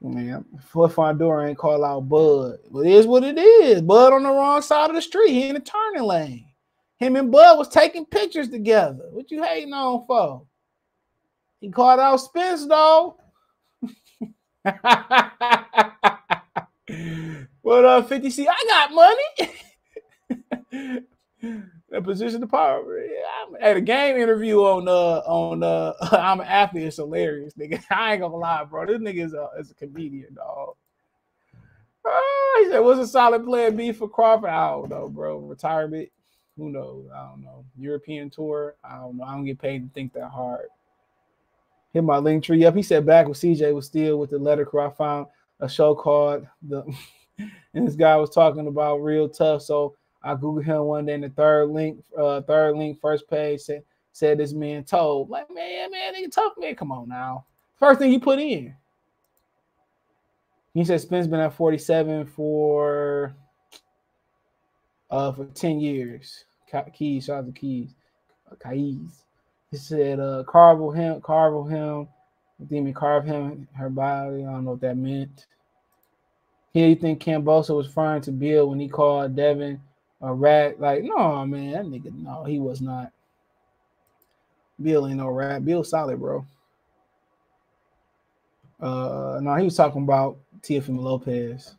[0.02, 3.82] Man, Foot Fundora ain't call out Bud, but it is what it is.
[3.82, 5.32] Bud on the wrong side of the street.
[5.32, 6.46] He in the turning lane.
[6.98, 9.06] Him and Bud was taking pictures together.
[9.12, 10.44] What you hating on for?
[11.60, 13.18] He called out Spence though.
[17.62, 18.48] what up, 50 C?
[18.48, 19.54] I got money.
[21.90, 22.84] that position of power.
[23.42, 26.84] I'm at a game interview on uh on uh I'm an athlete.
[26.84, 27.84] It's hilarious, nigga.
[27.90, 28.86] I ain't gonna lie, bro.
[28.86, 30.76] This nigga is a, is a comedian, dog.
[32.08, 32.20] Uh,
[32.60, 35.40] he said, "What's a solid plan B for Crawford?" I don't know, bro.
[35.40, 36.10] Retirement?
[36.58, 37.06] Who knows?
[37.14, 37.66] I don't know.
[37.78, 38.76] European tour?
[38.84, 39.24] I don't know.
[39.24, 40.70] I don't get paid to think that hard
[41.96, 42.76] hit my link tree up.
[42.76, 44.82] He said back with CJ was still with the letter crew.
[44.82, 45.28] I found
[45.62, 46.84] a show called the
[47.74, 49.62] and this guy was talking about real tough.
[49.62, 53.62] So I googled him one day and the third link, uh, third link, first page
[53.62, 55.30] said said this man told.
[55.30, 56.76] Like, man, man, nigga tough man.
[56.76, 57.46] Come on now.
[57.80, 58.76] First thing you put in.
[60.74, 63.34] He said Spence been at 47 for
[65.10, 66.46] uh, for 10 years.
[66.94, 67.94] Keys, shout out to Keys.
[68.64, 69.24] Keys.
[69.72, 72.08] He said, uh, carve him, carve him,
[72.70, 74.44] demon carve him, her body.
[74.44, 75.46] I don't know what that meant.
[76.74, 79.80] Here you think Kambosos was referring to Bill when he called Devin
[80.22, 80.80] a rat?
[80.80, 83.12] Like, no, man, that nigga, no, he was not.
[84.82, 85.64] Bill ain't no rat.
[85.64, 86.46] Bill solid, bro.
[88.80, 91.76] Uh, no, he was talking about Teofimo Lopez.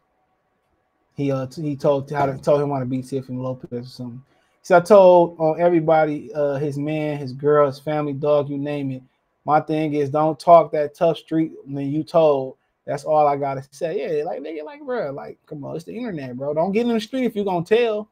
[1.16, 4.22] He uh he told how to told him how to beat Teofimo Lopez or something.
[4.62, 8.90] So I told uh, everybody, uh, his man, his girl, his family, dog, you name
[8.90, 9.02] it.
[9.44, 12.56] My thing is, don't talk that tough street when you told.
[12.84, 14.18] That's all I gotta say.
[14.18, 16.52] Yeah, like nigga, like bro, like come on, it's the internet, bro.
[16.52, 18.10] Don't get in the street if you're gonna tell.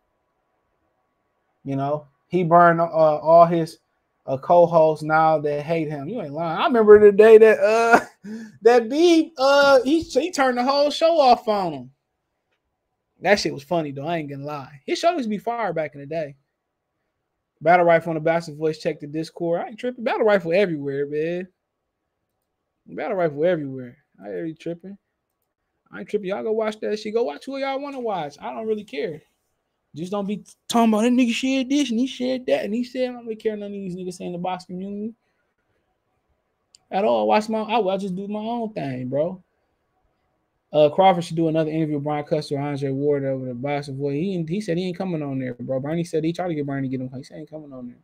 [1.64, 3.78] You know, he burned uh, all his
[4.26, 6.08] uh, co-hosts now that hate him.
[6.08, 6.58] You ain't lying.
[6.58, 8.00] I remember the day that uh
[8.62, 11.90] that B uh he he turned the whole show off on him.
[13.24, 14.06] That shit was funny though.
[14.06, 14.82] I ain't gonna lie.
[14.84, 16.36] His show used to be fire back in the day.
[17.62, 18.78] Battle rifle on the Bastard voice.
[18.78, 19.62] Check the Discord.
[19.62, 20.04] I ain't tripping.
[20.04, 21.48] Battle rifle everywhere, man.
[22.86, 23.96] Battle rifle everywhere.
[24.22, 24.98] I ain't tripping.
[25.90, 26.28] I ain't tripping.
[26.28, 27.14] Y'all go watch that shit.
[27.14, 28.36] Go watch who y'all want to watch.
[28.42, 29.22] I don't really care.
[29.96, 32.84] Just don't be talking about that nigga shared this and he shared that and he
[32.84, 35.14] said I don't really care none of these niggas saying the box community
[36.90, 37.26] at all.
[37.26, 39.42] Watch my I will just do my own thing, bro.
[40.74, 44.14] Uh, Crawford should do another interview with Brian Custer, Andre Ward over the boxing boy.
[44.14, 45.78] He he said he ain't coming on there, bro.
[45.78, 47.10] Bernie said he tried to get Bernie to get him.
[47.16, 47.96] He said he ain't coming on there.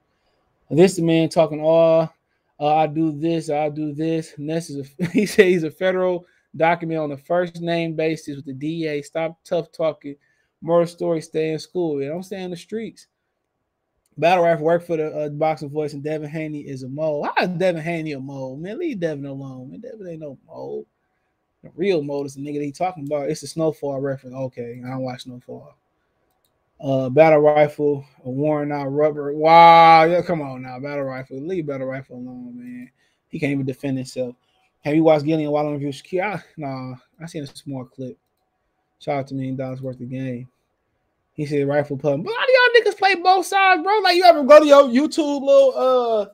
[0.69, 2.15] And this the man talking all.
[2.61, 4.35] Uh, I do this, I do this.
[4.39, 6.27] Ness is a, he said he's a federal
[6.57, 9.03] document on the first name basis with the DA.
[9.03, 10.15] Stop tough talking.
[10.61, 11.99] More story, stay in school.
[11.99, 12.45] Know I'm saying?
[12.45, 13.09] In the streets.
[14.17, 17.25] Battle rap work for the uh, boxing voice, and Devin Haney is a mole.
[17.25, 18.57] How is Devin Haney a mole?
[18.57, 19.71] Man, leave Devin alone.
[19.71, 20.87] Man, Devin ain't no mole.
[21.63, 23.29] The real mode is the nigga he talking about.
[23.29, 24.35] It's a snowfall reference.
[24.35, 25.77] Okay, I don't watch snowfall.
[26.81, 29.35] Uh, battle rifle, a worn out rubber.
[29.35, 31.39] Wow, yeah, come on now, battle rifle.
[31.39, 32.91] Leave battle rifle alone, man.
[33.29, 34.35] He can't even defend himself.
[34.83, 35.93] Have you watched Gillian on review?
[36.23, 38.17] I, nah, I seen a small clip.
[38.99, 40.49] Shout out to million dollars worth of game.
[41.35, 42.25] He said rifle pub.
[42.25, 43.99] But lot of y'all niggas play both sides, bro.
[43.99, 46.27] Like you ever go to your YouTube little uh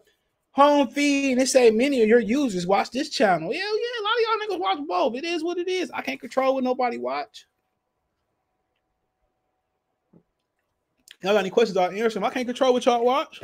[0.50, 3.52] home feed and they say many of your users watch this channel.
[3.52, 5.14] Yeah, yeah, y'all niggas watch both.
[5.16, 5.90] It is what it is.
[5.92, 7.46] I can't control what nobody watch.
[11.22, 11.76] Y'all got any questions?
[11.76, 12.24] I'll answer them.
[12.24, 13.40] I can't control what y'all watch.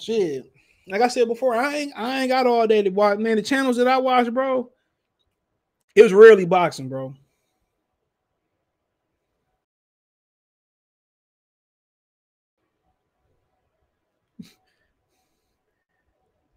[0.00, 0.50] Shit.
[0.86, 3.18] Like I said before, I ain't I ain't got all day to watch.
[3.18, 4.70] Man, the channels that I watch, bro,
[5.94, 7.14] it was rarely boxing, bro.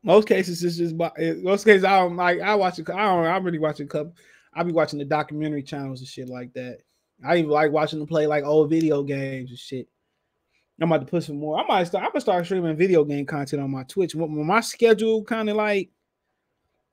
[0.07, 0.95] Most cases, it's just
[1.43, 1.83] most cases.
[1.83, 2.39] I don't like.
[2.39, 2.89] I watch it.
[2.89, 3.25] I don't.
[3.25, 4.15] I really watch a couple.
[4.53, 6.77] I be watching the documentary channels and shit like that.
[7.25, 9.89] I even like watching them play like old video games and shit.
[10.81, 11.59] I'm about to put some more.
[11.59, 12.05] I might start.
[12.05, 14.15] I'm gonna start streaming video game content on my Twitch.
[14.15, 15.89] When my schedule kind of like,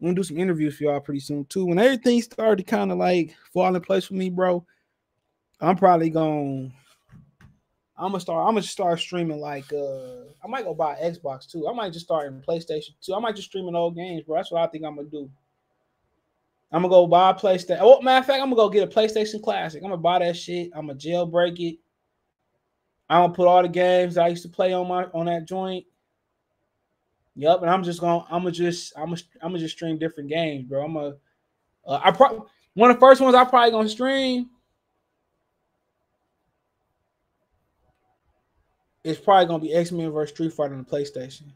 [0.01, 1.67] I'm gonna do some interviews for y'all pretty soon too.
[1.67, 4.67] When everything started to kind of like fall in place for me, bro,
[5.61, 6.71] I'm probably gonna
[7.97, 8.49] I'm gonna start.
[8.49, 11.69] I'm gonna start streaming like uh I might go buy Xbox too.
[11.69, 13.15] I might just start in PlayStation too.
[13.15, 14.37] I might just stream in old games, bro.
[14.37, 15.31] That's what I think I'm gonna do.
[16.73, 17.79] I'm gonna go buy a PlayStation.
[17.81, 19.81] Oh, matter of fact, I'm gonna go get a PlayStation Classic.
[19.81, 20.73] I'm gonna buy that shit.
[20.75, 21.79] I'm gonna jailbreak it.
[23.09, 25.87] I'm gonna put all the games I used to play on my on that joint.
[27.37, 30.29] Yep, and I'm just gonna I'm gonna just I'm gonna I'm gonna just stream different
[30.29, 30.85] games, bro.
[30.85, 31.15] I'm gonna
[31.87, 32.41] uh, I probably
[32.75, 34.51] one of the first ones I probably gonna stream
[39.05, 41.53] it's probably gonna be X Men versus Street Fighter on the PlayStation.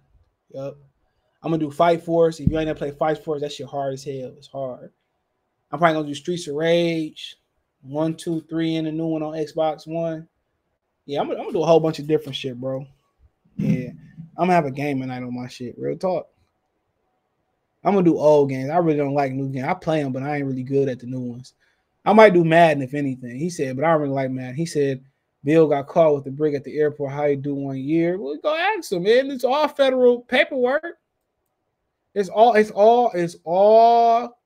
[0.51, 0.77] Yep.
[1.43, 2.39] I'm gonna do Fight Force.
[2.41, 4.35] If you ain't never played Fight Force, that shit hard as hell.
[4.37, 4.93] It's hard.
[5.70, 7.37] I'm probably gonna do Streets of Rage,
[7.81, 10.29] one, two, three, and a new one on Xbox One.
[11.07, 12.87] Yeah, I'm gonna, I'm gonna do a whole bunch of different shit, bro.
[13.57, 13.91] Yeah,
[14.37, 15.75] I'm gonna have a gaming night on my shit.
[15.79, 16.29] Real talk.
[17.83, 18.70] I'm gonna do old games.
[18.70, 19.66] I really don't like new games.
[19.66, 21.55] I play them, but I ain't really good at the new ones.
[22.05, 23.39] I might do Madden if anything.
[23.39, 24.55] He said, but I don't really like Madden.
[24.55, 25.03] He said
[25.44, 27.12] Bill got caught with the brick at the airport.
[27.12, 28.19] How you do one year?
[28.19, 29.31] Well, go ask him, man.
[29.31, 30.98] It's all federal paperwork.
[32.15, 32.55] It's all.
[32.55, 33.12] It's all.
[33.15, 34.39] It's all.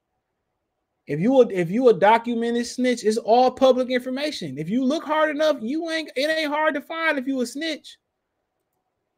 [1.06, 4.58] If you would, if you a documented snitch, it's all public information.
[4.58, 6.10] If you look hard enough, you ain't.
[6.14, 7.98] It ain't hard to find if you a snitch.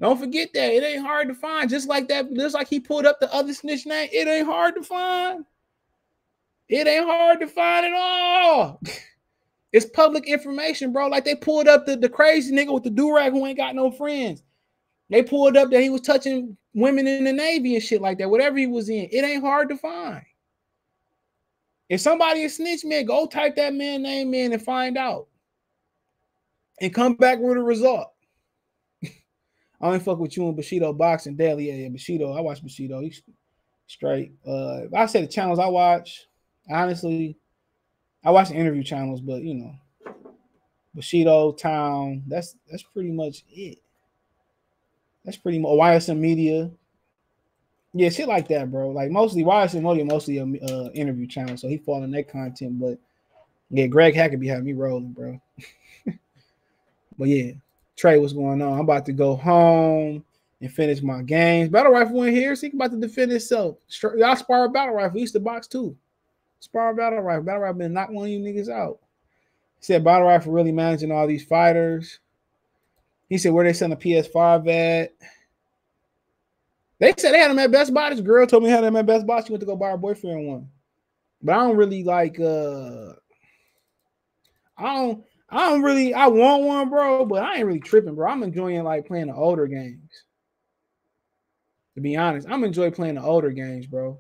[0.00, 1.70] Don't forget that it ain't hard to find.
[1.70, 4.74] Just like that, just like he pulled up the other snitch name, it ain't hard
[4.76, 5.44] to find.
[6.68, 8.80] It ain't hard to find at all.
[9.74, 11.08] It's public information, bro.
[11.08, 13.90] Like they pulled up the, the crazy nigga with the durag who ain't got no
[13.90, 14.40] friends.
[15.10, 18.30] They pulled up that he was touching women in the Navy and shit like that.
[18.30, 20.22] Whatever he was in, it ain't hard to find.
[21.88, 25.26] If somebody is snitch, man, go type that man name in and find out.
[26.80, 28.12] and come back with a result.
[29.80, 31.66] I ain't fuck with you and Bushido boxing daily.
[31.66, 32.32] Yeah, yeah, Bushido.
[32.32, 33.00] I watch Bushido.
[33.00, 33.22] He's
[33.88, 34.34] straight.
[34.46, 36.26] Uh, I say the channels I watch,
[36.70, 37.38] honestly,
[38.24, 39.74] I watch the interview channels, but you know,
[40.94, 42.22] Bushido Town.
[42.26, 43.78] That's that's pretty much it.
[45.24, 46.70] That's pretty much YSM Media.
[47.92, 48.90] Yeah, shit like that, bro.
[48.90, 52.80] Like mostly YSM Media, mostly a uh, interview channel, so he following that content.
[52.80, 52.98] But
[53.70, 55.40] yeah, Greg Hackett be having me rolling, bro.
[57.18, 57.52] but yeah,
[57.96, 58.72] Trey, what's going on?
[58.72, 60.24] I'm about to go home
[60.60, 61.68] and finish my games.
[61.68, 63.76] Battle Rifle went here, so he about to defend himself.
[64.16, 65.14] Y'all spar Battle Rifle.
[65.14, 65.96] He used to box too.
[66.64, 67.44] Spar Battle Rifle.
[67.44, 68.98] Battle Rifle been knock one of you niggas out.
[69.78, 72.20] He said Battle Rifle really managing all these fighters.
[73.28, 75.12] He said where they send a PS5 at.
[76.98, 78.08] They said they had them at Best Buy.
[78.08, 79.42] This girl told me they had them at Best Buy.
[79.42, 80.68] She went to go buy her boyfriend one.
[81.42, 83.12] But I don't really like uh
[84.78, 88.30] I don't I don't really I want one, bro, but I ain't really tripping, bro.
[88.30, 90.10] I'm enjoying like playing the older games.
[91.96, 94.18] To be honest, I'm enjoying playing the older games, bro.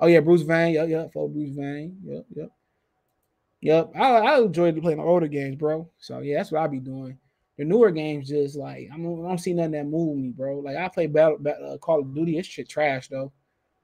[0.00, 0.74] Oh yeah, Bruce Vane.
[0.74, 1.12] Yep, yep.
[1.12, 1.98] For Bruce Vane.
[2.04, 2.50] Yep, yep.
[3.60, 3.92] Yep.
[3.96, 5.88] I, I enjoy playing the older games, bro.
[5.98, 7.18] So yeah, that's what I be doing.
[7.56, 10.60] The newer games just like I'm, I don't see nothing that move me, bro.
[10.60, 12.38] Like I play Battle, uh, Call of Duty.
[12.38, 13.32] It's shit trash though.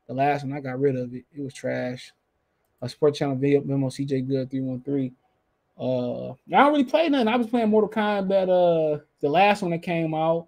[0.07, 1.25] The last one I got rid of it.
[1.33, 2.13] It was trash.
[2.83, 5.13] A Sport Channel video memo CJ Good three one three.
[5.77, 7.27] Uh, I don't really play nothing.
[7.27, 8.45] I was playing Mortal Kombat.
[8.45, 10.47] Uh, the last one that came out.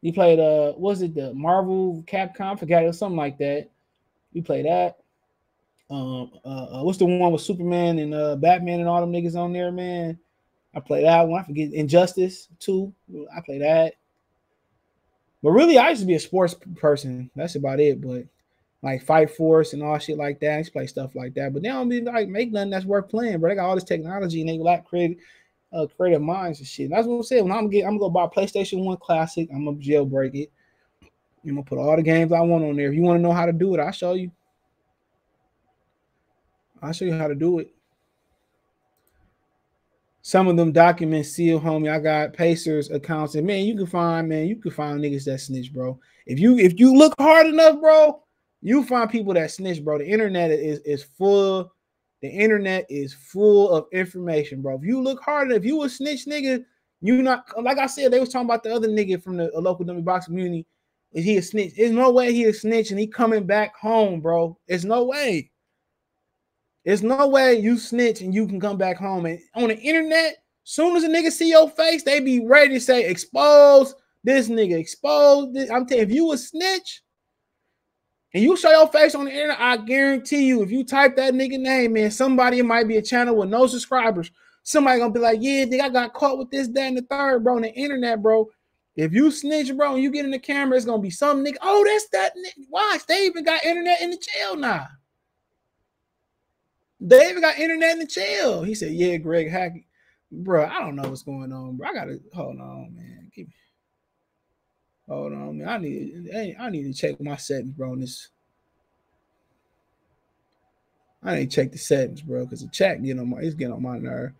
[0.00, 2.58] He played uh, was it the Marvel Capcom?
[2.58, 3.68] Forgot it was something like that.
[4.34, 4.98] We play that.
[5.90, 9.36] Um, uh, uh, what's the one with Superman and uh Batman and all them niggas
[9.36, 10.18] on there, man?
[10.74, 11.40] I play that one.
[11.40, 12.92] I forget Injustice 2.
[13.34, 13.94] I play that.
[15.42, 17.30] But really, I used to be a sports person.
[17.36, 18.00] That's about it.
[18.00, 18.24] But
[18.82, 20.54] like Fight Force and all shit like that.
[20.54, 21.52] I used to play stuff like that.
[21.52, 23.50] But they don't be like make nothing that's worth playing, bro.
[23.50, 25.18] They got all this technology and they lack creative
[25.72, 26.84] uh, creative minds and shit.
[26.84, 27.44] And that's what I'm saying.
[27.44, 29.48] When I'm get, I'm gonna go buy PlayStation One Classic.
[29.52, 30.52] I'm gonna jailbreak it.
[31.44, 32.88] I'm gonna put all the games I want on there.
[32.88, 34.30] If you want to know how to do it, I'll show you.
[36.82, 37.70] I'll show you how to do it.
[40.22, 41.90] Some of them documents sealed, homie.
[41.90, 45.40] I got Pacers accounts, and man, you can find man, you can find niggas that
[45.40, 45.98] snitch, bro.
[46.26, 48.22] If you if you look hard enough, bro,
[48.62, 49.98] you find people that snitch, bro.
[49.98, 51.70] The internet is is full.
[52.22, 54.76] The internet is full of information, bro.
[54.76, 56.64] If you look hard enough, if you a snitch, nigga,
[57.02, 58.10] you not like I said.
[58.10, 60.66] They was talking about the other nigga from the local dummy box community.
[61.22, 61.74] He a snitch?
[61.76, 64.58] There's no way he a snitch and he coming back home, bro.
[64.66, 65.52] There's no way.
[66.84, 69.24] There's no way you snitch and you can come back home.
[69.26, 72.80] And on the internet, soon as a nigga see your face, they be ready to
[72.80, 75.70] say expose this nigga, expose this.
[75.70, 77.02] I'm telling you, if you a snitch
[78.34, 81.34] and you show your face on the internet, I guarantee you, if you type that
[81.34, 84.30] nigga name, man, somebody it might be a channel with no subscribers.
[84.64, 87.44] Somebody gonna be like, yeah, nigga, I got caught with this, that, and the third,
[87.44, 88.48] bro, on the internet, bro.
[88.96, 91.56] If you snitch, bro, and you get in the camera, it's gonna be some nigga.
[91.62, 92.68] Oh, that's that nigga.
[92.68, 94.86] Watch, they even got internet in the jail now.
[97.00, 98.62] They even got internet in the jail.
[98.62, 99.84] He said, "Yeah, Greg Hackett,
[100.30, 100.64] bro.
[100.64, 101.88] I don't know what's going on, bro.
[101.88, 103.30] I gotta hold on, man.
[103.34, 103.48] Keep,
[105.08, 105.68] hold on, man.
[105.68, 107.96] I need, I need to check my settings, bro.
[107.96, 108.28] This,
[111.20, 113.74] I need to check the settings, bro, because the chat getting on my, it's getting
[113.74, 114.32] on my nerve,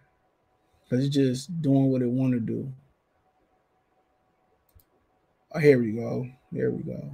[0.85, 2.73] because it's just doing what it want to do.
[5.55, 6.27] Oh, here we go.
[6.53, 7.11] Here we go.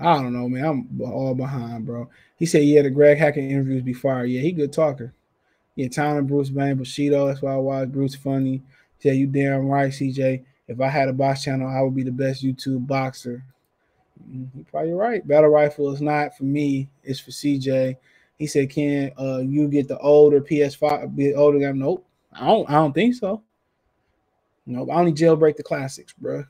[0.00, 0.64] I don't know, man.
[0.64, 2.08] I'm all behind, bro.
[2.38, 4.24] He said, yeah, the Greg Hackett interviews be fire.
[4.24, 5.12] Yeah, he good talker.
[5.76, 7.26] Yeah, Tom and Bruce Bang, Bushido.
[7.26, 8.62] That's why I watch Bruce funny.
[9.00, 10.44] Said, you damn right, CJ.
[10.68, 13.44] If I had a box channel, I would be the best YouTube boxer.
[14.30, 15.26] You're probably right.
[15.26, 16.88] Battle rifle is not for me.
[17.02, 17.96] It's for CJ.
[18.38, 21.14] He said, "Can uh, you get the older PS5?
[21.14, 21.80] Be older game?
[21.80, 22.06] Nope.
[22.32, 22.70] I don't.
[22.70, 23.42] I don't think so.
[24.66, 24.88] Nope.
[24.90, 26.44] I only jailbreak the classics, bro.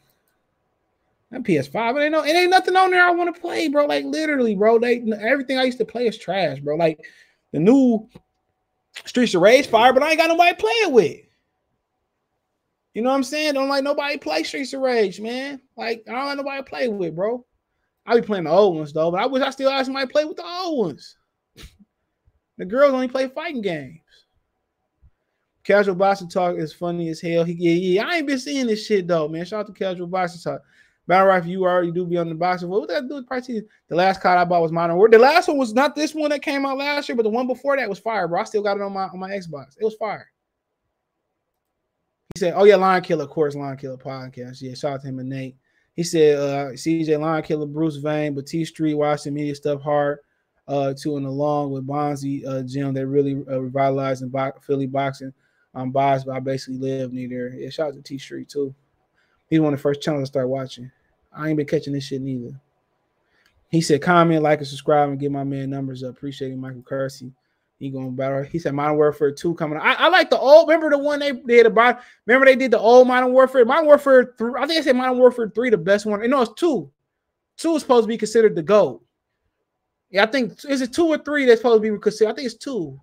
[1.30, 3.86] That PS5, it ain't no, it ain't nothing on there I want to play, bro.
[3.86, 4.78] Like literally, bro.
[4.78, 6.76] They everything I used to play is trash, bro.
[6.76, 7.04] Like
[7.52, 8.08] the new
[9.04, 11.20] Streets of Rage fire, but I ain't got nobody playing with.
[12.94, 13.54] You know what I'm saying?
[13.54, 15.60] Don't like nobody play Streets of Rage, man.
[15.76, 17.44] Like I don't have nobody to play with, bro.
[18.06, 20.24] I be playing the old ones though, but I wish I still had somebody play
[20.24, 21.16] with the old ones.
[22.58, 23.98] the girls only play fighting games.
[25.64, 27.42] Casual boxing talk is funny as hell.
[27.42, 28.06] He, yeah, yeah.
[28.06, 29.44] I ain't been seeing this shit though, man.
[29.44, 30.62] Shout out to casual boxing talk.
[31.06, 32.68] Battle Rifle, you already do be on the boxing.
[32.68, 33.46] What would that do with price?
[33.46, 35.08] The last card I bought was Modern War.
[35.08, 37.46] The last one was not this one that came out last year, but the one
[37.46, 38.40] before that was fire, bro.
[38.40, 39.76] I still got it on my on my Xbox.
[39.78, 40.30] It was fire.
[42.34, 44.62] He said, "Oh yeah, Lion Killer, of course, Lion Killer podcast.
[44.62, 45.56] Yeah, shout out to him and Nate.
[45.94, 50.18] He said, uh, CJ Lion Killer, Bruce Vane, T Street, Washington Media stuff hard,
[50.66, 54.86] uh, to and along with Bonzi, uh, gym that really uh, revitalized in bo- Philly
[54.86, 55.32] boxing.
[55.74, 57.48] I'm biased, but I basically live near there.
[57.54, 58.74] Yeah, shout out to T Street too.
[59.48, 60.90] He's one of the first channels I start watching.
[61.32, 62.60] I ain't been catching this shit neither.
[63.70, 66.10] He said, comment, like, and subscribe, and get my man numbers up.
[66.10, 67.32] Appreciate Michael Kersey.
[67.80, 68.44] He going better.
[68.44, 69.78] He said Modern Warfare 2 coming.
[69.78, 70.68] I, I like the old.
[70.68, 72.00] Remember the one they did about?
[72.24, 73.64] Remember they did the old Modern Warfare.
[73.64, 74.52] Modern Warfare 3.
[74.58, 76.28] I think I said Modern Warfare 3 the best one.
[76.30, 76.90] No, it's two.
[77.56, 79.04] Two is supposed to be considered the GOAT.
[80.10, 82.30] Yeah, I think is it two or three that's supposed to be considered.
[82.30, 83.00] I think it's two.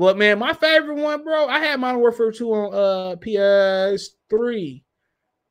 [0.00, 4.82] But man, my favorite one, bro, I had Modern Warfare 2 on uh PS3.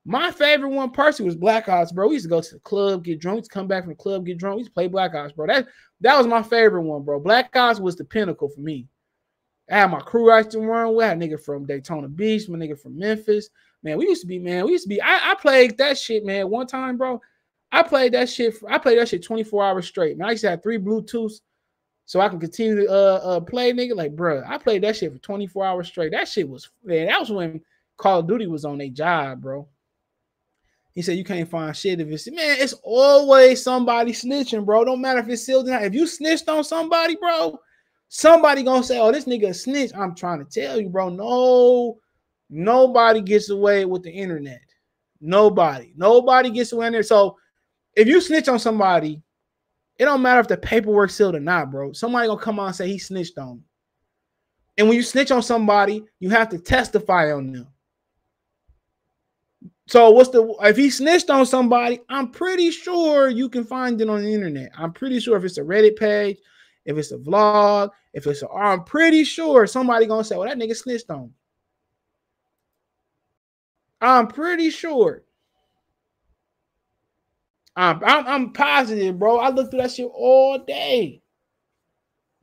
[0.05, 2.07] My favorite one personally was Black Ops, bro.
[2.07, 4.39] We used to go to the club, get drunk, come back from the club, get
[4.39, 4.55] drunk.
[4.55, 5.45] We used to play Black Ops, bro.
[5.45, 5.67] That
[6.01, 7.19] that was my favorite one, bro.
[7.19, 8.87] Black Ops was the pinnacle for me.
[9.69, 11.05] I had my crew I used to run with.
[11.05, 13.51] I had a nigga from Daytona Beach, my nigga from Memphis.
[13.83, 14.99] Man, we used to be, man, we used to be.
[14.99, 16.49] I, I played that shit, man.
[16.49, 17.21] One time, bro.
[17.71, 18.55] I played that shit.
[18.67, 20.17] I played that shit 24 hours straight.
[20.17, 21.41] Man, I used to have three Bluetooths
[22.09, 23.95] so I can continue to uh, uh, play, nigga.
[23.95, 26.11] Like, bro, I played that shit for 24 hours straight.
[26.11, 27.61] That shit was, man, that was when
[27.97, 29.67] Call of Duty was on their job, bro.
[30.95, 34.85] He said you can't find shit if it's man, it's always somebody snitching, bro.
[34.85, 35.83] Don't matter if it's sealed or not.
[35.83, 37.59] If you snitched on somebody, bro,
[38.07, 39.91] somebody gonna say, Oh, this nigga snitch.
[39.95, 41.09] I'm trying to tell you, bro.
[41.09, 41.99] No,
[42.49, 44.61] nobody gets away with the internet.
[45.21, 47.03] Nobody, nobody gets away in there.
[47.03, 47.37] So
[47.95, 49.21] if you snitch on somebody,
[49.99, 51.91] it don't matter if the paperwork sealed or not, bro.
[51.91, 53.63] Somebody gonna come on and say he snitched on me.
[54.77, 57.67] And when you snitch on somebody, you have to testify on them.
[59.87, 61.99] So what's the if he snitched on somebody?
[62.07, 64.71] I'm pretty sure you can find it on the internet.
[64.77, 66.37] I'm pretty sure if it's a Reddit page,
[66.85, 70.57] if it's a vlog, if it's a, I'm pretty sure somebody gonna say, "Well, that
[70.57, 71.33] nigga snitched on." Me.
[73.99, 75.23] I'm pretty sure.
[77.79, 79.37] I'm, I'm, I'm positive, bro.
[79.37, 81.21] I looked through that shit all day.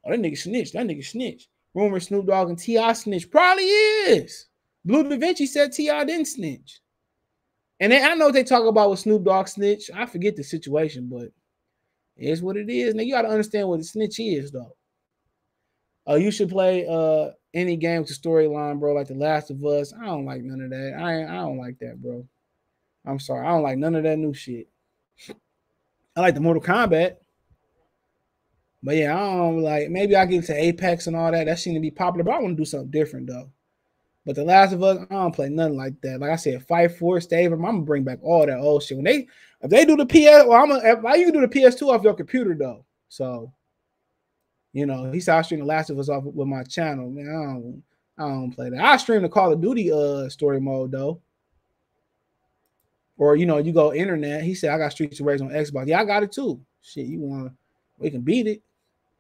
[0.05, 0.73] Oh, that nigga snitched.
[0.73, 1.49] That nigga snitched.
[1.75, 2.93] Rumor Snoop Dogg and T.I.
[2.95, 3.31] snitched.
[3.31, 4.47] Probably is.
[4.83, 6.05] Blue Da Vinci said T.I.
[6.05, 6.81] didn't snitch.
[7.81, 9.91] And then I know they talk about with Snoop Dogg snitch.
[9.95, 11.29] I forget the situation, but
[12.17, 12.95] it's what it is.
[12.95, 14.75] Now you gotta understand what the snitch is, though.
[16.09, 19.63] Uh, you should play uh any game with the storyline, bro, like The Last of
[19.63, 19.93] Us.
[19.93, 20.95] I don't like none of that.
[20.99, 22.27] I I don't like that, bro.
[23.05, 23.47] I'm sorry.
[23.47, 24.69] I don't like none of that new shit.
[26.17, 27.17] I like the Mortal Kombat.
[28.83, 31.47] But yeah, I don't like maybe I get to Apex and all that.
[31.47, 33.51] That seemed to be popular, but I want to do something different though.
[34.25, 36.21] But The Last of Us, I don't play nothing like that.
[36.21, 38.97] Like I said, Fight Force, Dave, I'm gonna bring back all that old shit.
[38.97, 39.29] When they
[39.61, 42.15] if they do the PS, well, I'm gonna why you do the PS2 off your
[42.15, 42.85] computer though.
[43.09, 43.53] So
[44.73, 47.11] you know, he said I stream The Last of Us off with my channel.
[47.11, 47.83] Man, I don't
[48.19, 48.85] I don't play that.
[48.85, 51.21] I stream the Call of Duty uh story mode though.
[53.19, 54.43] Or you know, you go internet.
[54.43, 55.87] He said I got Streets of Rage on Xbox.
[55.87, 56.61] Yeah, I got it too.
[56.83, 57.53] Shit, you want
[57.99, 58.63] we can beat it.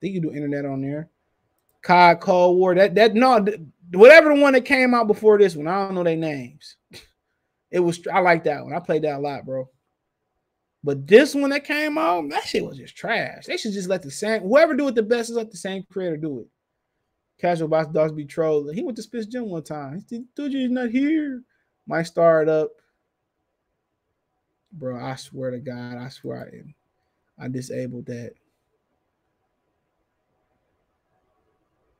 [0.00, 1.08] Think you do internet on there.
[1.82, 2.74] COD Cold War.
[2.74, 3.44] That that no,
[3.92, 5.68] whatever the one that came out before this one.
[5.68, 6.76] I don't know their names.
[7.68, 8.72] It was I like that one.
[8.72, 9.68] I played that a lot, bro.
[10.84, 13.44] But this one that came out, that shit was just trash.
[13.44, 15.82] They should just let the same whoever do it the best is let the same
[15.90, 16.46] creator do it.
[17.38, 18.74] Casual boss dogs be trolling.
[18.74, 19.96] He went to Spitz Gym one time.
[19.96, 21.42] He said, "Dude, you're not here."
[21.88, 22.70] Might start up,
[24.78, 25.02] bro.
[25.02, 26.50] I swear to God, I swear
[27.38, 28.32] I, I disabled that.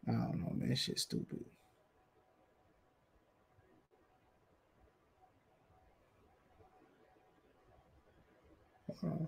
[0.09, 0.75] I don't know, man.
[0.77, 1.45] Shit stupid.
[9.03, 9.27] Uh,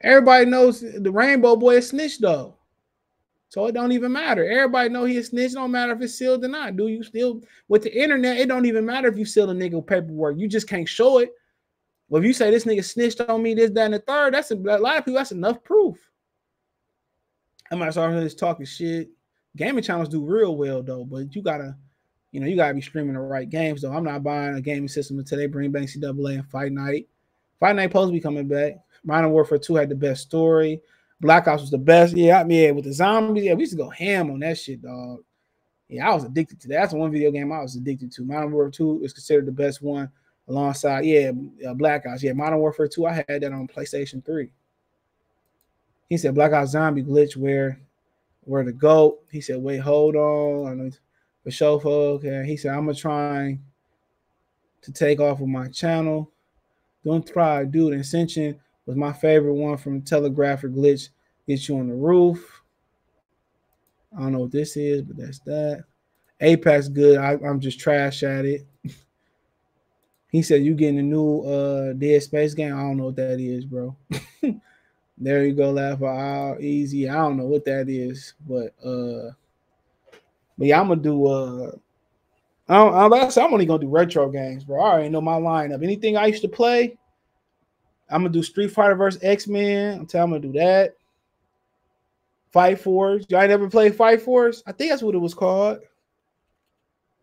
[0.00, 2.56] everybody knows the Rainbow Boy is snitch though,
[3.48, 4.44] so it don't even matter.
[4.50, 5.52] Everybody know he is snitch.
[5.52, 6.76] Don't matter if it's sealed or not.
[6.76, 8.38] Do you still with the internet?
[8.38, 10.38] It don't even matter if you seal the nigga paperwork.
[10.38, 11.32] You just can't show it.
[12.08, 14.50] Well, if you say this nigga snitched on me, this, that, and the third, that's
[14.50, 15.14] a, a lot of people.
[15.14, 15.96] That's enough proof.
[17.70, 19.08] I might start this talking shit
[19.56, 21.76] gaming channels do real well though, but you gotta,
[22.32, 23.92] you know, you gotta be streaming the right games though.
[23.92, 27.08] I'm not buying a gaming system until they bring back CAA and Fight Night.
[27.60, 28.74] Fight Night supposed to be coming back.
[29.04, 30.80] Modern Warfare 2 had the best story.
[31.20, 32.16] Black Ops was the best.
[32.16, 34.58] Yeah, I mean, yeah, with the zombies, yeah, we used to go ham on that
[34.58, 35.20] shit, dog.
[35.88, 36.74] Yeah, I was addicted to that.
[36.74, 38.24] That's one video game I was addicted to.
[38.24, 40.10] Modern Warfare 2 is considered the best one
[40.48, 41.32] alongside, yeah,
[41.68, 42.22] uh, Black Ops.
[42.22, 44.50] Yeah, Modern Warfare 2, I had that on PlayStation 3.
[46.08, 47.80] He said Black Ops Zombie glitch where
[48.42, 49.20] where to go.
[49.30, 50.70] He said, wait, hold on.
[50.70, 50.90] I know
[51.42, 52.44] for sure, okay.
[52.46, 53.58] He said, I'm gonna try
[54.82, 56.30] to take off of my channel.
[57.04, 57.94] Don't try, dude.
[57.94, 61.10] Ascension was my favorite one from Telegrapher Glitch.
[61.46, 62.62] Get you on the roof.
[64.16, 65.84] I don't know what this is, but that's that.
[66.40, 67.18] Apex good.
[67.18, 68.66] I, am just trash at it.
[70.34, 72.74] He said you getting a new uh Dead Space game.
[72.74, 73.96] I don't know what that is, bro.
[75.16, 77.08] There you go, laugh out easy.
[77.08, 79.30] I don't know what that is, but uh,
[80.58, 81.70] but yeah, I'm gonna do uh,
[82.68, 84.82] I don't, I'm, say, I'm only gonna do retro games, bro.
[84.82, 85.82] I already know my lineup.
[85.82, 86.98] Anything I used to play,
[88.10, 90.00] I'm gonna do Street Fighter versus X Men.
[90.00, 90.96] I'm telling I'm gonna do that.
[92.50, 93.24] Fight Force.
[93.28, 94.62] Y'all never played Fight Force?
[94.66, 95.78] I think that's what it was called.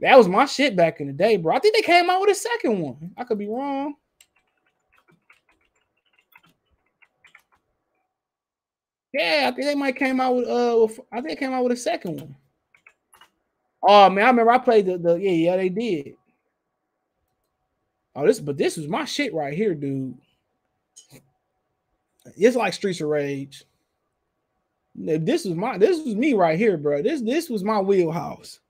[0.01, 1.55] That was my shit back in the day, bro.
[1.55, 3.11] I think they came out with a second one.
[3.17, 3.93] I could be wrong.
[9.13, 11.63] Yeah, I think they might came out with uh with, I think they came out
[11.63, 12.35] with a second one.
[13.83, 16.15] Oh man, I remember I played the, the yeah, yeah, they did.
[18.15, 20.17] Oh, this but this was my shit right here, dude.
[22.37, 23.65] It's like Streets of Rage.
[24.95, 27.03] This was my this was me right here, bro.
[27.03, 28.60] This this was my wheelhouse.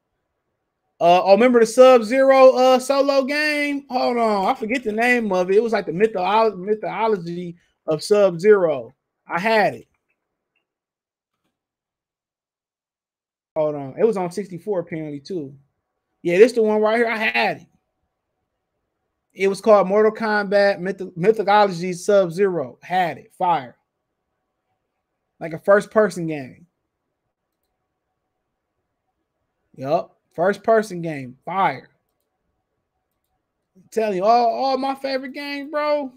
[1.02, 3.86] Uh, oh, remember the Sub Zero uh solo game?
[3.90, 5.56] Hold on, I forget the name of it.
[5.56, 7.56] It was like the mythology mythology
[7.88, 8.94] of Sub Zero.
[9.28, 9.88] I had it.
[13.56, 15.56] Hold on, it was on 64 apparently too.
[16.22, 17.08] Yeah, this the one right here.
[17.08, 17.68] I had it.
[19.34, 22.78] It was called Mortal Kombat Myth- Mythology Sub Zero.
[22.84, 23.34] Had it.
[23.40, 23.76] Fire.
[25.40, 26.68] Like a first person game.
[29.76, 30.21] Yup.
[30.34, 31.38] First person game.
[31.46, 31.90] Fire.
[33.76, 36.12] I'm telling you, all, all my favorite games, bro.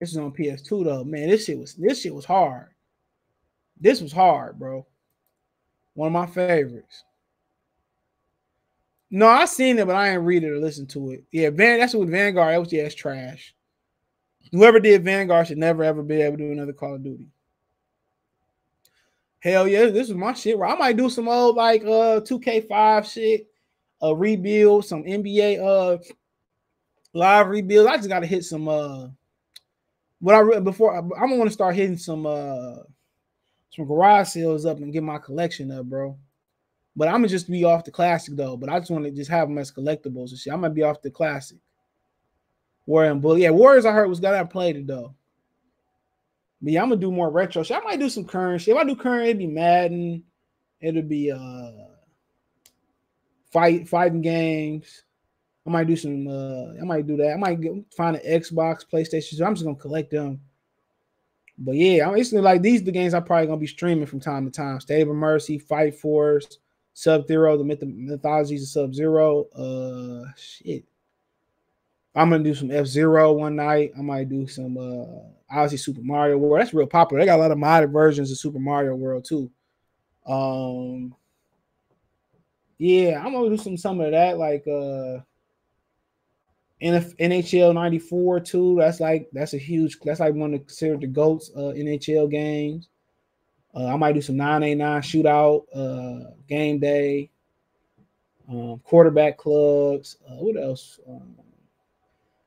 [0.00, 1.04] This is on PS2 though.
[1.04, 2.68] Man, this shit was this shit was hard.
[3.80, 4.86] This was hard, bro.
[5.94, 7.04] One of my favorites.
[9.10, 11.24] No, I seen it, but I ain't read it or listen to it.
[11.30, 11.78] Yeah, Van.
[11.78, 12.52] That's what Vanguard.
[12.52, 13.54] That was yeah, it's trash.
[14.52, 17.28] Whoever did Vanguard should never ever be able to do another Call of Duty.
[19.44, 20.58] Hell yeah, this is my shit.
[20.58, 23.46] I might do some old like uh 2K5 shit,
[24.00, 25.98] a rebuild, some NBA uh
[27.12, 27.86] live rebuild.
[27.86, 29.08] I just gotta hit some uh
[30.20, 32.76] what I before I'm gonna start hitting some uh
[33.68, 36.16] some garage sales up and get my collection up, bro.
[36.96, 38.56] But I'm gonna just be off the classic though.
[38.56, 40.54] But I just want to just have them as collectibles and shit.
[40.54, 41.58] I'm gonna be off the classic.
[42.86, 43.42] Warrior and Bully.
[43.42, 45.14] Yeah, Warriors I heard was gonna play it though.
[46.64, 47.76] But yeah, I'm gonna do more retro shit.
[47.76, 48.74] I might do some current shit.
[48.74, 50.24] If I do current, it'd be Madden.
[50.80, 51.72] It'll be uh
[53.52, 55.04] fight fighting games.
[55.66, 56.26] I might do some.
[56.26, 57.34] uh I might do that.
[57.34, 59.34] I might get, find an Xbox, PlayStation.
[59.34, 60.40] So I'm just gonna collect them.
[61.58, 62.80] But yeah, I'm basically like these.
[62.80, 64.80] Are The games I'm probably gonna be streaming from time to time.
[64.80, 66.60] State of Mercy, Fight Force,
[66.94, 69.44] Sub Zero, the myth- mythologies of Sub Zero.
[69.50, 70.86] Uh, shit.
[72.14, 73.92] I'm gonna do some F Zero one night.
[73.98, 76.60] I might do some uh obviously Super Mario World.
[76.60, 77.20] That's real popular.
[77.20, 79.50] They got a lot of modded versions of Super Mario World too.
[80.26, 81.14] Um
[82.78, 85.20] yeah, I'm gonna do some some of that, like uh
[86.82, 88.76] NHL 94 too.
[88.78, 92.88] That's like that's a huge that's like one of considered the GOATs uh NHL games.
[93.74, 97.30] Uh, I might do some 989 shootout, uh game day,
[98.48, 100.16] um, quarterback clubs.
[100.28, 101.00] Uh, what else?
[101.08, 101.36] Um,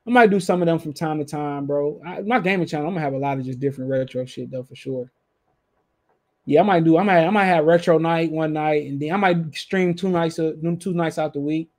[0.07, 1.99] I might do some of them from time to time, bro.
[2.05, 4.63] I, my gaming channel, I'm gonna have a lot of just different retro shit though
[4.63, 5.11] for sure.
[6.45, 6.97] Yeah, I might do.
[6.97, 7.25] I might.
[7.25, 10.37] I might have retro night one night, and then I might stream two nights.
[10.37, 11.69] Two nights out the week.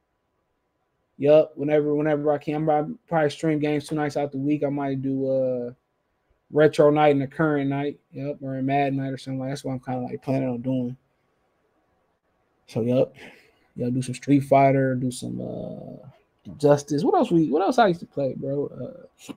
[1.16, 1.52] Yup.
[1.56, 4.62] Whenever, whenever I can, I'm probably stream games two nights out the week.
[4.62, 5.72] I might do a uh,
[6.52, 7.98] retro night and a current night.
[8.12, 9.40] Yep, or a mad night or something.
[9.40, 10.98] Like that's what I'm kind of like planning on doing.
[12.66, 13.14] So yep,
[13.74, 16.09] yeah, do some Street Fighter, do some uh
[16.56, 17.04] Justice.
[17.04, 17.50] What else we?
[17.50, 19.06] What else I used to play, bro?
[19.28, 19.32] Uh,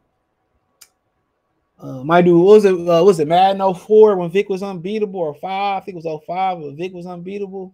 [1.86, 2.74] uh, my dude, was it?
[2.74, 5.82] Uh, was it Madden 04 when Vick was unbeatable or five?
[5.82, 7.74] I think it was 05 when Vick was unbeatable.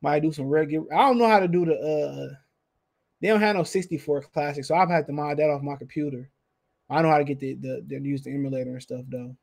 [0.00, 0.92] Might do some regular.
[0.94, 1.74] I don't know how to do the.
[1.74, 2.34] uh
[3.20, 6.28] They don't have no 64 classic, so I've had to mod that off my computer.
[6.90, 9.36] I know how to get the the, the use the emulator and stuff though,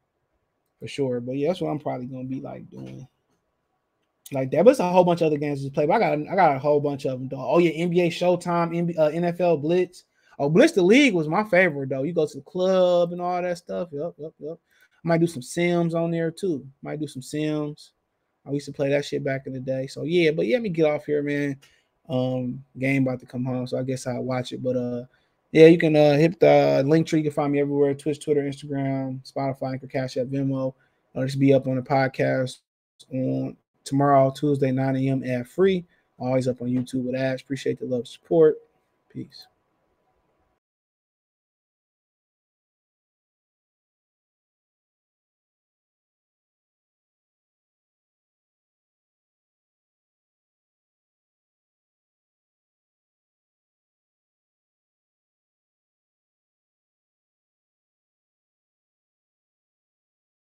[0.80, 1.20] for sure.
[1.20, 3.08] But yeah, that's what I'm probably gonna be like doing
[4.32, 4.66] like that.
[4.66, 5.86] But it's a whole bunch of other games to play.
[5.86, 7.30] But I got I got a whole bunch of them.
[7.30, 7.46] Though.
[7.48, 10.06] Oh yeah, NBA Showtime, NBA, uh, NFL Blitz.
[10.38, 12.04] Oh, Blitz the League was my favorite though.
[12.04, 13.90] You go to the club and all that stuff.
[13.92, 14.58] Yep, yep, yep.
[15.04, 16.66] I might do some Sims on there too.
[16.82, 17.92] Might do some Sims.
[18.46, 19.88] I used to play that shit back in the day.
[19.88, 21.58] So yeah, but yeah, let me get off here, man.
[22.08, 24.62] Um, game about to come home, so I guess I'll watch it.
[24.62, 25.06] But uh,
[25.52, 27.20] yeah, you can uh hit the Linktree.
[27.20, 30.74] You can find me everywhere: Twitch, Twitter, Instagram, Spotify, Anchor, Cash App, Venmo.
[31.16, 32.60] I'll just be up on the podcast
[33.12, 35.24] on tomorrow, Tuesday, 9 a.m.
[35.24, 35.86] ad free.
[36.18, 37.42] Always up on YouTube with ads.
[37.42, 38.58] Appreciate the love support.
[39.10, 39.48] Peace.